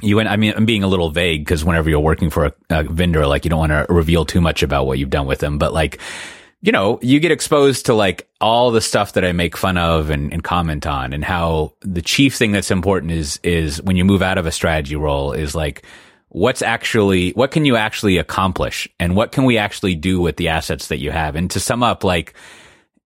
you 0.01 0.15
went, 0.17 0.29
I 0.29 0.35
mean, 0.35 0.53
I'm 0.55 0.65
being 0.65 0.83
a 0.83 0.87
little 0.87 1.09
vague 1.09 1.41
because 1.41 1.63
whenever 1.63 1.89
you're 1.89 1.99
working 1.99 2.29
for 2.29 2.45
a, 2.45 2.53
a 2.69 2.83
vendor, 2.83 3.25
like 3.27 3.45
you 3.45 3.49
don't 3.49 3.59
want 3.59 3.71
to 3.71 3.85
reveal 3.93 4.25
too 4.25 4.41
much 4.41 4.63
about 4.63 4.85
what 4.85 4.99
you've 4.99 5.09
done 5.09 5.25
with 5.25 5.39
them, 5.39 5.57
but 5.57 5.73
like, 5.73 5.99
you 6.61 6.71
know, 6.71 6.99
you 7.01 7.19
get 7.19 7.31
exposed 7.31 7.85
to 7.85 7.93
like 7.93 8.27
all 8.41 8.71
the 8.71 8.81
stuff 8.81 9.13
that 9.13 9.23
I 9.23 9.31
make 9.31 9.55
fun 9.55 9.77
of 9.77 10.09
and, 10.09 10.33
and, 10.33 10.43
comment 10.43 10.87
on 10.87 11.13
and 11.13 11.23
how 11.23 11.73
the 11.81 12.01
chief 12.01 12.35
thing 12.35 12.51
that's 12.51 12.71
important 12.71 13.11
is, 13.11 13.39
is 13.43 13.81
when 13.83 13.95
you 13.95 14.03
move 14.03 14.21
out 14.21 14.37
of 14.37 14.45
a 14.45 14.51
strategy 14.51 14.95
role 14.95 15.31
is 15.31 15.53
like, 15.53 15.85
what's 16.29 16.61
actually, 16.61 17.31
what 17.31 17.51
can 17.51 17.65
you 17.65 17.75
actually 17.75 18.17
accomplish 18.17 18.89
and 18.99 19.15
what 19.15 19.31
can 19.31 19.45
we 19.45 19.57
actually 19.57 19.95
do 19.95 20.19
with 20.19 20.37
the 20.37 20.49
assets 20.49 20.87
that 20.87 20.97
you 20.97 21.11
have? 21.11 21.35
And 21.35 21.49
to 21.51 21.59
sum 21.59 21.83
up, 21.83 22.03
like, 22.03 22.33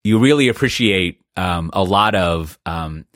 you 0.04 0.18
really 0.18 0.48
appreciate 0.48 1.20
um, 1.36 1.70
a 1.72 1.82
lot 1.82 2.14
of 2.14 2.58
um, 2.64 3.06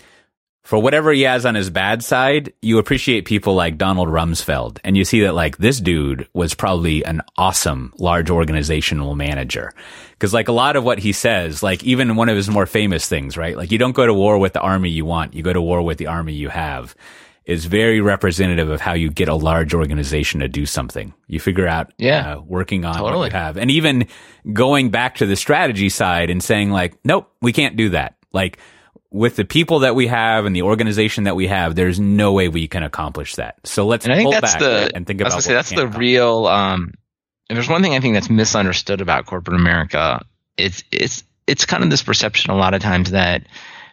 for 0.71 0.79
whatever 0.79 1.11
he 1.11 1.23
has 1.23 1.45
on 1.45 1.57
his 1.57 1.69
bad 1.69 2.01
side, 2.01 2.53
you 2.63 2.79
appreciate 2.79 3.25
people 3.25 3.57
like 3.57 3.77
Donald 3.77 4.07
Rumsfeld, 4.07 4.79
and 4.85 4.97
you 4.97 5.05
see 5.05 5.23
that 5.23 5.35
like 5.35 5.57
this 5.57 5.81
dude 5.81 6.29
was 6.33 6.55
probably 6.55 7.05
an 7.05 7.23
awesome 7.37 7.93
large 7.99 8.31
organizational 8.31 9.17
manager. 9.17 9.73
Because 10.13 10.33
like 10.33 10.47
a 10.47 10.53
lot 10.53 10.77
of 10.77 10.85
what 10.85 11.01
he 11.01 11.11
says, 11.11 11.61
like 11.61 11.83
even 11.83 12.15
one 12.15 12.29
of 12.29 12.37
his 12.37 12.49
more 12.49 12.67
famous 12.67 13.09
things, 13.09 13.37
right? 13.37 13.57
Like 13.57 13.73
you 13.73 13.79
don't 13.79 13.97
go 13.97 14.07
to 14.07 14.15
war 14.15 14.39
with 14.39 14.53
the 14.53 14.61
army 14.61 14.91
you 14.91 15.05
want, 15.05 15.35
you 15.35 15.43
go 15.43 15.53
to 15.53 15.61
war 15.61 15.83
with 15.83 15.99
the 15.99 16.07
army 16.07 16.35
you 16.35 16.51
have. 16.51 16.95
Is 17.47 17.65
very 17.65 18.01
representative 18.01 18.71
of 18.71 18.81
how 18.81 18.93
you 18.93 19.11
get 19.11 19.29
a 19.29 19.35
large 19.35 19.75
organization 19.75 20.39
to 20.39 20.47
do 20.47 20.67
something. 20.67 21.13
You 21.27 21.41
figure 21.41 21.67
out, 21.67 21.93
yeah, 21.99 22.35
uh, 22.35 22.41
working 22.43 22.85
on 22.85 22.95
totally. 22.95 23.19
what 23.19 23.33
you 23.33 23.39
have, 23.39 23.57
and 23.57 23.73
even 23.73 24.07
going 24.53 24.91
back 24.91 25.17
to 25.17 25.27
the 25.27 25.35
strategy 25.35 25.89
side 25.89 26.31
and 26.31 26.41
saying 26.41 26.71
like, 26.71 26.95
nope, 27.05 27.29
we 27.43 27.53
can't 27.53 27.77
do 27.77 27.89
that. 27.89 28.15
Like 28.33 28.61
with 29.11 29.37
the 29.37 29.45
people 29.45 29.81
that 29.81 29.95
we 29.95 30.07
have 30.07 30.45
and 30.45 30.55
the 30.55 30.63
organization 30.63 31.25
that 31.25 31.35
we 31.35 31.49
have, 31.49 31.75
there's 31.75 31.99
no 31.99 32.33
way 32.33 32.49
we 32.49 32.69
can 32.69 32.83
accomplish 32.83 33.37
that. 33.37 33.57
So 33.65 33.87
let's 33.87 34.07
pull 34.07 34.15
back 34.15 34.21
and 34.21 34.29
I 34.29 34.31
think 34.31 34.43
that's 34.43 34.55
the, 34.57 34.97
and 34.97 35.07
think 35.07 35.21
about. 35.21 35.43
Say, 35.43 35.53
that's 35.53 35.71
the 35.71 35.89
real. 35.89 36.47
Um, 36.47 36.95
if 37.49 37.57
there's 37.57 37.69
one 37.69 37.83
thing 37.83 37.95
I 37.95 38.01
think 38.01 38.15
that's 38.15 38.31
misunderstood 38.31 39.01
about 39.01 39.27
corporate 39.27 39.61
America, 39.61 40.25
it's 40.57 40.85
it's 40.93 41.25
it's 41.47 41.67
kind 41.67 41.83
of 41.83 41.91
this 41.91 42.03
perception 42.03 42.53
a 42.53 42.57
lot 42.57 42.75
of 42.75 42.83
times 42.83 43.11
that 43.11 43.47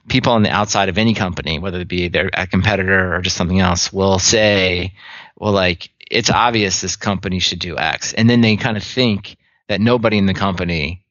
people 0.08 0.34
on 0.34 0.44
the 0.44 0.52
outside 0.52 0.90
of 0.90 0.98
any 0.98 1.16
company, 1.16 1.58
whether 1.58 1.80
it 1.80 1.88
be 1.88 2.08
their 2.08 2.30
a 2.34 2.46
competitor 2.46 3.16
or 3.16 3.22
just 3.22 3.36
something 3.36 3.60
else, 3.60 3.92
will 3.92 4.20
say, 4.20 4.94
"Well, 5.36 5.54
like 5.54 5.90
it's 6.12 6.30
obvious 6.30 6.82
this 6.82 6.96
company 6.96 7.40
should 7.40 7.60
do 7.60 7.78
X," 7.78 8.14
and 8.14 8.30
then 8.30 8.42
they 8.42 8.56
kind 8.58 8.78
of 8.78 8.84
think 8.84 9.38
that 9.68 9.82
nobody 9.82 10.20
in 10.20 10.28
the 10.28 10.36
company 10.36 11.04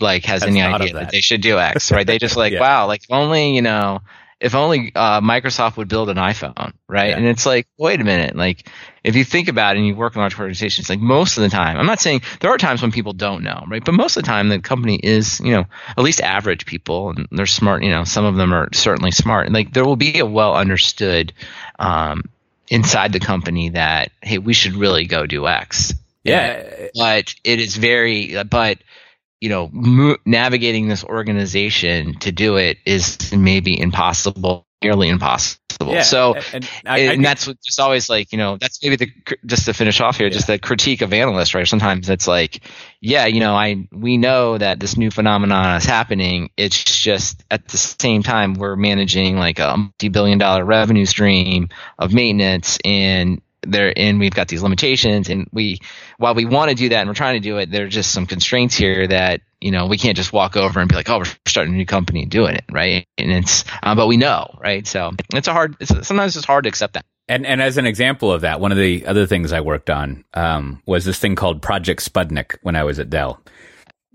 like 0.00 0.24
has 0.24 0.42
any 0.42 0.62
idea 0.62 0.94
that. 0.94 1.00
that. 1.00 1.10
they 1.12 1.20
should 1.20 1.40
do 1.40 1.58
X, 1.58 1.90
right? 1.90 2.06
They 2.06 2.18
just 2.18 2.36
like, 2.36 2.52
yeah. 2.52 2.60
wow, 2.60 2.86
like 2.86 3.02
if 3.04 3.10
only, 3.10 3.54
you 3.54 3.62
know, 3.62 4.00
if 4.42 4.56
only 4.56 4.92
uh, 4.94 5.20
Microsoft 5.20 5.76
would 5.76 5.88
build 5.88 6.10
an 6.10 6.16
iPhone, 6.16 6.72
right? 6.88 7.10
Yeah. 7.10 7.16
And 7.16 7.26
it's 7.26 7.46
like, 7.46 7.68
wait 7.78 8.00
a 8.00 8.04
minute, 8.04 8.34
like 8.34 8.68
if 9.04 9.14
you 9.14 9.24
think 9.24 9.48
about 9.48 9.76
it 9.76 9.78
and 9.78 9.86
you 9.86 9.94
work 9.94 10.16
in 10.16 10.20
large 10.20 10.38
organizations, 10.38 10.90
like 10.90 10.98
most 10.98 11.36
of 11.36 11.44
the 11.44 11.48
time, 11.48 11.76
I'm 11.76 11.86
not 11.86 12.00
saying 12.00 12.22
there 12.40 12.50
are 12.50 12.58
times 12.58 12.82
when 12.82 12.90
people 12.90 13.12
don't 13.12 13.44
know, 13.44 13.64
right? 13.68 13.84
But 13.84 13.92
most 13.92 14.16
of 14.16 14.24
the 14.24 14.26
time, 14.26 14.48
the 14.48 14.58
company 14.58 14.96
is, 14.96 15.40
you 15.40 15.52
know, 15.52 15.64
at 15.96 16.02
least 16.02 16.20
average 16.20 16.66
people, 16.66 17.10
and 17.10 17.28
they're 17.30 17.46
smart. 17.46 17.84
You 17.84 17.90
know, 17.90 18.02
some 18.04 18.24
of 18.24 18.34
them 18.34 18.52
are 18.52 18.68
certainly 18.72 19.12
smart, 19.12 19.46
and 19.46 19.54
like 19.54 19.72
there 19.72 19.84
will 19.84 19.96
be 19.96 20.18
a 20.18 20.26
well 20.26 20.54
understood 20.54 21.32
um, 21.78 22.24
inside 22.68 23.12
the 23.12 23.20
company 23.20 23.70
that 23.70 24.10
hey, 24.22 24.38
we 24.38 24.54
should 24.54 24.74
really 24.74 25.06
go 25.06 25.26
do 25.26 25.46
X. 25.46 25.94
Yeah, 26.24 26.88
but 26.94 27.34
it 27.44 27.60
is 27.60 27.76
very, 27.76 28.42
but 28.44 28.78
you 29.42 29.48
know, 29.48 29.68
mo- 29.72 30.18
navigating 30.24 30.86
this 30.86 31.02
organization 31.02 32.14
to 32.20 32.30
do 32.30 32.56
it 32.56 32.78
is 32.86 33.32
maybe 33.32 33.78
impossible, 33.78 34.68
nearly 34.80 35.08
impossible. 35.08 35.58
Yeah, 35.84 36.02
so, 36.02 36.36
and, 36.52 36.68
I, 36.86 36.98
and 37.00 37.26
I, 37.26 37.30
that's 37.30 37.46
just 37.46 37.80
always 37.80 38.08
like, 38.08 38.30
you 38.30 38.38
know, 38.38 38.56
that's 38.56 38.80
maybe 38.84 38.94
the 38.94 39.10
just 39.44 39.64
to 39.64 39.74
finish 39.74 40.00
off 40.00 40.16
here, 40.16 40.28
yeah. 40.28 40.32
just 40.32 40.46
the 40.46 40.60
critique 40.60 41.02
of 41.02 41.12
analysts, 41.12 41.56
right? 41.56 41.66
Sometimes 41.66 42.08
it's 42.08 42.28
like, 42.28 42.60
yeah, 43.00 43.26
you 43.26 43.40
know, 43.40 43.56
I 43.56 43.88
we 43.90 44.16
know 44.16 44.58
that 44.58 44.78
this 44.78 44.96
new 44.96 45.10
phenomenon 45.10 45.76
is 45.76 45.84
happening. 45.84 46.50
It's 46.56 47.02
just 47.02 47.42
at 47.50 47.66
the 47.66 47.78
same 47.78 48.22
time 48.22 48.54
we're 48.54 48.76
managing 48.76 49.38
like 49.38 49.58
a 49.58 49.76
multi-billion 49.76 50.38
dollar 50.38 50.64
revenue 50.64 51.06
stream 51.06 51.68
of 51.98 52.14
maintenance 52.14 52.78
and 52.84 53.42
there 53.66 53.92
and 53.96 54.18
we've 54.18 54.34
got 54.34 54.48
these 54.48 54.62
limitations 54.62 55.28
and 55.28 55.48
we 55.52 55.78
while 56.18 56.34
we 56.34 56.44
want 56.44 56.70
to 56.70 56.74
do 56.74 56.88
that 56.88 57.00
and 57.00 57.08
we're 57.08 57.14
trying 57.14 57.34
to 57.34 57.48
do 57.48 57.58
it 57.58 57.70
there 57.70 57.84
are 57.84 57.88
just 57.88 58.12
some 58.12 58.26
constraints 58.26 58.74
here 58.74 59.06
that 59.06 59.40
you 59.60 59.70
know 59.70 59.86
we 59.86 59.98
can't 59.98 60.16
just 60.16 60.32
walk 60.32 60.56
over 60.56 60.80
and 60.80 60.88
be 60.88 60.94
like 60.94 61.08
oh 61.08 61.18
we're 61.18 61.24
starting 61.46 61.74
a 61.74 61.76
new 61.76 61.86
company 61.86 62.22
and 62.22 62.30
doing 62.30 62.54
it 62.54 62.64
right? 62.70 63.06
And 63.18 63.30
it's 63.30 63.64
uh, 63.82 63.94
but 63.94 64.06
we 64.06 64.16
know 64.16 64.58
right? 64.60 64.86
So 64.86 65.12
it's 65.34 65.48
a 65.48 65.52
hard 65.52 65.76
it's, 65.80 66.06
sometimes 66.06 66.36
it's 66.36 66.46
hard 66.46 66.64
to 66.64 66.68
accept 66.68 66.94
that. 66.94 67.04
And 67.28 67.46
and 67.46 67.62
as 67.62 67.78
an 67.78 67.86
example 67.86 68.32
of 68.32 68.40
that 68.40 68.60
one 68.60 68.72
of 68.72 68.78
the 68.78 69.06
other 69.06 69.26
things 69.26 69.52
i 69.52 69.60
worked 69.60 69.90
on 69.90 70.24
um, 70.34 70.82
was 70.86 71.04
this 71.04 71.18
thing 71.18 71.36
called 71.36 71.62
project 71.62 72.00
sputnik 72.00 72.56
when 72.62 72.74
i 72.74 72.82
was 72.82 72.98
at 72.98 73.10
dell 73.10 73.40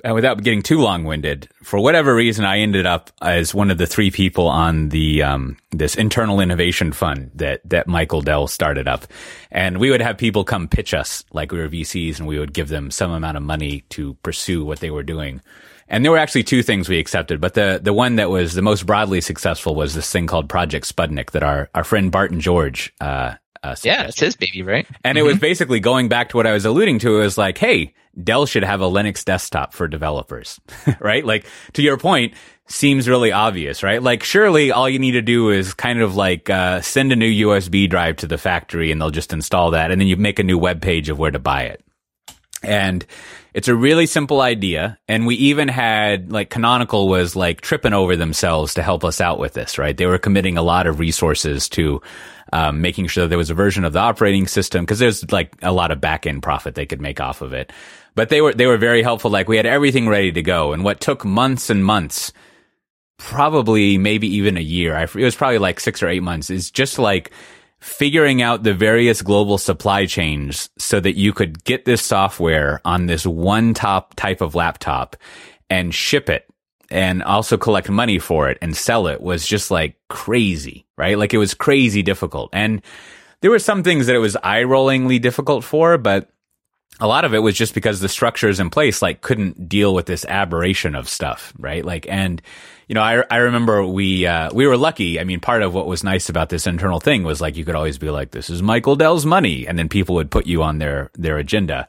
uh, 0.03 0.13
without 0.13 0.43
getting 0.43 0.61
too 0.61 0.79
long 0.79 1.03
winded, 1.03 1.49
for 1.63 1.79
whatever 1.79 2.13
reason, 2.13 2.45
I 2.45 2.59
ended 2.59 2.85
up 2.85 3.11
as 3.21 3.53
one 3.53 3.71
of 3.71 3.77
the 3.77 3.87
three 3.87 4.11
people 4.11 4.47
on 4.47 4.89
the 4.89 5.23
um, 5.23 5.57
this 5.71 5.95
internal 5.95 6.39
innovation 6.39 6.91
fund 6.91 7.31
that 7.35 7.61
that 7.65 7.87
Michael 7.87 8.21
Dell 8.21 8.47
started 8.47 8.87
up, 8.87 9.05
and 9.51 9.79
we 9.79 9.89
would 9.89 10.01
have 10.01 10.17
people 10.17 10.43
come 10.43 10.67
pitch 10.67 10.93
us 10.93 11.23
like 11.33 11.51
we 11.51 11.59
were 11.59 11.69
VCs, 11.69 12.19
and 12.19 12.27
we 12.27 12.37
would 12.39 12.53
give 12.53 12.69
them 12.69 12.91
some 12.91 13.11
amount 13.11 13.37
of 13.37 13.43
money 13.43 13.81
to 13.89 14.13
pursue 14.23 14.63
what 14.63 14.79
they 14.79 14.91
were 14.91 15.03
doing. 15.03 15.41
And 15.89 16.03
there 16.03 16.11
were 16.11 16.17
actually 16.17 16.43
two 16.43 16.63
things 16.63 16.89
we 16.89 16.99
accepted, 16.99 17.41
but 17.41 17.53
the 17.53 17.79
the 17.81 17.93
one 17.93 18.17
that 18.17 18.29
was 18.29 18.53
the 18.53 18.61
most 18.61 18.85
broadly 18.85 19.21
successful 19.21 19.73
was 19.73 19.95
this 19.95 20.11
thing 20.11 20.27
called 20.27 20.49
Project 20.49 20.93
Sputnik 20.93 21.31
that 21.31 21.43
our 21.43 21.69
our 21.73 21.83
friend 21.83 22.11
Barton 22.11 22.39
George 22.39 22.93
uh, 23.01 23.35
Uh, 23.63 23.75
yeah, 23.83 24.03
it's 24.07 24.19
his 24.19 24.35
baby, 24.35 24.61
right? 24.61 24.85
And 25.03 25.17
mm-hmm. 25.17 25.17
it 25.17 25.21
was 25.23 25.35
mm-hmm. 25.35 25.41
basically 25.41 25.79
going 25.79 26.09
back 26.09 26.29
to 26.29 26.37
what 26.37 26.47
I 26.47 26.53
was 26.53 26.65
alluding 26.65 26.99
to. 26.99 27.17
It 27.17 27.23
was 27.23 27.37
like, 27.37 27.57
hey, 27.57 27.93
Dell 28.21 28.45
should 28.45 28.63
have 28.63 28.81
a 28.81 28.85
Linux 28.85 29.23
desktop 29.23 29.73
for 29.73 29.87
developers, 29.87 30.59
right? 30.99 31.25
Like 31.25 31.45
to 31.73 31.81
your 31.81 31.97
point, 31.97 32.33
seems 32.67 33.07
really 33.07 33.31
obvious, 33.31 33.83
right? 33.83 34.01
Like 34.01 34.23
surely 34.23 34.71
all 34.71 34.89
you 34.89 34.99
need 34.99 35.11
to 35.11 35.21
do 35.21 35.49
is 35.49 35.73
kind 35.73 36.01
of 36.01 36.15
like 36.15 36.49
uh, 36.49 36.81
send 36.81 37.11
a 37.11 37.15
new 37.15 37.47
USB 37.47 37.89
drive 37.89 38.17
to 38.17 38.27
the 38.27 38.37
factory 38.37 38.91
and 38.91 38.99
they'll 38.99 39.09
just 39.09 39.33
install 39.33 39.71
that, 39.71 39.91
and 39.91 40.01
then 40.01 40.07
you 40.07 40.17
make 40.17 40.39
a 40.39 40.43
new 40.43 40.57
web 40.57 40.81
page 40.81 41.09
of 41.09 41.17
where 41.19 41.31
to 41.31 41.39
buy 41.39 41.63
it. 41.63 41.83
And 42.63 43.05
it's 43.57 43.67
a 43.67 43.73
really 43.73 44.05
simple 44.05 44.41
idea. 44.41 44.99
And 45.07 45.25
we 45.25 45.33
even 45.33 45.67
had 45.67 46.31
like 46.31 46.51
Canonical 46.51 47.07
was 47.07 47.35
like 47.35 47.59
tripping 47.61 47.91
over 47.91 48.15
themselves 48.15 48.75
to 48.75 48.83
help 48.83 49.03
us 49.03 49.19
out 49.19 49.39
with 49.39 49.53
this, 49.53 49.79
right? 49.79 49.97
They 49.97 50.05
were 50.05 50.19
committing 50.19 50.59
a 50.59 50.61
lot 50.61 50.85
of 50.85 50.99
resources 50.99 51.67
to 51.69 51.99
um, 52.53 52.81
making 52.81 53.07
sure 53.07 53.23
that 53.23 53.29
there 53.29 53.37
was 53.39 53.49
a 53.49 53.55
version 53.55 53.83
of 53.83 53.93
the 53.93 53.99
operating 53.99 54.45
system 54.45 54.85
because 54.85 54.99
there's 54.99 55.31
like 55.31 55.55
a 55.63 55.71
lot 55.71 55.89
of 55.89 55.99
back 55.99 56.27
end 56.27 56.43
profit 56.43 56.75
they 56.75 56.85
could 56.85 57.01
make 57.01 57.19
off 57.19 57.41
of 57.41 57.51
it. 57.51 57.73
But 58.13 58.29
they 58.29 58.41
were, 58.41 58.53
they 58.53 58.67
were 58.67 58.77
very 58.77 59.01
helpful. 59.01 59.31
Like 59.31 59.47
we 59.47 59.57
had 59.57 59.65
everything 59.65 60.07
ready 60.07 60.31
to 60.33 60.43
go. 60.43 60.71
And 60.71 60.83
what 60.83 60.99
took 60.99 61.25
months 61.25 61.71
and 61.71 61.83
months, 61.83 62.33
probably 63.17 63.97
maybe 63.97 64.27
even 64.35 64.55
a 64.57 64.61
year, 64.61 64.95
I, 64.95 65.05
it 65.05 65.15
was 65.15 65.35
probably 65.35 65.57
like 65.57 65.79
six 65.79 66.03
or 66.03 66.09
eight 66.09 66.21
months 66.21 66.51
is 66.51 66.69
just 66.69 66.99
like, 66.99 67.31
figuring 67.87 68.41
out 68.41 68.63
the 68.63 68.73
various 68.73 69.21
global 69.21 69.57
supply 69.57 70.05
chains 70.05 70.69
so 70.77 70.99
that 70.99 71.15
you 71.15 71.31
could 71.31 71.63
get 71.63 71.85
this 71.85 72.01
software 72.01 72.81
on 72.83 73.05
this 73.05 73.25
one 73.25 73.73
top 73.73 74.13
type 74.15 74.41
of 74.41 74.55
laptop 74.55 75.15
and 75.69 75.95
ship 75.95 76.29
it 76.29 76.45
and 76.91 77.23
also 77.23 77.57
collect 77.57 77.89
money 77.89 78.19
for 78.19 78.49
it 78.49 78.57
and 78.61 78.75
sell 78.75 79.07
it 79.07 79.21
was 79.21 79.47
just 79.47 79.71
like 79.71 79.95
crazy, 80.09 80.85
right? 80.97 81.17
Like 81.17 81.33
it 81.33 81.37
was 81.37 81.53
crazy 81.53 82.03
difficult. 82.03 82.49
And 82.51 82.81
there 83.41 83.51
were 83.51 83.59
some 83.59 83.83
things 83.83 84.07
that 84.07 84.15
it 84.15 84.19
was 84.19 84.35
eye 84.43 84.63
rollingly 84.63 85.21
difficult 85.21 85.63
for, 85.63 85.97
but 85.97 86.29
a 86.99 87.07
lot 87.07 87.23
of 87.25 87.33
it 87.33 87.39
was 87.39 87.55
just 87.55 87.73
because 87.73 87.99
the 87.99 88.09
structures 88.09 88.59
in 88.59 88.69
place 88.69 89.01
like 89.01 89.21
couldn't 89.21 89.69
deal 89.69 89.93
with 89.93 90.07
this 90.07 90.25
aberration 90.25 90.93
of 90.93 91.07
stuff, 91.07 91.53
right? 91.57 91.85
Like, 91.85 92.05
and 92.09 92.41
you 92.87 92.95
know, 92.95 93.01
I, 93.01 93.23
I 93.29 93.37
remember 93.37 93.85
we, 93.85 94.25
uh, 94.25 94.49
we 94.53 94.65
were 94.65 94.77
lucky. 94.77 95.19
I 95.19 95.23
mean, 95.23 95.39
part 95.39 95.61
of 95.61 95.73
what 95.73 95.87
was 95.87 96.03
nice 96.03 96.29
about 96.29 96.49
this 96.49 96.67
internal 96.67 96.99
thing 96.99 97.23
was 97.23 97.41
like, 97.41 97.57
you 97.57 97.65
could 97.65 97.75
always 97.75 97.97
be 97.97 98.09
like, 98.09 98.31
this 98.31 98.49
is 98.49 98.61
Michael 98.61 98.95
Dell's 98.95 99.25
money. 99.25 99.67
And 99.67 99.77
then 99.77 99.89
people 99.89 100.15
would 100.15 100.31
put 100.31 100.47
you 100.47 100.63
on 100.63 100.77
their, 100.77 101.11
their 101.15 101.37
agenda. 101.37 101.87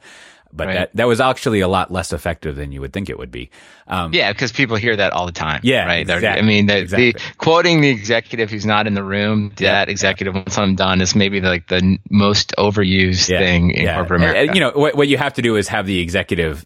But 0.51 0.67
right. 0.67 0.73
that, 0.73 0.95
that 0.95 1.07
was 1.07 1.21
actually 1.21 1.59
a 1.59 1.67
lot 1.67 1.91
less 1.91 2.11
effective 2.11 2.55
than 2.55 2.71
you 2.71 2.81
would 2.81 2.91
think 2.91 3.07
it 3.07 3.19
would 3.19 3.29
be. 3.29 3.51
Um, 3.87 4.13
yeah, 4.13 4.33
because 4.33 4.51
people 4.51 4.77
hear 4.77 4.95
that 4.95 5.13
all 5.13 5.27
the 5.27 5.31
time. 5.31 5.61
Yeah, 5.63 5.85
right. 5.85 6.01
Exactly, 6.01 6.27
I 6.27 6.41
mean, 6.41 6.65
the, 6.65 6.79
exactly. 6.79 7.11
the, 7.11 7.19
quoting 7.37 7.81
the 7.81 7.89
executive 7.89 8.49
who's 8.49 8.65
not 8.65 8.87
in 8.87 8.95
the 8.95 9.03
room, 9.03 9.53
yeah, 9.59 9.73
that 9.73 9.89
executive 9.89 10.33
yeah. 10.33 10.41
once 10.41 10.57
I'm 10.57 10.73
done 10.75 11.01
is 11.01 11.15
maybe 11.15 11.39
like 11.39 11.67
the 11.67 11.99
most 12.09 12.55
overused 12.57 13.29
yeah, 13.29 13.37
thing 13.37 13.69
in 13.69 13.93
corporate 13.93 14.21
America. 14.21 14.53
You 14.55 14.59
know, 14.59 14.71
what, 14.73 14.95
what 14.95 15.07
you 15.07 15.17
have 15.17 15.35
to 15.35 15.43
do 15.43 15.55
is 15.55 15.67
have 15.67 15.85
the 15.85 15.99
executive 15.99 16.65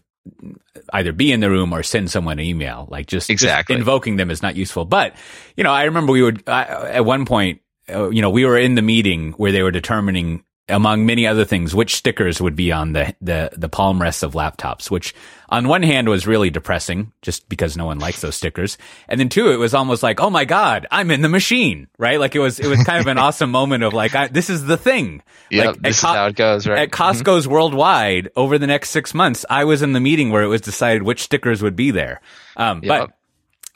either 0.92 1.12
be 1.12 1.32
in 1.32 1.40
the 1.40 1.50
room 1.50 1.72
or 1.72 1.82
send 1.82 2.10
someone 2.10 2.38
an 2.38 2.44
email. 2.44 2.86
Like 2.90 3.06
just, 3.06 3.30
exactly. 3.30 3.74
Just 3.74 3.80
invoking 3.80 4.16
them 4.16 4.30
is 4.30 4.42
not 4.42 4.56
useful. 4.56 4.84
But, 4.84 5.14
you 5.56 5.64
know, 5.64 5.72
I 5.72 5.84
remember 5.84 6.12
we 6.12 6.22
would, 6.22 6.48
I, 6.48 6.62
at 6.92 7.04
one 7.04 7.26
point, 7.26 7.60
uh, 7.88 8.10
you 8.10 8.22
know, 8.22 8.30
we 8.30 8.44
were 8.44 8.58
in 8.58 8.74
the 8.74 8.82
meeting 8.82 9.32
where 9.32 9.52
they 9.52 9.62
were 9.62 9.70
determining 9.70 10.44
among 10.68 11.04
many 11.04 11.26
other 11.26 11.44
things, 11.44 11.74
which 11.74 11.94
stickers 11.94 12.40
would 12.40 12.56
be 12.56 12.72
on 12.72 12.94
the, 12.94 13.14
the, 13.20 13.50
the 13.52 13.68
palm 13.68 14.00
rests 14.00 14.22
of 14.22 14.32
laptops, 14.32 14.90
which 14.90 15.14
on 15.50 15.68
one 15.68 15.82
hand 15.82 16.08
was 16.08 16.26
really 16.26 16.48
depressing 16.48 17.12
just 17.20 17.46
because 17.50 17.76
no 17.76 17.84
one 17.84 17.98
likes 17.98 18.22
those 18.22 18.34
stickers. 18.34 18.78
And 19.06 19.20
then 19.20 19.28
two, 19.28 19.52
it 19.52 19.56
was 19.56 19.74
almost 19.74 20.02
like, 20.02 20.20
oh 20.20 20.30
my 20.30 20.46
God, 20.46 20.86
I'm 20.90 21.10
in 21.10 21.20
the 21.20 21.28
machine, 21.28 21.88
right? 21.98 22.18
Like 22.18 22.34
it 22.34 22.38
was, 22.38 22.60
it 22.60 22.66
was 22.66 22.82
kind 22.82 22.98
of 22.98 23.06
an 23.08 23.18
awesome 23.18 23.50
moment 23.50 23.84
of 23.84 23.92
like, 23.92 24.14
I, 24.14 24.28
this 24.28 24.48
is 24.48 24.64
the 24.64 24.78
thing. 24.78 25.22
Yeah, 25.50 25.66
like, 25.66 25.82
this 25.82 26.00
Co- 26.00 26.08
is 26.08 26.14
how 26.14 26.26
it 26.26 26.36
goes, 26.36 26.66
right? 26.66 26.78
At 26.78 26.90
Costco's 26.90 27.44
mm-hmm. 27.44 27.52
worldwide 27.52 28.30
over 28.34 28.56
the 28.56 28.66
next 28.66 28.88
six 28.88 29.12
months, 29.12 29.44
I 29.50 29.64
was 29.64 29.82
in 29.82 29.92
the 29.92 30.00
meeting 30.00 30.30
where 30.30 30.42
it 30.42 30.48
was 30.48 30.62
decided 30.62 31.02
which 31.02 31.22
stickers 31.22 31.62
would 31.62 31.76
be 31.76 31.90
there. 31.90 32.22
Um, 32.56 32.80
yep. 32.82 32.88
but, 32.88 33.16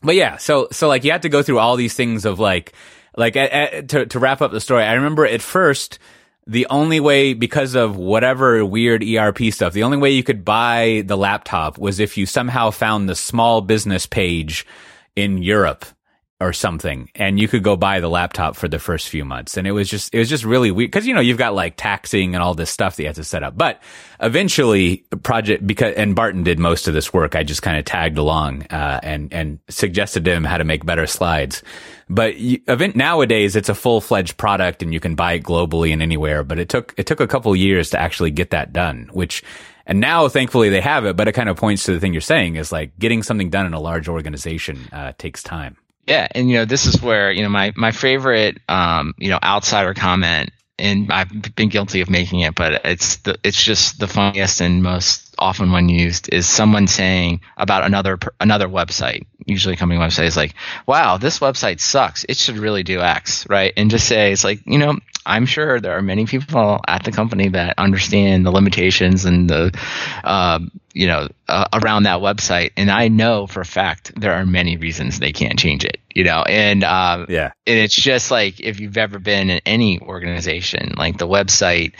but 0.03 0.14
yeah, 0.14 0.39
so, 0.39 0.68
so 0.72 0.89
like 0.89 1.05
you 1.05 1.12
have 1.12 1.20
to 1.20 1.28
go 1.28 1.43
through 1.43 1.59
all 1.59 1.76
these 1.76 1.93
things 1.93 2.24
of 2.24 2.39
like, 2.39 2.72
like 3.14 3.36
at, 3.36 3.51
at, 3.51 3.89
to, 3.91 4.07
to 4.07 4.18
wrap 4.18 4.41
up 4.41 4.53
the 4.53 4.61
story, 4.61 4.84
I 4.84 4.95
remember 4.95 5.26
at 5.26 5.43
first, 5.43 5.99
the 6.49 6.66
only 6.70 6.99
way, 6.99 7.34
because 7.34 7.74
of 7.74 7.96
whatever 7.96 8.64
weird 8.64 9.05
ERP 9.05 9.53
stuff, 9.53 9.74
the 9.74 9.82
only 9.82 9.99
way 9.99 10.11
you 10.11 10.24
could 10.24 10.46
buy 10.46 11.03
the 11.07 11.16
laptop 11.16 11.76
was 11.76 12.01
if 12.01 12.16
you 12.16 12.24
somehow 12.24 12.70
found 12.70 13.07
the 13.07 13.14
small 13.14 13.61
business 13.61 14.07
page 14.07 14.66
in 15.14 15.42
Europe 15.42 15.84
or 16.40 16.53
something 16.53 17.11
and 17.16 17.40
you 17.40 17.49
could 17.49 17.64
go 17.64 17.76
buy 17.76 17.99
the 17.99 18.09
laptop 18.09 18.55
for 18.55 18.68
the 18.68 18.78
first 18.78 19.09
few 19.09 19.24
months. 19.24 19.57
And 19.57 19.66
it 19.66 19.72
was 19.72 19.90
just 19.90 20.14
it 20.14 20.18
was 20.18 20.28
just 20.28 20.44
really 20.44 20.70
weird 20.70 20.90
because 20.90 21.07
you 21.07 21.12
know 21.12 21.20
you've 21.20 21.36
got 21.36 21.53
like 21.53 21.74
taxing 21.76 22.34
and 22.34 22.42
all 22.42 22.55
this 22.55 22.70
stuff 22.70 22.96
that 22.96 23.03
you 23.03 23.09
have 23.09 23.16
to 23.16 23.24
set 23.24 23.42
up. 23.42 23.59
But 23.59 23.82
eventually 24.20 25.05
project 25.22 25.66
because 25.66 25.94
and 25.94 26.14
barton 26.14 26.42
did 26.42 26.59
most 26.59 26.88
of 26.88 26.94
this 26.94 27.12
work 27.12 27.36
i 27.36 27.42
just 27.44 27.62
kind 27.62 27.78
of 27.78 27.84
tagged 27.84 28.18
along 28.18 28.62
uh, 28.70 28.99
and 29.03 29.32
and 29.32 29.61
suggested 29.68 30.24
to 30.24 30.32
him 30.32 30.44
how 30.44 30.59
to 30.59 30.64
make 30.64 30.84
better 30.84 31.07
slides 31.07 31.62
but 32.09 32.36
you, 32.36 32.61
event 32.68 32.96
nowadays 32.96 33.56
it's 33.56 33.68
a 33.68 33.74
full-fledged 33.74 34.36
product 34.36 34.82
and 34.82 34.92
you 34.92 35.00
can 35.00 35.14
buy 35.14 35.34
it 35.34 35.42
globally 35.42 35.92
and 35.92 36.02
anywhere 36.02 36.42
but 36.42 36.59
it 36.59 36.68
took 36.68 36.94
it 36.96 37.06
took 37.06 37.20
a 37.20 37.26
couple 37.26 37.54
years 37.54 37.90
to 37.90 37.98
actually 37.98 38.30
get 38.30 38.50
that 38.50 38.72
done 38.72 39.09
which 39.12 39.42
and 39.88 40.00
now, 40.00 40.28
thankfully, 40.28 40.68
they 40.68 40.82
have 40.82 41.06
it, 41.06 41.16
but 41.16 41.28
it 41.28 41.32
kind 41.32 41.48
of 41.48 41.56
points 41.56 41.84
to 41.84 41.94
the 41.94 41.98
thing 41.98 42.12
you're 42.12 42.20
saying 42.20 42.56
is 42.56 42.70
like 42.70 42.96
getting 42.98 43.22
something 43.22 43.48
done 43.48 43.64
in 43.64 43.72
a 43.72 43.80
large 43.80 44.06
organization 44.06 44.86
uh, 44.92 45.12
takes 45.16 45.42
time. 45.42 45.78
Yeah, 46.06 46.28
and 46.32 46.50
you 46.50 46.59
know 46.59 46.64
this 46.66 46.86
is 46.86 47.02
where 47.02 47.32
you 47.32 47.42
know 47.42 47.48
my 47.48 47.72
my 47.74 47.90
favorite 47.90 48.59
um, 48.68 49.14
you 49.16 49.30
know 49.30 49.38
outsider 49.42 49.94
comment, 49.94 50.50
and 50.78 51.11
I've 51.11 51.54
been 51.54 51.70
guilty 51.70 52.02
of 52.02 52.11
making 52.11 52.40
it, 52.40 52.54
but 52.54 52.84
it's 52.84 53.16
the 53.16 53.38
it's 53.42 53.62
just 53.62 53.98
the 53.98 54.09
funniest 54.09 54.61
and 54.61 54.82
most 54.82 55.28
often 55.39 55.72
when 55.72 55.89
used 55.89 56.32
is 56.32 56.47
someone 56.47 56.86
saying 56.86 57.41
about 57.57 57.84
another 57.84 58.18
another 58.41 58.68
website, 58.68 59.26
usually 59.47 59.76
coming 59.76 59.99
website 59.99 60.26
is 60.26 60.36
like, 60.36 60.55
"Wow, 60.86 61.16
this 61.16 61.39
website 61.39 61.80
sucks. 61.80 62.24
It 62.28 62.36
should 62.36 62.59
really 62.59 62.82
do 62.82 63.01
X," 63.01 63.49
right? 63.49 63.72
And 63.76 63.91
just 63.91 64.07
say 64.07 64.32
it's 64.32 64.45
like 64.45 64.61
you 64.66 64.78
know 64.78 64.99
I'm 65.28 65.45
sure 65.45 65.78
there 65.78 65.97
are 65.97 66.03
many 66.03 66.24
people 66.24 66.80
at 66.89 67.05
the 67.05 67.12
company 67.12 67.49
that 67.51 67.74
understand 67.78 68.47
the 68.47 68.51
limitations 68.51 69.26
and 69.26 69.49
the, 69.49 69.78
uh, 70.24 70.59
you 70.95 71.07
know, 71.07 71.28
uh, 71.49 71.66
around 71.74 72.05
that 72.05 72.20
website. 72.20 72.70
And 72.78 72.91
I 72.91 73.09
know 73.09 73.47
for 73.47 73.61
a 73.61 73.66
fact 73.66 74.18
there 74.18 74.32
are 74.32 74.47
many 74.47 74.78
reasons 74.78 75.18
they 75.18 75.32
can't 75.32 75.59
change 75.59 75.84
it, 75.84 75.99
you 76.14 76.24
know, 76.24 76.43
and, 76.49 76.82
uh, 76.82 77.26
yeah. 77.28 77.53
And 77.66 77.78
it's 77.78 77.95
just 77.95 78.30
like 78.30 78.59
if 78.61 78.80
you've 78.80 78.97
ever 78.97 79.18
been 79.18 79.51
in 79.51 79.61
any 79.66 80.01
organization, 80.01 80.95
like 80.97 81.18
the 81.18 81.28
website, 81.28 81.93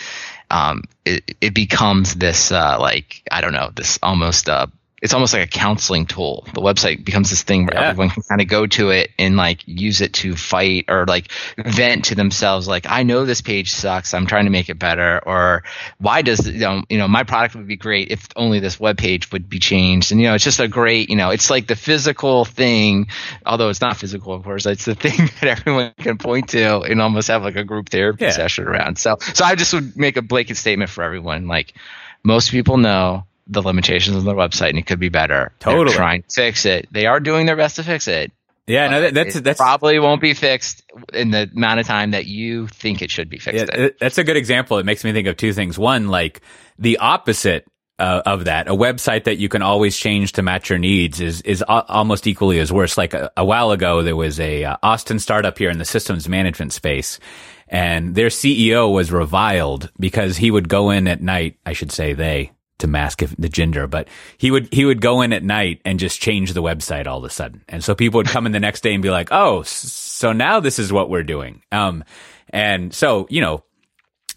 um, 0.51 0.83
it, 1.05 1.37
it 1.41 1.55
becomes 1.55 2.15
this, 2.15 2.53
uh, 2.53 2.79
like, 2.81 3.23
I 3.31 3.41
don't 3.41 3.53
know, 3.53 3.71
this 3.75 3.99
almost, 4.03 4.49
uh, 4.49 4.67
it's 5.01 5.15
almost 5.15 5.33
like 5.33 5.47
a 5.47 5.51
counseling 5.51 6.07
tool. 6.07 6.45
The 6.55 6.61
website 6.61 7.05
becomes 7.05 7.31
this 7.31 7.43
thing 7.43 7.67
where 7.67 7.75
yeah. 7.75 7.91
everyone 7.91 8.11
can 8.11 8.23
kind 8.25 8.41
of 8.41 8.49
go 8.49 8.67
to 8.67 8.91
it 8.91 9.11
and 9.19 9.37
like 9.37 9.63
use 9.67 10.01
it 10.01 10.15
to 10.15 10.35
fight 10.35 10.87
or 10.89 11.07
like 11.07 11.31
vent 11.57 12.07
to 12.07 12.15
themselves. 12.15 12.67
Like, 12.67 12.87
I 12.89 13.05
know 13.05 13.25
this 13.25 13.41
page 13.41 13.73
sucks. 13.73 14.13
I'm 14.13 14.27
trying 14.27 14.47
to 14.47 14.51
make 14.51 14.69
it 14.69 14.79
better. 14.79 15.21
Or 15.25 15.63
why 15.99 16.23
does 16.23 16.49
you 16.49 16.59
know, 16.59 16.83
you 16.89 16.99
know 16.99 17.07
my 17.07 17.23
product 17.23 17.55
would 17.55 17.69
be 17.69 17.77
great 17.77 18.11
if 18.11 18.27
only 18.35 18.59
this 18.59 18.81
web 18.81 18.99
page 18.99 19.31
would 19.31 19.49
be 19.49 19.59
changed. 19.59 20.11
And 20.11 20.21
you 20.21 20.27
know, 20.27 20.35
it's 20.35 20.45
just 20.45 20.61
a 20.61 20.69
great 20.69 21.11
you 21.11 21.17
know, 21.17 21.31
it's 21.31 21.51
like 21.51 21.69
the 21.69 21.77
physical 21.77 22.45
thing. 22.45 23.07
Although 23.47 23.69
it's 23.69 23.81
not 23.81 23.97
physical, 23.97 24.35
of 24.35 24.43
course, 24.43 24.67
it's 24.67 24.85
the 24.85 24.95
thing 24.97 25.31
that 25.41 25.61
everyone 25.61 25.93
can 25.99 26.19
point 26.19 26.49
to 26.51 26.81
and 26.81 27.01
almost 27.01 27.29
have 27.29 27.45
like 27.45 27.57
a 27.57 27.65
group 27.65 27.89
therapy 27.89 28.25
yeah. 28.25 28.33
session 28.33 28.65
around. 28.65 28.99
So, 28.99 29.17
so 29.21 29.45
I 29.45 29.55
just 29.55 29.73
would 29.75 29.97
make 29.97 30.17
a 30.17 30.23
blanket 30.23 30.57
statement 30.57 30.91
for 30.91 31.05
everyone. 31.05 31.47
Like, 31.47 31.75
most 32.25 32.51
people 32.51 32.77
know 32.79 33.28
the 33.49 33.63
limitations 33.63 34.17
on 34.17 34.25
their 34.25 34.35
website 34.35 34.71
and 34.71 34.79
it 34.79 34.87
could 34.87 35.01
be 35.01 35.09
better. 35.09 35.53
Totally. 35.59 35.87
They're 35.87 35.97
trying 35.97 36.23
to 36.23 36.31
fix 36.31 36.67
it. 36.67 36.89
They 36.93 37.07
are 37.07 37.21
doing 37.21 37.47
their 37.47 37.57
best 37.57 37.77
to 37.77 37.83
fix 37.83 38.07
it. 38.07 38.31
Yeah, 38.69 38.89
no, 38.89 39.01
that, 39.01 39.15
that's 39.15 39.41
that's 39.41 39.59
probably 39.59 39.99
won't 39.99 40.21
be 40.21 40.35
fixed 40.35 40.83
in 41.15 41.31
the 41.31 41.51
amount 41.57 41.81
of 41.81 41.87
time 41.87 42.11
that 42.11 42.27
you 42.27 42.67
think 42.67 43.01
it 43.01 43.11
should 43.11 43.31
be 43.31 43.39
fixed. 43.39 43.71
Yeah, 43.75 43.89
that's 43.99 44.19
a 44.19 44.25
good 44.25 44.37
example. 44.37 44.77
It 44.77 44.85
makes 44.85 45.05
me 45.05 45.13
think 45.15 45.27
of 45.27 45.39
two 45.39 45.55
things. 45.55 45.79
One, 45.79 46.09
like 46.09 46.43
the 46.79 46.99
opposite 46.99 47.67
uh, 47.99 48.21
of 48.27 48.45
that, 48.45 48.69
a 48.69 48.75
website 48.75 49.25
that 49.25 49.39
you 49.39 49.49
can 49.49 49.63
always 49.63 49.97
change 49.97 50.33
to 50.33 50.43
match 50.43 50.69
your 50.69 50.79
needs 50.79 51.19
is 51.19 51.41
is 51.43 51.63
a- 51.63 51.87
almost 51.87 52.27
equally 52.27 52.59
as 52.61 52.71
worse. 52.71 52.99
Like 52.99 53.15
a, 53.15 53.33
a 53.39 53.45
while 53.45 53.71
ago, 53.71 54.03
there 54.03 54.17
was 54.17 54.39
a 54.39 54.65
uh, 54.65 54.77
Austin 54.83 55.19
startup 55.19 55.57
here 55.57 55.71
in 55.71 55.79
the 55.79 55.87
systems 55.87 56.29
management 56.29 56.75
space, 56.75 57.19
and 57.69 58.15
their 58.15 58.29
CEO 58.29 58.93
was 58.93 59.11
reviled 59.11 59.91
because 59.99 60.37
he 60.37 60.51
would 60.51 60.69
go 60.69 60.91
in 60.91 61.09
at 61.09 61.23
night. 61.23 61.57
I 61.65 61.73
should 61.73 61.91
say 61.91 62.13
they 62.13 62.53
to 62.79 62.87
mask 62.87 63.23
the 63.39 63.49
gender, 63.49 63.87
but 63.87 64.09
he 64.37 64.51
would 64.51 64.73
he 64.73 64.85
would 64.85 65.01
go 65.01 65.21
in 65.21 65.33
at 65.33 65.43
night 65.43 65.81
and 65.85 65.99
just 65.99 66.21
change 66.21 66.53
the 66.53 66.63
website 66.63 67.07
all 67.07 67.19
of 67.19 67.25
a 67.25 67.31
sudden, 67.31 67.65
and 67.69 67.83
so 67.83 67.95
people 67.95 68.19
would 68.19 68.29
come 68.29 68.47
in 68.47 68.53
the 68.53 68.61
next 68.61 68.83
day 68.83 68.95
and 68.95 69.03
be 69.03 69.11
like, 69.11 69.29
"Oh, 69.31 69.63
so 69.63 70.33
now 70.33 70.61
this 70.61 70.79
is 70.79 70.93
what 70.93 71.11
we're 71.11 71.23
doing." 71.23 71.63
Um, 71.73 72.05
and 72.51 72.95
so 72.95 73.27
you 73.31 73.41
know, 73.41 73.65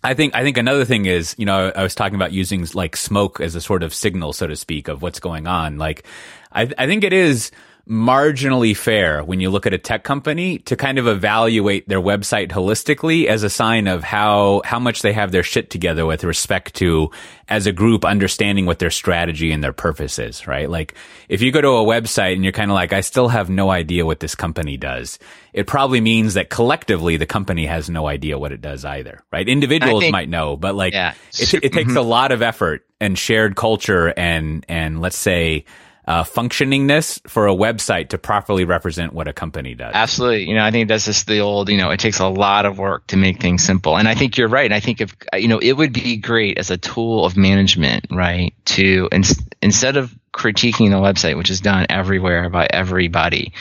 I 0.03 0.13
think 0.13 0.35
I 0.35 0.43
think 0.43 0.57
another 0.57 0.85
thing 0.85 1.05
is 1.05 1.35
you 1.37 1.45
know 1.45 1.71
I 1.75 1.83
was 1.83 1.95
talking 1.95 2.15
about 2.15 2.31
using 2.31 2.65
like 2.73 2.95
smoke 2.95 3.39
as 3.39 3.55
a 3.55 3.61
sort 3.61 3.83
of 3.83 3.93
signal, 3.93 4.33
so 4.33 4.47
to 4.47 4.55
speak, 4.55 4.87
of 4.87 5.01
what's 5.01 5.19
going 5.19 5.47
on. 5.47 5.77
Like, 5.77 6.05
I 6.51 6.69
I 6.77 6.87
think 6.87 7.03
it 7.03 7.13
is 7.13 7.51
marginally 7.91 8.75
fair 8.75 9.21
when 9.21 9.41
you 9.41 9.49
look 9.49 9.67
at 9.67 9.73
a 9.73 9.77
tech 9.77 10.05
company 10.05 10.59
to 10.59 10.77
kind 10.77 10.97
of 10.97 11.07
evaluate 11.07 11.89
their 11.89 11.99
website 11.99 12.47
holistically 12.47 13.25
as 13.25 13.43
a 13.43 13.49
sign 13.49 13.85
of 13.85 14.01
how 14.01 14.61
how 14.63 14.79
much 14.79 15.01
they 15.01 15.11
have 15.11 15.33
their 15.33 15.43
shit 15.43 15.69
together 15.69 16.05
with 16.05 16.23
respect 16.23 16.73
to 16.73 17.11
as 17.49 17.67
a 17.67 17.71
group 17.73 18.05
understanding 18.05 18.65
what 18.65 18.79
their 18.79 18.89
strategy 18.89 19.51
and 19.51 19.61
their 19.61 19.73
purpose 19.73 20.19
is, 20.19 20.47
right? 20.47 20.69
Like 20.69 20.95
if 21.27 21.41
you 21.41 21.51
go 21.51 21.59
to 21.59 21.67
a 21.67 21.83
website 21.83 22.35
and 22.35 22.45
you're 22.45 22.53
kind 22.53 22.71
of 22.71 22.75
like 22.75 22.93
I 22.93 23.01
still 23.01 23.27
have 23.27 23.49
no 23.49 23.69
idea 23.69 24.05
what 24.05 24.21
this 24.21 24.35
company 24.35 24.77
does. 24.77 25.19
It 25.51 25.67
probably 25.67 25.99
means 25.99 26.35
that 26.35 26.49
collectively 26.49 27.17
the 27.17 27.25
company 27.25 27.65
has 27.65 27.89
no 27.89 28.07
idea 28.07 28.39
what 28.39 28.53
it 28.53 28.61
does 28.61 28.85
either, 28.85 29.21
right? 29.33 29.45
Individuals 29.45 30.03
think, 30.03 30.13
might 30.13 30.29
know, 30.29 30.55
but 30.55 30.75
like 30.75 30.93
yeah. 30.93 31.13
it, 31.33 31.53
it 31.55 31.73
takes 31.73 31.89
mm-hmm. 31.89 31.97
a 31.97 32.01
lot 32.01 32.31
of 32.31 32.41
effort 32.41 32.85
and 33.01 33.19
shared 33.19 33.57
culture 33.57 34.13
and 34.15 34.65
and 34.69 35.01
let's 35.01 35.17
say 35.17 35.65
uh, 36.11 36.23
functioningness 36.25 37.25
for 37.29 37.47
a 37.47 37.55
website 37.55 38.09
to 38.09 38.17
properly 38.17 38.65
represent 38.65 39.13
what 39.13 39.29
a 39.29 39.33
company 39.33 39.75
does. 39.75 39.93
Absolutely. 39.93 40.49
You 40.49 40.55
know, 40.55 40.65
I 40.65 40.71
think 40.71 40.89
that's 40.89 41.05
just 41.05 41.25
the 41.25 41.39
old, 41.39 41.69
you 41.69 41.77
know, 41.77 41.89
it 41.89 42.01
takes 42.01 42.19
a 42.19 42.27
lot 42.27 42.65
of 42.65 42.77
work 42.77 43.07
to 43.07 43.17
make 43.17 43.39
things 43.39 43.63
simple. 43.63 43.97
And 43.97 44.09
I 44.09 44.15
think 44.15 44.37
you're 44.37 44.49
right. 44.49 44.73
I 44.73 44.81
think 44.81 44.99
if, 44.99 45.15
you 45.33 45.47
know, 45.47 45.59
it 45.59 45.71
would 45.71 45.93
be 45.93 46.17
great 46.17 46.57
as 46.57 46.69
a 46.69 46.77
tool 46.77 47.23
of 47.23 47.37
management, 47.37 48.07
right? 48.11 48.53
To, 48.65 49.07
in, 49.09 49.23
instead 49.61 49.95
of 49.95 50.13
critiquing 50.33 50.89
the 50.89 50.97
website, 50.97 51.37
which 51.37 51.49
is 51.49 51.61
done 51.61 51.85
everywhere 51.89 52.49
by 52.49 52.67
everybody, 52.69 53.53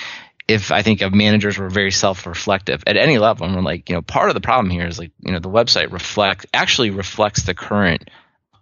if 0.48 0.72
I 0.72 0.82
think 0.82 1.03
of 1.03 1.14
managers 1.14 1.57
were 1.57 1.70
very 1.70 1.92
self-reflective 1.92 2.82
at 2.84 2.96
any 2.96 3.18
level, 3.18 3.46
and 3.46 3.55
we're 3.55 3.62
like, 3.62 3.88
you 3.88 3.94
know, 3.94 4.03
part 4.03 4.28
of 4.28 4.34
the 4.34 4.40
problem 4.40 4.70
here 4.70 4.88
is 4.88 4.98
like, 4.98 5.12
you 5.20 5.30
know, 5.30 5.38
the 5.38 5.48
website 5.48 5.92
reflect 5.92 6.46
actually 6.53 6.90
reflects 6.90 7.44
the 7.44 7.55
current 7.55 8.11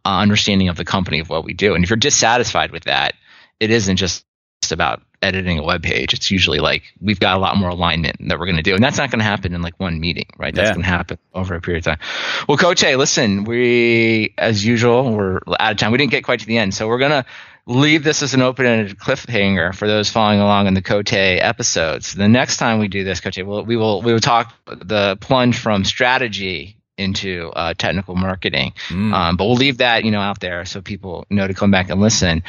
uh, 0.04 0.18
understanding 0.18 0.68
of 0.68 0.76
the 0.76 0.84
company 0.84 1.20
of 1.20 1.30
what 1.30 1.44
we 1.44 1.54
do. 1.54 1.74
And 1.74 1.82
if 1.82 1.88
you're 1.88 1.96
dissatisfied 1.96 2.70
with 2.70 2.84
that, 2.84 3.14
it 3.60 3.70
isn't 3.70 3.96
just 3.96 4.24
about 4.70 5.02
editing 5.22 5.58
a 5.58 5.62
web 5.62 5.82
page. 5.82 6.14
It's 6.14 6.30
usually 6.30 6.58
like 6.58 6.82
we've 7.00 7.18
got 7.18 7.36
a 7.36 7.40
lot 7.40 7.56
more 7.56 7.70
alignment 7.70 8.16
that 8.28 8.38
we're 8.38 8.46
going 8.46 8.56
to 8.56 8.62
do, 8.62 8.74
and 8.74 8.82
that's 8.82 8.98
not 8.98 9.10
going 9.10 9.20
to 9.20 9.24
happen 9.24 9.54
in 9.54 9.62
like 9.62 9.78
one 9.78 10.00
meeting, 10.00 10.26
right? 10.36 10.54
That's 10.54 10.68
yeah. 10.68 10.74
going 10.74 10.84
to 10.84 10.88
happen 10.88 11.18
over 11.34 11.54
a 11.54 11.60
period 11.60 11.86
of 11.86 11.98
time. 11.98 12.08
Well, 12.48 12.58
Cote, 12.58 12.80
hey, 12.80 12.96
listen, 12.96 13.44
we 13.44 14.34
as 14.38 14.64
usual 14.64 15.12
we're 15.12 15.40
out 15.58 15.72
of 15.72 15.76
time. 15.78 15.92
We 15.92 15.98
didn't 15.98 16.12
get 16.12 16.24
quite 16.24 16.40
to 16.40 16.46
the 16.46 16.58
end, 16.58 16.74
so 16.74 16.88
we're 16.88 16.98
gonna 16.98 17.24
leave 17.66 18.02
this 18.02 18.22
as 18.22 18.32
an 18.32 18.40
open-ended 18.40 18.98
cliffhanger 18.98 19.74
for 19.74 19.86
those 19.86 20.08
following 20.08 20.40
along 20.40 20.66
in 20.66 20.74
the 20.74 20.82
Cote 20.82 21.12
episodes. 21.12 22.14
The 22.14 22.28
next 22.28 22.56
time 22.56 22.78
we 22.78 22.88
do 22.88 23.04
this, 23.04 23.20
Cote, 23.20 23.38
we'll, 23.44 23.64
we 23.64 23.76
will 23.76 24.02
we 24.02 24.12
will 24.12 24.20
talk 24.20 24.54
the 24.66 25.16
plunge 25.20 25.58
from 25.58 25.84
strategy 25.84 26.77
into 26.98 27.50
uh, 27.54 27.74
technical 27.78 28.16
marketing. 28.16 28.72
Mm. 28.88 29.14
Um, 29.14 29.36
but 29.36 29.46
we'll 29.46 29.54
leave 29.54 29.78
that, 29.78 30.04
you 30.04 30.10
know, 30.10 30.20
out 30.20 30.40
there 30.40 30.64
so 30.64 30.82
people 30.82 31.24
know 31.30 31.46
to 31.46 31.54
come 31.54 31.70
back 31.70 31.88
and 31.90 32.00
listen. 32.00 32.42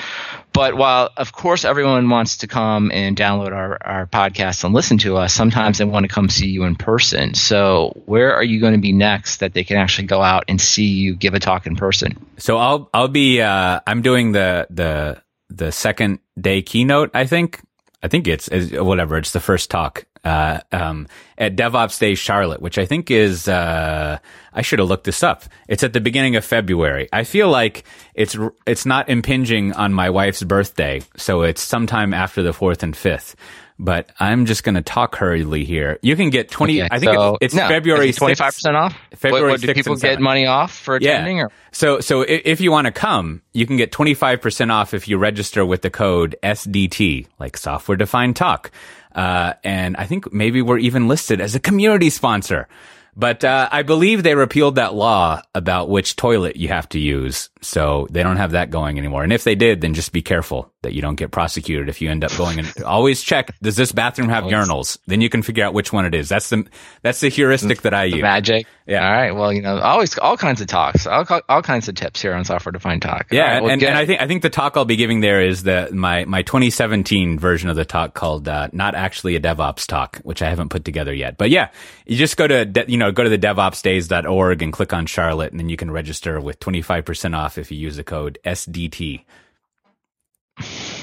But 0.52 0.76
while, 0.76 1.12
of 1.16 1.32
course, 1.32 1.64
everyone 1.64 2.10
wants 2.10 2.38
to 2.38 2.48
come 2.48 2.92
and 2.92 3.16
download 3.16 3.54
our, 3.54 3.78
our 3.82 4.08
podcast 4.08 4.64
and 4.64 4.74
listen 4.74 4.98
to 5.00 5.18
us, 5.18 5.34
sometimes 5.34 5.78
they 5.78 5.86
want 5.86 6.04
to 6.06 6.14
come 6.14 6.28
see 6.28 6.48
you 6.48 6.64
in 6.64 6.76
person. 6.76 7.36
So 7.36 7.94
where 8.06 8.34
are 8.34 8.44
you 8.44 8.60
going 8.60 8.74
to 8.74 8.80
be 8.80 8.92
next 8.92 9.38
that 9.38 9.54
they 9.54 9.64
can 9.64 9.78
actually 9.78 10.08
go 10.08 10.22
out 10.22 10.46
and 10.48 10.60
see 10.60 10.86
you 10.86 11.16
give 11.16 11.36
a 11.36 11.40
talk 11.40 11.68
in 11.68 11.76
person? 11.76 12.26
So 12.38 12.58
I'll, 12.58 12.90
I'll 12.94 13.08
be, 13.08 13.42
uh, 13.42 13.80
I'm 13.86 14.02
doing 14.02 14.32
the, 14.32 14.68
the, 14.70 15.22
the 15.50 15.72
second 15.72 16.20
day 16.40 16.62
keynote, 16.62 17.12
I 17.14 17.26
think. 17.26 17.62
I 18.02 18.08
think 18.08 18.28
it's, 18.28 18.50
whatever. 18.72 19.18
It's 19.18 19.34
the 19.34 19.40
first 19.40 19.70
talk 19.70 20.06
uh, 20.24 20.60
um, 20.72 21.08
at 21.38 21.56
DevOps 21.56 22.00
Day 22.00 22.16
Charlotte, 22.16 22.62
which 22.62 22.78
I 22.78 22.86
think 22.86 23.10
is, 23.12 23.48
uh, 23.48 24.20
I 24.54 24.62
should 24.62 24.80
have 24.80 24.88
looked 24.88 25.06
this 25.06 25.24
up. 25.24 25.44
It's 25.68 25.84
at 25.84 25.94
the 25.94 26.02
beginning 26.02 26.36
of 26.36 26.44
February. 26.44 27.08
I 27.14 27.24
feel 27.24 27.50
like 27.50 27.84
it's, 28.14 28.38
it's 28.66 28.86
not 28.86 29.10
impinging 29.10 29.74
on 29.74 29.94
my 29.94 30.10
wife's 30.10 30.44
birthday. 30.44 31.02
So 31.18 31.44
it's 31.44 31.62
sometime 31.62 32.14
after 32.14 32.44
the 32.44 32.54
fourth 32.54 32.84
and 32.84 32.96
fifth. 32.96 33.36
But 33.82 34.10
I'm 34.20 34.46
just 34.46 34.66
going 34.66 34.76
to 34.76 34.82
talk 34.82 35.16
hurriedly 35.16 35.64
here. 35.64 36.00
You 36.02 36.18
can 36.18 36.32
get 36.32 36.52
20, 36.52 36.82
okay, 36.82 36.90
I 36.92 37.00
think 37.00 37.14
so, 37.14 37.36
it's, 37.36 37.54
it's 37.54 37.56
no, 37.56 37.70
February 37.70 38.10
25% 38.10 38.76
off? 38.76 38.94
February 39.16 39.44
what, 39.44 39.52
what, 39.52 39.62
do 39.62 39.74
people 39.74 39.96
get 39.96 40.20
money 40.20 40.46
off 40.46 40.76
for 40.76 40.98
attending? 40.98 41.38
Yeah. 41.38 41.44
Or? 41.44 41.52
So, 41.72 42.02
so 42.02 42.24
if, 42.24 42.42
if 42.44 42.62
you 42.62 42.72
want 42.72 42.88
to 42.88 42.92
come, 42.92 43.42
you 43.54 43.66
can 43.66 43.78
get 43.78 43.94
25% 43.94 44.70
off 44.70 44.94
if 44.94 45.08
you 45.08 45.18
register 45.18 45.66
with 45.66 45.82
the 45.82 45.90
code 45.90 46.36
SDT, 46.44 47.28
like 47.40 47.56
software 47.56 47.96
defined 47.96 48.36
talk. 48.36 48.70
Uh, 49.14 49.54
and 49.64 49.98
I 49.98 50.06
think 50.06 50.32
maybe 50.34 50.62
we're 50.62 50.78
even 50.78 51.08
listed 51.08 51.42
as 51.42 51.56
a 51.56 51.60
community 51.60 52.10
sponsor. 52.10 52.68
But 53.16 53.44
uh, 53.44 53.68
I 53.72 53.84
believe 53.84 54.24
they 54.24 54.36
repealed 54.36 54.76
that 54.76 54.94
law 54.94 55.42
about 55.54 55.90
which 55.90 56.16
toilet 56.16 56.56
you 56.56 56.70
have 56.70 56.88
to 56.90 57.00
use. 57.00 57.50
So 57.62 58.08
they 58.12 58.24
don't 58.24 58.38
have 58.38 58.52
that 58.52 58.70
going 58.70 58.98
anymore. 58.98 59.24
And 59.24 59.34
if 59.34 59.44
they 59.44 59.56
did, 59.56 59.82
then 59.82 59.94
just 59.94 60.14
be 60.14 60.22
careful 60.22 60.72
that 60.82 60.94
you 60.94 61.02
don't 61.02 61.16
get 61.16 61.32
prosecuted 61.32 61.90
if 61.90 62.02
you 62.02 62.10
end 62.10 62.24
up 62.24 62.36
going 62.38 62.58
and 62.60 62.84
always 62.84 63.22
check, 63.22 63.54
does 63.62 63.76
this 63.76 63.92
bathroom 63.92 64.30
have 64.30 64.46
urinals? 64.46 64.98
Then 65.08 65.20
you 65.20 65.30
can 65.30 65.42
figure 65.42 65.66
out 65.66 65.74
which 65.74 65.92
one 65.92 66.06
it 66.06 66.16
is. 66.16 66.30
That's 66.30 66.50
the, 66.50 66.66
that's 67.02 67.20
the 67.20 67.28
heuristic 67.28 67.82
that 67.82 67.94
I 67.94 68.06
use. 68.06 68.22
Magic. 68.22 68.66
Yeah. 68.88 69.06
All 69.06 69.12
right. 69.12 69.32
Well, 69.32 69.52
you 69.52 69.62
know, 69.62 69.78
always, 69.78 70.18
all 70.18 70.38
kinds 70.38 70.62
of 70.62 70.68
talks, 70.68 71.06
all, 71.06 71.26
all 71.50 71.62
kinds 71.62 71.90
of 71.90 71.96
tips 71.96 72.22
here 72.22 72.34
on 72.34 72.46
software 72.46 72.72
defined 72.72 73.02
talk. 73.02 73.28
Yeah. 73.30 73.56
Right, 73.56 73.62
well, 73.62 73.72
and, 73.72 73.84
and, 73.84 73.98
I 73.98 74.06
think, 74.06 74.22
I 74.22 74.28
think 74.28 74.42
the 74.42 74.50
talk 74.50 74.78
I'll 74.78 74.86
be 74.86 74.96
giving 74.96 75.20
there 75.20 75.42
is 75.42 75.64
the, 75.64 75.90
my, 75.92 76.24
my 76.26 76.44
2017 76.44 77.38
version 77.38 77.70
of 77.70 77.76
the 77.76 77.86
talk 77.86 78.14
called, 78.14 78.48
uh, 78.48 78.70
not 78.72 78.96
actually 78.96 79.36
a 79.36 79.42
DevOps 79.42 79.86
talk, 79.86 80.20
which 80.24 80.42
I 80.42 80.50
haven't 80.50 80.70
put 80.70 80.86
together 80.86 81.14
yet. 81.14 81.38
But 81.38 81.50
yeah, 81.50 81.70
you 82.06 82.16
just 82.16 82.38
go 82.38 82.48
to, 82.48 82.64
de- 82.64 82.90
you 82.90 82.98
know, 82.98 83.12
go 83.12 83.24
to 83.24 83.30
the 83.30 83.38
devopsdays.org 83.38 84.62
and 84.62 84.72
click 84.72 84.94
on 84.94 85.06
Charlotte 85.06 85.52
and 85.52 85.60
then 85.60 85.68
you 85.68 85.78
can 85.78 85.92
register 85.92 86.40
with 86.40 86.60
25% 86.62 87.36
off 87.36 87.58
if 87.58 87.70
you 87.70 87.78
use 87.78 87.98
the 87.98 88.04
code 88.04 88.40
SDT. 88.46 89.26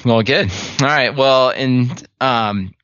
Well, 0.05 0.23
good. 0.23 0.51
All 0.81 0.87
right. 0.87 1.15
Well, 1.15 1.51
and 1.51 2.07
um, 2.21 2.75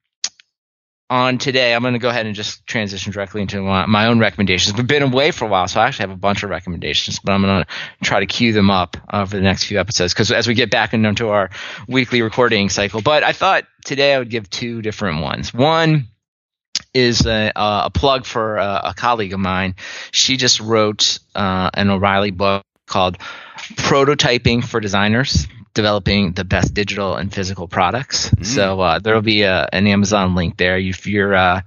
on 1.13 1.37
today, 1.37 1.75
I'm 1.75 1.83
going 1.83 1.93
to 1.93 1.99
go 1.99 2.09
ahead 2.09 2.25
and 2.25 2.35
just 2.35 2.67
transition 2.67 3.13
directly 3.13 3.43
into 3.43 3.61
my, 3.61 3.85
my, 3.85 4.07
own 4.07 4.19
recommendations. 4.19 4.75
We've 4.75 4.87
been 4.87 5.03
away 5.03 5.31
for 5.31 5.45
a 5.45 5.49
while, 5.49 5.69
so 5.69 5.79
I 5.79 5.87
actually 5.87 6.05
have 6.05 6.11
a 6.13 6.17
bunch 6.17 6.43
of 6.43 6.49
recommendations, 6.49 7.19
but 7.19 7.33
I'm 7.33 7.43
going 7.43 7.65
to 7.65 7.71
try 8.03 8.21
to 8.21 8.27
queue 8.27 8.55
them 8.55 8.71
up 8.71 8.97
uh, 9.11 9.27
for 9.27 9.37
the 9.37 9.43
next 9.43 9.65
few 9.65 9.79
episodes 9.79 10.15
because 10.15 10.33
as 10.33 10.49
we 10.49 10.55
get 10.55 10.71
back 10.71 10.95
into 10.95 11.29
our 11.29 11.51
weekly 11.87 12.23
recording 12.23 12.71
cycle. 12.71 13.03
But 13.03 13.25
I 13.25 13.33
thought 13.33 13.65
today 13.85 14.15
I 14.15 14.19
would 14.21 14.31
give 14.31 14.49
two 14.49 14.81
different 14.81 15.21
ones. 15.21 15.53
One 15.53 16.09
is 16.95 17.27
a, 17.27 17.53
a 17.55 17.91
plug 17.91 18.25
for 18.25 18.57
a, 18.57 18.81
a, 18.85 18.95
colleague 18.95 19.35
of 19.35 19.41
mine. 19.41 19.75
She 20.13 20.39
just 20.39 20.61
wrote 20.61 21.19
uh, 21.35 21.71
an 21.75 21.91
O'Reilly 21.91 22.31
book 22.31 22.65
called 22.87 23.19
Prototyping 23.59 24.65
for 24.65 24.81
Designers 24.81 25.47
developing 25.75 26.33
the 26.33 26.45
best 26.45 26.75
digital 26.75 27.17
and 27.17 27.33
physical 27.33 27.69
products. 27.69 28.31
Mm. 28.31 28.47
So 28.47 28.81
uh, 28.81 28.99
there 28.99 29.15
will 29.15 29.23
be 29.23 29.43
a, 29.43 29.69
an 29.73 29.87
Amazon 29.87 30.35
link 30.35 30.57
there. 30.57 30.79
If 30.79 31.07
you're, 31.07 31.35
uh, 31.35 31.63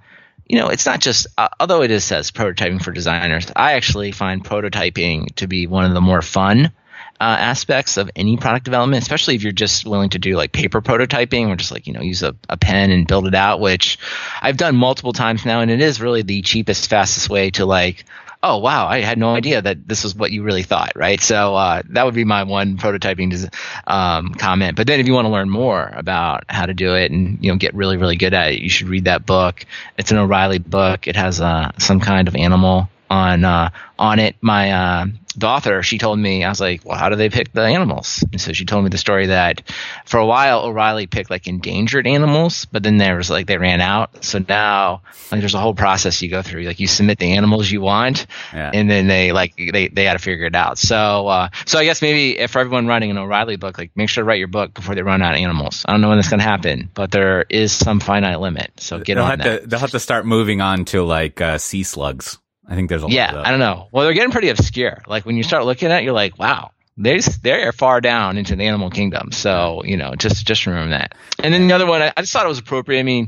you 0.47 0.60
know, 0.60 0.68
it's 0.68 0.86
not 0.86 0.99
just, 0.99 1.28
uh, 1.38 1.49
although 1.60 1.82
it 1.82 1.91
is 1.91 2.03
says 2.03 2.32
prototyping 2.32 2.82
for 2.82 2.91
designers, 2.91 3.51
I 3.56 3.74
actually 3.74 4.12
find 4.12 4.43
prototyping 4.43 5.34
to 5.36 5.47
be 5.47 5.68
one 5.68 5.86
of 5.86 5.93
the 5.93 6.01
more 6.01 6.22
fun 6.22 6.72
uh, 7.20 7.38
aspects 7.39 7.97
of 7.97 8.12
any 8.16 8.36
product 8.38 8.66
development, 8.66 9.01
especially 9.01 9.36
if 9.36 9.43
you're 9.43 9.53
just 9.53 9.86
willing 9.86 10.10
to 10.10 10.20
do 10.20 10.36
like 10.36 10.51
paper 10.51 10.82
prototyping 10.82 11.47
or 11.47 11.56
just 11.56 11.72
like, 11.72 11.88
you 11.88 11.93
know, 11.93 12.01
use 12.01 12.24
a, 12.24 12.36
a 12.49 12.58
pen 12.58 12.91
and 12.91 13.08
build 13.08 13.26
it 13.26 13.34
out, 13.34 13.62
which 13.62 13.97
I've 14.41 14.58
done 14.58 14.76
multiple 14.76 15.14
times 15.14 15.45
now. 15.45 15.62
And 15.62 15.72
it 15.72 15.80
is 15.82 16.01
really 16.01 16.24
the 16.24 16.41
cheapest, 16.41 16.89
fastest 16.89 17.30
way 17.30 17.51
to 17.51 17.66
like 17.66 18.03
oh 18.45 18.59
wow, 18.59 18.87
I 18.87 19.01
had 19.01 19.17
no 19.17 19.33
idea 19.33 19.61
that 19.61 19.87
this 19.87 20.03
was 20.03 20.15
what 20.15 20.31
you 20.31 20.43
really 20.43 20.61
thought, 20.61 20.91
right? 20.95 21.19
So 21.19 21.55
uh, 21.55 21.81
that 21.89 22.05
would 22.05 22.13
be 22.13 22.23
my 22.23 22.43
one 22.43 22.77
prototyping 22.77 23.51
um, 23.87 24.35
comment. 24.35 24.77
But 24.77 24.85
then 24.85 24.99
if 24.99 25.07
you 25.07 25.13
want 25.13 25.25
to 25.25 25.31
learn 25.31 25.49
more 25.49 25.91
about 25.93 26.43
how 26.47 26.67
to 26.67 26.73
do 26.73 26.93
it 26.93 27.11
and 27.11 27.43
you 27.43 27.51
know 27.51 27.57
get 27.57 27.73
really 27.73 27.97
really 27.97 28.15
good 28.15 28.33
at 28.33 28.53
it, 28.53 28.61
you 28.61 28.69
should 28.69 28.87
read 28.87 29.05
that 29.05 29.25
book. 29.25 29.65
It's 29.97 30.11
an 30.11 30.17
O'Reilly 30.17 30.59
book. 30.59 31.07
It 31.07 31.15
has 31.15 31.41
uh, 31.41 31.71
some 31.79 31.99
kind 31.99 32.27
of 32.27 32.35
animal 32.35 32.87
on 33.10 33.43
uh, 33.43 33.70
on 33.97 34.20
it. 34.20 34.36
My 34.41 34.72
uh, 34.72 35.06
the 35.38 35.47
author, 35.47 35.84
she 35.84 35.97
told 35.97 36.18
me, 36.18 36.43
I 36.43 36.49
was 36.49 36.62
like, 36.62 36.86
well, 36.86 36.97
how 36.97 37.10
do 37.10 37.16
they 37.16 37.30
pick 37.30 37.51
the 37.51 37.62
animals? 37.62 38.24
And 38.32 38.39
so 38.39 38.53
she 38.53 38.66
told 38.66 38.84
me 38.84 38.89
the 38.89 38.97
story 38.97 39.28
that 39.28 39.70
for 40.06 40.18
a 40.18 40.26
while 40.26 40.62
O'Reilly 40.62 41.08
picked 41.08 41.30
like 41.30 41.47
endangered 41.47 42.08
animals, 42.08 42.66
but 42.66 42.84
then 42.84 42.97
there 42.97 43.18
was 43.18 43.30
like 43.30 43.47
they 43.47 43.58
ran 43.58 43.82
out. 43.82 44.24
So 44.24 44.39
now 44.47 45.01
like 45.32 45.41
there's 45.41 45.53
a 45.53 45.60
whole 45.60 45.74
process 45.74 46.22
you 46.22 46.30
go 46.30 46.41
through. 46.41 46.64
Like 46.64 46.80
you 46.80 46.88
submit 46.88 47.20
the 47.20 47.34
animals 47.34 47.70
you 47.70 47.82
want, 47.82 48.28
yeah. 48.53 48.72
and 48.74 48.89
then 48.89 49.08
they 49.08 49.32
like 49.32 49.56
they 49.56 49.88
they 49.89 50.06
had 50.06 50.14
to 50.14 50.20
figure 50.20 50.45
it 50.45 50.56
out. 50.56 50.78
So 50.78 51.28
uh, 51.28 51.49
so 51.66 51.80
I 51.80 51.86
guess 51.86 52.01
maybe 52.01 52.38
if 52.38 52.51
for 52.51 52.60
everyone 52.60 52.88
writing 52.88 53.12
an 53.12 53.18
O'Reilly 53.18 53.58
book, 53.58 53.78
like 53.78 53.91
make 53.95 54.10
sure 54.10 54.24
to 54.24 54.28
write 54.28 54.39
your 54.39 54.47
book 54.47 54.74
before 54.74 54.95
they 54.95 55.01
run 55.01 55.22
out 55.22 55.34
of 55.34 55.39
animals. 55.39 55.84
I 55.88 55.91
don't 55.91 56.01
know 56.01 56.10
when 56.10 56.18
that's 56.18 56.30
gonna 56.30 56.43
happen, 56.43 56.89
but 56.93 57.12
there 57.12 57.45
is 57.49 57.74
some 57.74 57.99
finite 57.99 58.39
limit. 58.39 58.72
So 58.78 58.99
get 58.99 59.16
they'll 59.16 59.24
on 59.24 59.30
have 59.32 59.39
that. 59.39 59.62
To, 59.62 59.68
they'll 59.68 59.80
have 59.80 59.91
to 59.91 59.99
start 59.99 60.26
moving 60.26 60.62
on 60.62 60.86
to 60.86 61.03
like 61.03 61.41
uh, 61.41 61.58
sea 61.58 61.84
slugs. 61.84 62.38
I 62.68 62.76
think 62.76 62.89
there's 62.89 63.03
a 63.03 63.09
yeah. 63.09 63.41
I 63.43 63.51
don't 63.51 63.59
know. 63.59 63.88
Well, 63.91 64.05
they're 64.05 64.13
getting 64.13 64.32
pretty 64.32 64.49
obscure. 64.49 65.01
Like 65.07 65.26
when 65.26 65.38
you 65.38 65.43
start 65.43 65.66
looking 65.66 65.91
at, 65.91 66.01
it, 66.01 66.03
you're 66.05 66.13
like, 66.13 66.39
wow, 66.39 66.72
they're 66.97 67.20
they're 67.20 67.72
far 67.72 68.01
down 68.01 68.38
into 68.38 68.55
the 68.55 68.63
animal 68.63 68.89
kingdom. 68.89 69.32
So 69.32 69.84
you 69.86 69.97
know, 69.97 70.16
just 70.16 70.45
just 70.45 70.66
remember 70.66 70.91
that. 70.91 71.13
And 71.43 71.53
then 71.53 71.68
the 71.68 71.76
other 71.76 71.86
one, 71.86 72.01
I, 72.01 72.13
I 72.16 72.22
just 72.22 72.34
thought 72.34 72.45
it 72.45 72.49
was 72.49 72.59
appropriate. 72.59 72.99
I 72.99 73.03
mean, 73.03 73.28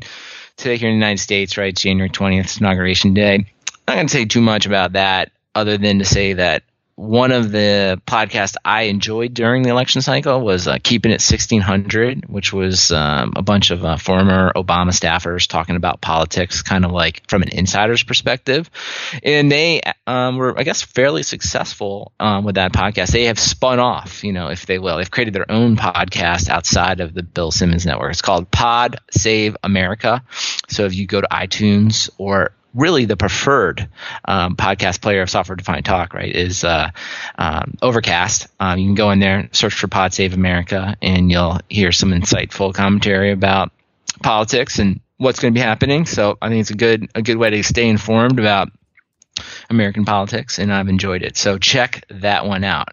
today 0.56 0.78
here 0.78 0.90
in 0.90 0.96
the 0.96 1.06
United 1.06 1.22
States, 1.22 1.58
right, 1.58 1.76
January 1.76 2.10
20th, 2.10 2.60
inauguration 2.60 3.14
day. 3.14 3.36
I'm 3.36 3.94
not 3.94 3.96
going 3.96 4.08
to 4.08 4.14
say 4.14 4.26
too 4.26 4.42
much 4.42 4.66
about 4.66 4.94
that, 4.94 5.32
other 5.56 5.78
than 5.78 6.00
to 6.00 6.06
say 6.06 6.34
that 6.34 6.64
one 6.98 7.32
of 7.32 7.52
the 7.52 8.02
podcasts 8.08 8.56
I 8.66 8.84
enjoyed 8.84 9.36
during 9.36 9.62
the 9.62 9.70
election 9.70 10.02
cycle 10.02 10.42
was 10.42 10.68
uh, 10.68 10.80
Keeping 10.82 11.12
It 11.12 11.22
1600, 11.22 12.28
which 12.28 12.52
was 12.52 12.92
um, 12.92 13.34
a 13.36 13.44
bunch 13.44 13.70
of 13.70 13.86
uh, 13.86 13.98
former 13.98 14.52
Obama 14.56 14.90
staffers 14.90 15.48
talking 15.48 15.76
about 15.76 16.02
politics, 16.02 16.64
kind 16.64 16.84
of 16.84 16.92
like 16.92 17.22
from 17.30 17.44
an 17.44 17.50
insider's 17.50 18.02
perspective. 18.02 18.72
And 19.22 19.52
they 19.52 19.84
um, 20.08 20.38
were, 20.38 20.58
I 20.58 20.64
guess, 20.64 20.82
fairly 20.82 21.22
successful 21.22 22.14
um, 22.20 22.44
with 22.44 22.56
that 22.56 22.74
podcast. 22.74 23.12
They 23.12 23.26
have 23.26 23.38
spun 23.38 23.78
off, 23.78 24.24
you 24.24 24.34
know, 24.34 24.48
if 24.48 24.66
they 24.66 24.80
will. 24.80 24.98
They've 24.98 25.12
created 25.12 25.36
their 25.36 25.52
own 25.52 25.78
podcast 25.78 26.50
outside 26.50 27.00
of 27.00 27.14
the 27.14 27.22
Bill 27.22 27.52
Simmons 27.52 27.86
network. 27.86 28.10
It's 28.10 28.24
called 28.24 28.50
Pod 28.50 28.96
Save 29.12 29.56
America. 29.62 30.24
So 30.68 30.86
if 30.86 30.96
you 30.96 31.06
go 31.06 31.22
to 31.22 31.28
iTunes 31.28 32.10
or 32.18 32.54
really 32.78 33.04
the 33.06 33.18
preferred 33.18 33.90
um, 34.26 34.56
podcast 34.56 35.02
player 35.02 35.22
of 35.24 35.30
software 35.30 35.56
defined 35.58 35.84
talk, 35.86 36.14
right, 36.14 36.34
is 36.34 36.64
uh, 36.64 36.92
um, 37.38 37.74
Overcast. 37.82 38.48
Um, 38.60 38.78
you 38.80 38.88
can 38.88 38.96
go 38.96 39.12
in 39.12 39.20
there, 39.20 39.40
and 39.40 39.56
search 39.56 39.74
for 39.74 39.88
Pod 39.88 40.14
Save 40.14 40.34
America, 40.34 40.96
and 41.02 41.30
you'll 41.32 41.60
hear 41.70 41.92
some 41.92 42.12
insightful 42.12 42.74
commentary 42.74 43.32
about 43.32 43.72
politics 44.24 44.80
and 44.80 45.00
what's 45.18 45.40
going 45.40 45.54
to 45.54 45.58
be 45.58 45.64
happening. 45.64 46.06
So 46.06 46.38
I 46.42 46.50
think 46.50 46.62
it's 46.62 46.70
a 46.72 46.76
good 46.76 47.10
a 47.16 47.22
good 47.22 47.38
way 47.38 47.50
to 47.50 47.64
stay 47.64 47.90
informed 47.90 48.40
about 48.40 48.70
American 49.70 50.06
politics, 50.06 50.58
and 50.60 50.74
I've 50.74 50.88
enjoyed 50.88 51.22
it. 51.24 51.38
So 51.38 51.58
check 51.58 52.06
that 52.10 52.46
one 52.46 52.64
out. 52.64 52.90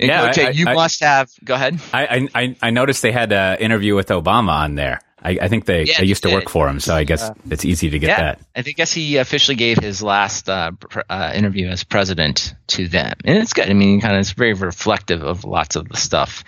And 0.00 0.08
Yeah, 0.08 0.26
Cote, 0.32 0.38
I- 0.46 0.50
you 0.50 0.66
I- 0.66 0.74
must 0.74 1.00
have. 1.02 1.30
Go 1.44 1.54
ahead. 1.54 1.78
I, 1.92 2.28
I 2.34 2.56
I 2.60 2.70
noticed 2.70 3.02
they 3.02 3.12
had 3.12 3.32
an 3.32 3.58
interview 3.58 3.94
with 3.94 4.08
Obama 4.08 4.50
on 4.52 4.74
there. 4.74 5.00
I, 5.24 5.38
I 5.40 5.48
think 5.48 5.64
they, 5.64 5.84
Yeah, 5.84 6.00
they 6.00 6.04
used 6.04 6.22
to 6.24 6.32
work 6.32 6.50
for 6.50 6.68
him, 6.68 6.80
so 6.80 6.94
I 6.94 7.04
guess 7.04 7.30
it's 7.50 7.64
easy 7.64 7.88
to 7.90 7.98
get 7.98 8.08
yeah, 8.08 8.20
that. 8.20 8.40
I 8.54 8.62
think 8.62 8.76
guess 8.76 8.92
he 8.92 9.16
officially 9.16 9.56
gave 9.56 9.78
his 9.78 10.02
last 10.02 10.48
uh, 10.48 10.72
pr- 10.72 11.00
uh, 11.08 11.32
interview 11.34 11.68
as 11.68 11.82
president 11.82 12.54
to 12.68 12.88
them, 12.88 13.14
and 13.24 13.38
it's 13.38 13.54
good. 13.54 13.70
I 13.70 13.72
mean, 13.72 14.00
kind 14.00 14.14
of 14.14 14.20
it's 14.20 14.32
very 14.32 14.52
reflective 14.52 15.22
of 15.22 15.44
lots 15.44 15.76
of 15.76 15.88
the 15.88 15.96
stuff 15.96 16.44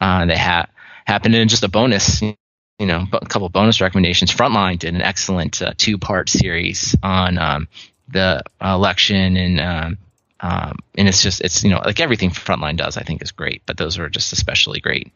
uh, 0.00 0.26
that 0.26 0.36
ha- 0.36 0.66
happened. 1.04 1.36
And 1.36 1.48
just 1.48 1.62
a 1.62 1.68
bonus, 1.68 2.20
you 2.20 2.34
know, 2.80 3.06
a 3.12 3.26
couple 3.26 3.46
of 3.46 3.52
bonus 3.52 3.80
recommendations. 3.80 4.34
Frontline 4.34 4.80
did 4.80 4.94
an 4.94 5.02
excellent 5.02 5.62
uh, 5.62 5.72
two-part 5.76 6.28
series 6.28 6.96
on 7.02 7.38
um, 7.38 7.68
the 8.08 8.42
election 8.60 9.36
and. 9.36 9.60
Um, 9.60 9.98
um, 10.40 10.78
and 10.96 11.08
it's 11.08 11.22
just 11.22 11.40
it's 11.40 11.64
you 11.64 11.70
know 11.70 11.80
like 11.84 11.98
everything 11.98 12.30
Frontline 12.30 12.76
does 12.76 12.96
I 12.96 13.02
think 13.02 13.22
is 13.22 13.32
great, 13.32 13.62
but 13.64 13.76
those 13.76 13.98
are 13.98 14.08
just 14.08 14.32
especially 14.32 14.80
great. 14.80 15.12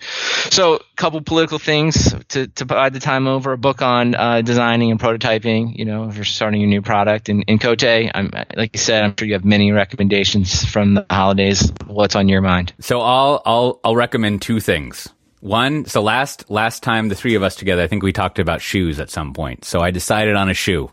So, 0.50 0.76
a 0.76 0.80
couple 0.96 1.20
political 1.20 1.58
things 1.58 2.14
to, 2.28 2.46
to 2.46 2.66
provide 2.66 2.94
the 2.94 3.00
time 3.00 3.26
over. 3.26 3.52
A 3.52 3.58
book 3.58 3.82
on 3.82 4.14
uh, 4.14 4.40
designing 4.40 4.90
and 4.90 4.98
prototyping. 4.98 5.76
You 5.76 5.84
know, 5.84 6.08
if 6.08 6.16
you're 6.16 6.24
starting 6.24 6.62
a 6.62 6.66
new 6.66 6.80
product. 6.80 7.28
And, 7.28 7.44
and 7.48 7.60
Cote, 7.60 7.84
I'm 7.84 8.30
like 8.56 8.74
you 8.74 8.80
said, 8.80 9.04
I'm 9.04 9.14
sure 9.16 9.28
you 9.28 9.34
have 9.34 9.44
many 9.44 9.72
recommendations 9.72 10.64
from 10.64 10.94
the 10.94 11.06
holidays. 11.10 11.70
What's 11.86 12.16
on 12.16 12.28
your 12.28 12.40
mind? 12.40 12.72
So 12.80 13.00
I'll 13.00 13.42
I'll 13.44 13.80
I'll 13.84 13.96
recommend 13.96 14.42
two 14.42 14.60
things. 14.60 15.08
One, 15.40 15.86
so 15.86 16.02
last 16.02 16.50
last 16.50 16.82
time 16.82 17.08
the 17.08 17.14
three 17.14 17.34
of 17.34 17.42
us 17.42 17.56
together, 17.56 17.82
I 17.82 17.86
think 17.86 18.02
we 18.02 18.12
talked 18.12 18.38
about 18.38 18.60
shoes 18.60 19.00
at 19.00 19.10
some 19.10 19.32
point. 19.32 19.64
So 19.64 19.80
I 19.80 19.90
decided 19.90 20.36
on 20.36 20.50
a 20.50 20.54
shoe, 20.54 20.90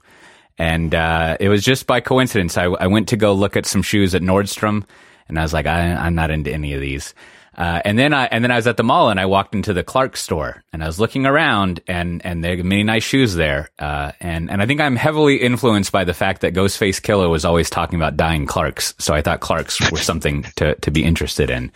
and 0.58 0.94
uh, 0.94 1.38
it 1.40 1.50
was 1.50 1.64
just 1.64 1.88
by 1.88 2.00
coincidence. 2.00 2.58
I, 2.58 2.66
I 2.66 2.88
went 2.88 3.10
to 3.10 3.18
go 3.18 3.34
look 3.34 3.56
at 3.56 3.66
some 3.66 3.82
shoes 3.82 4.16
at 4.16 4.22
Nordstrom, 4.22 4.86
and 5.28 5.40
I 5.40 5.42
was 5.42 5.54
like, 5.54 5.66
I, 5.66 5.94
I'm 5.94 6.16
not 6.16 6.32
into 6.32 6.52
any 6.52 6.74
of 6.74 6.82
these. 6.82 7.14
Uh, 7.58 7.82
and 7.84 7.98
then 7.98 8.14
I 8.14 8.26
and 8.28 8.44
then 8.44 8.52
I 8.52 8.56
was 8.56 8.68
at 8.68 8.78
the 8.78 8.84
mall 8.84 9.10
and 9.10 9.20
I 9.20 9.26
walked 9.26 9.56
into 9.56 9.74
the 9.74 9.84
Clark 9.84 10.16
store 10.16 10.64
and 10.72 10.84
I 10.84 10.86
was 10.86 11.00
looking 11.00 11.26
around 11.26 11.80
and 11.88 12.24
and 12.24 12.44
there 12.44 12.54
are 12.54 12.64
many 12.64 12.84
nice 12.84 13.04
shoes 13.04 13.34
there. 13.34 13.72
Uh, 13.80 14.12
and 14.20 14.52
and 14.52 14.62
I 14.62 14.68
think 14.68 14.80
I'm 14.80 14.96
heavily 14.96 15.38
influenced 15.38 15.92
by 15.92 16.04
the 16.04 16.14
fact 16.14 16.42
that 16.42 16.54
Ghostface 16.54 17.02
Killah 17.02 17.32
was 17.32 17.46
always 17.46 17.72
talking 17.72 17.98
about 17.98 18.16
dying 18.16 18.46
Clarks, 18.46 18.94
so 19.00 19.16
I 19.16 19.24
thought 19.24 19.40
Clarks 19.40 19.92
were 19.92 19.98
something 19.98 20.44
to 20.58 20.76
to 20.76 20.92
be 20.92 21.04
interested 21.04 21.50
in. 21.50 21.72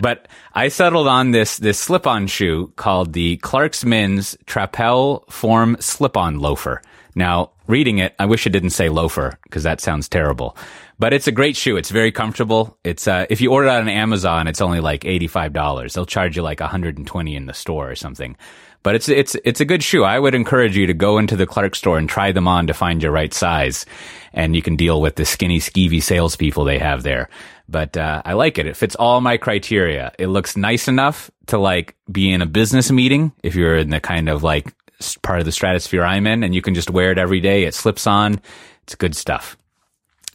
But 0.00 0.26
I 0.54 0.66
settled 0.66 1.06
on 1.06 1.30
this 1.30 1.56
this 1.56 1.78
slip-on 1.78 2.26
shoe 2.26 2.72
called 2.74 3.12
the 3.12 3.36
Clarks 3.36 3.84
Men's 3.84 4.36
Trapell 4.46 5.30
Form 5.30 5.76
Slip-on 5.78 6.40
Loafer. 6.40 6.82
Now, 7.14 7.50
reading 7.72 7.98
it, 7.98 8.14
I 8.18 8.26
wish 8.26 8.46
it 8.46 8.50
didn't 8.50 8.70
say 8.70 8.88
loafer 8.88 9.38
because 9.44 9.64
that 9.64 9.80
sounds 9.80 10.08
terrible. 10.08 10.56
But 10.98 11.12
it's 11.12 11.26
a 11.26 11.32
great 11.32 11.56
shoe. 11.56 11.76
It's 11.76 11.90
very 11.90 12.12
comfortable. 12.12 12.78
It's 12.84 13.08
uh, 13.08 13.26
if 13.28 13.40
you 13.40 13.50
order 13.50 13.66
it 13.66 13.72
on 13.72 13.88
Amazon, 13.88 14.46
it's 14.46 14.60
only 14.60 14.78
like 14.78 15.04
eighty 15.04 15.26
five 15.26 15.52
dollars. 15.52 15.94
They'll 15.94 16.06
charge 16.06 16.36
you 16.36 16.42
like 16.42 16.60
one 16.60 16.68
hundred 16.70 16.98
and 16.98 17.06
twenty 17.06 17.34
in 17.34 17.46
the 17.46 17.54
store 17.54 17.90
or 17.90 17.96
something. 17.96 18.36
But 18.84 18.94
it's 18.94 19.08
it's 19.08 19.34
it's 19.44 19.60
a 19.60 19.64
good 19.64 19.82
shoe. 19.82 20.04
I 20.04 20.18
would 20.18 20.34
encourage 20.34 20.76
you 20.76 20.86
to 20.86 20.94
go 20.94 21.18
into 21.18 21.36
the 21.36 21.46
Clark 21.46 21.74
store 21.74 21.98
and 21.98 22.08
try 22.08 22.32
them 22.32 22.46
on 22.46 22.66
to 22.66 22.74
find 22.74 23.02
your 23.02 23.12
right 23.12 23.32
size, 23.32 23.86
and 24.32 24.54
you 24.54 24.62
can 24.62 24.76
deal 24.76 25.00
with 25.00 25.16
the 25.16 25.24
skinny, 25.24 25.58
skeevy 25.58 26.02
salespeople 26.02 26.64
they 26.64 26.78
have 26.78 27.02
there. 27.02 27.28
But 27.68 27.96
uh, 27.96 28.22
I 28.24 28.34
like 28.34 28.58
it. 28.58 28.66
It 28.66 28.76
fits 28.76 28.96
all 28.96 29.20
my 29.20 29.38
criteria. 29.38 30.12
It 30.18 30.26
looks 30.26 30.56
nice 30.56 30.88
enough 30.88 31.30
to 31.46 31.58
like 31.58 31.96
be 32.10 32.30
in 32.30 32.42
a 32.42 32.46
business 32.46 32.90
meeting 32.90 33.32
if 33.42 33.54
you're 33.54 33.76
in 33.76 33.90
the 33.90 34.00
kind 34.00 34.28
of 34.28 34.42
like 34.42 34.74
part 35.22 35.40
of 35.40 35.44
the 35.44 35.52
stratosphere 35.52 36.04
I'm 36.04 36.26
in, 36.26 36.42
and 36.42 36.54
you 36.54 36.62
can 36.62 36.74
just 36.74 36.90
wear 36.90 37.12
it 37.12 37.18
every 37.18 37.40
day. 37.40 37.64
It 37.64 37.74
slips 37.74 38.06
on. 38.06 38.40
It's 38.84 38.94
good 38.94 39.14
stuff. 39.14 39.56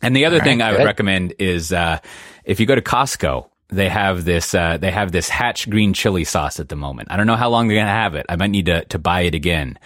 And 0.01 0.15
the 0.15 0.25
other 0.25 0.39
thing 0.39 0.61
I 0.61 0.71
would 0.71 0.77
good. 0.77 0.85
recommend 0.85 1.33
is 1.39 1.73
uh, 1.73 1.99
if 2.43 2.59
you 2.59 2.65
go 2.65 2.75
to 2.75 2.81
Costco, 2.81 3.49
they 3.69 3.89
have 3.89 4.25
this 4.25 4.53
uh, 4.53 4.77
they 4.77 4.91
have 4.91 5.11
this 5.11 5.27
Hatch 5.27 5.69
green 5.69 5.93
chili 5.93 6.23
sauce 6.23 6.59
at 6.59 6.69
the 6.69 6.75
moment. 6.75 7.09
I 7.11 7.17
don't 7.17 7.27
know 7.27 7.35
how 7.35 7.49
long 7.49 7.67
they're 7.67 7.77
gonna 7.77 7.89
have 7.89 8.15
it. 8.15 8.25
I 8.29 8.35
might 8.35 8.51
need 8.51 8.67
to 8.67 8.85
to 8.85 8.99
buy 8.99 9.21
it 9.21 9.35
again. 9.35 9.77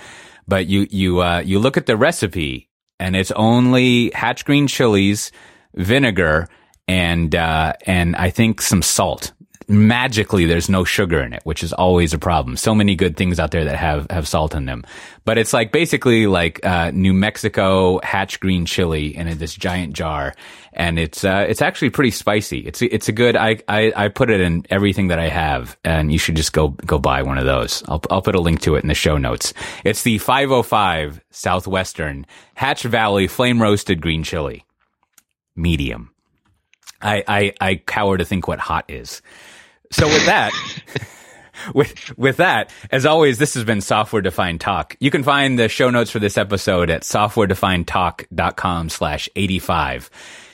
But 0.48 0.68
you 0.68 0.88
you 0.90 1.22
uh, 1.22 1.40
you 1.40 1.60
look 1.60 1.78
at 1.78 1.86
the 1.86 1.98
recipe 1.98 2.70
and 3.00 3.16
it's 3.16 3.32
only 3.32 4.12
Hatch 4.12 4.46
green 4.46 4.68
chilies, 4.68 5.32
vinegar, 5.74 6.48
and 6.88 7.34
uh, 7.34 7.74
and 7.86 8.16
I 8.16 8.30
think 8.30 8.62
some 8.62 8.82
salt. 8.82 9.34
Magically, 9.72 10.46
there's 10.46 10.68
no 10.68 10.84
sugar 10.84 11.22
in 11.22 11.32
it, 11.32 11.42
which 11.46 11.64
is 11.64 11.72
always 11.72 12.14
a 12.14 12.18
problem. 12.18 12.58
So 12.58 12.76
many 12.76 12.94
good 12.94 13.16
things 13.16 13.40
out 13.40 13.52
there 13.52 13.64
that 13.64 13.78
have 13.78 14.06
have 14.10 14.28
salt 14.28 14.54
in 14.54 14.66
them, 14.66 14.84
but 15.24 15.38
it's 15.38 15.54
like 15.54 15.72
basically 15.72 16.28
like 16.28 16.60
uh, 16.66 16.92
New 16.92 17.14
Mexico 17.14 18.02
Hatch 18.04 18.42
green 18.42 18.66
chili 18.66 19.16
in 19.16 19.38
this 19.38 19.56
giant 19.56 19.94
jar, 19.94 20.36
and 20.74 21.00
it's 21.00 21.24
uh, 21.24 21.46
it's 21.48 21.62
actually 21.62 21.90
pretty 21.90 22.12
spicy. 22.12 22.60
It's 22.60 22.82
it's 22.82 23.08
a 23.08 23.14
good. 23.14 23.38
I, 23.38 23.60
I 23.70 23.94
I 23.96 24.08
put 24.10 24.30
it 24.30 24.42
in 24.42 24.66
everything 24.70 25.08
that 25.08 25.20
I 25.20 25.30
have, 25.30 25.78
and 25.86 26.12
you 26.12 26.18
should 26.18 26.36
just 26.36 26.52
go 26.52 26.68
go 26.68 27.00
buy 27.00 27.24
one 27.24 27.38
of 27.38 27.46
those. 27.46 27.82
I'll 27.88 28.02
I'll 28.12 28.22
put 28.22 28.36
a 28.36 28.42
link 28.42 28.60
to 28.64 28.76
it 28.76 28.84
in 28.84 28.90
the 28.90 28.94
show 28.94 29.18
notes. 29.18 29.54
It's 29.86 30.04
the 30.04 30.18
505 30.18 31.22
Southwestern 31.30 32.26
Hatch 32.56 32.84
Valley 32.84 33.28
Flame 33.28 33.62
Roasted 33.62 34.02
Green 34.02 34.24
Chili, 34.24 34.66
medium. 35.56 36.12
I, 37.02 37.24
I, 37.28 37.54
I 37.60 37.76
cower 37.76 38.18
to 38.18 38.26
think 38.26 38.48
what 38.48 38.60
hot 38.60 38.86
is. 38.88 39.22
So 39.92 40.08
with 40.08 40.26
that, 40.26 40.52
with, 41.76 42.18
with 42.18 42.38
that, 42.38 42.72
as 42.92 43.06
always, 43.06 43.38
this 43.38 43.54
has 43.54 43.64
been 43.64 43.82
Software 43.82 44.22
Defined 44.22 44.62
Talk. 44.62 44.96
You 45.00 45.12
can 45.12 45.24
find 45.24 45.60
the 45.60 45.70
show 45.70 45.90
notes 45.90 46.12
for 46.12 46.20
this 46.20 46.38
episode 46.38 46.90
at 46.90 47.04
softwaredefinedtalk.com 47.04 48.90
slash 48.90 49.30
85. 49.36 50.10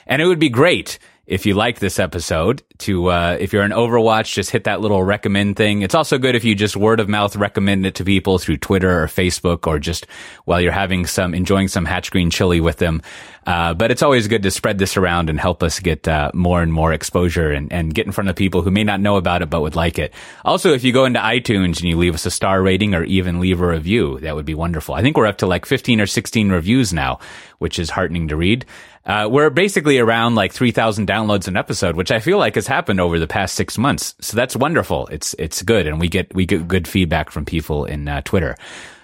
And 0.08 0.22
it 0.22 0.26
would 0.26 0.40
be 0.40 0.50
great 0.50 1.00
if 1.28 1.46
you 1.46 1.54
like 1.54 1.80
this 1.80 2.00
episode 2.00 2.64
to, 2.78 3.08
uh, 3.08 3.38
if 3.38 3.52
you're 3.52 3.64
an 3.64 3.74
Overcast, 3.74 4.34
just 4.34 4.50
hit 4.50 4.64
that 4.64 4.80
little 4.80 5.04
recommend 5.04 5.58
thing. 5.58 5.82
It's 5.82 5.94
also 5.94 6.18
good 6.18 6.36
if 6.36 6.46
you 6.46 6.56
just 6.56 6.78
word 6.78 7.02
of 7.02 7.10
mouth 7.10 7.36
recommend 7.36 7.86
it 7.86 7.96
to 7.96 8.06
people 8.06 8.40
through 8.40 8.58
Twitter 8.58 9.04
or 9.04 9.08
Facebook 9.08 9.68
or 9.68 9.78
just 9.78 10.08
while 10.46 10.62
you're 10.62 10.72
having 10.72 11.06
some, 11.06 11.34
enjoying 11.34 11.68
some 11.68 11.84
Hatch 11.84 12.12
Green 12.12 12.30
chili 12.30 12.62
with 12.62 12.78
them. 12.78 13.02
Uh, 13.46 13.74
but 13.74 13.92
it's 13.92 14.02
always 14.02 14.28
good 14.28 14.44
to 14.44 14.52
spread 14.52 14.78
this 14.78 14.96
around 14.96 15.30
and 15.30 15.38
help 15.38 15.64
us 15.64 15.82
get, 15.82 16.08
uh, 16.08 16.32
more 16.34 16.62
and 16.62 16.72
more 16.72 16.94
exposure 16.94 17.52
and, 17.52 17.74
and 17.74 17.94
get 17.94 18.06
in 18.06 18.14
front 18.14 18.30
of 18.30 18.36
people 18.38 18.62
who 18.62 18.72
may 18.72 18.86
not 18.86 19.02
know 19.02 19.18
about 19.18 19.42
it 19.42 19.50
but 19.50 19.62
would 19.62 19.76
like 19.76 20.00
it. 20.00 20.14
Also, 20.46 20.74
if 20.74 20.86
you 20.86 20.94
go 20.94 21.04
into 21.04 21.20
iTunes 21.20 21.80
and 21.80 21.84
you 21.84 21.98
leave 21.98 22.16
us 22.16 22.26
a 22.26 22.32
star 22.32 22.62
rating 22.62 22.96
or 22.96 23.04
even 23.04 23.42
leave 23.42 23.60
a 23.60 23.68
review, 23.68 24.18
that 24.22 24.36
would 24.36 24.46
be 24.46 24.56
wonderful. 24.56 24.96
I 24.96 25.02
think 25.02 25.18
we're 25.18 25.28
up 25.28 25.40
to 25.40 25.48
like 25.48 25.66
15 25.66 26.00
or 26.00 26.08
16 26.08 26.52
reviews 26.52 26.94
now, 26.94 27.20
which 27.60 27.80
is 27.80 27.90
heartening 27.90 28.30
to 28.30 28.38
read. 28.38 28.66
Uh, 29.08 29.28
we're 29.32 29.50
basically 29.50 29.98
around 29.98 30.36
like 30.36 30.52
3,000 30.52 31.08
downloads 31.08 31.48
an 31.48 31.56
episode, 31.56 31.96
which 31.96 32.12
I 32.12 32.20
feel 32.20 32.38
like 32.38 32.56
has 32.56 32.68
happened 32.68 33.00
over 33.00 33.18
the 33.18 33.28
past 33.28 33.56
six 33.56 33.78
months. 33.78 34.14
So 34.20 34.36
that's 34.36 34.56
wonderful. 34.56 35.08
It's, 35.08 35.34
it's 35.40 35.62
good. 35.64 35.88
And 35.88 36.00
we 36.00 36.10
get, 36.10 36.36
we 36.36 36.46
get 36.46 36.68
good 36.68 36.88
feedback 36.88 37.32
from 37.32 37.46
people 37.46 37.86
in 37.86 38.08
uh, 38.08 38.22
Twitter. 38.22 38.58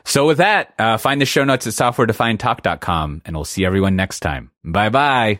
So 0.05 0.27
with 0.27 0.37
that, 0.39 0.73
uh, 0.77 0.97
find 0.97 1.21
the 1.21 1.25
show 1.25 1.45
notes 1.45 1.65
at 1.65 1.73
softwaredefinedtalk.com 1.73 3.21
and 3.25 3.35
we'll 3.35 3.45
see 3.45 3.65
everyone 3.65 3.95
next 3.95 4.19
time. 4.19 4.51
Bye 4.65 4.89
bye. 4.89 5.39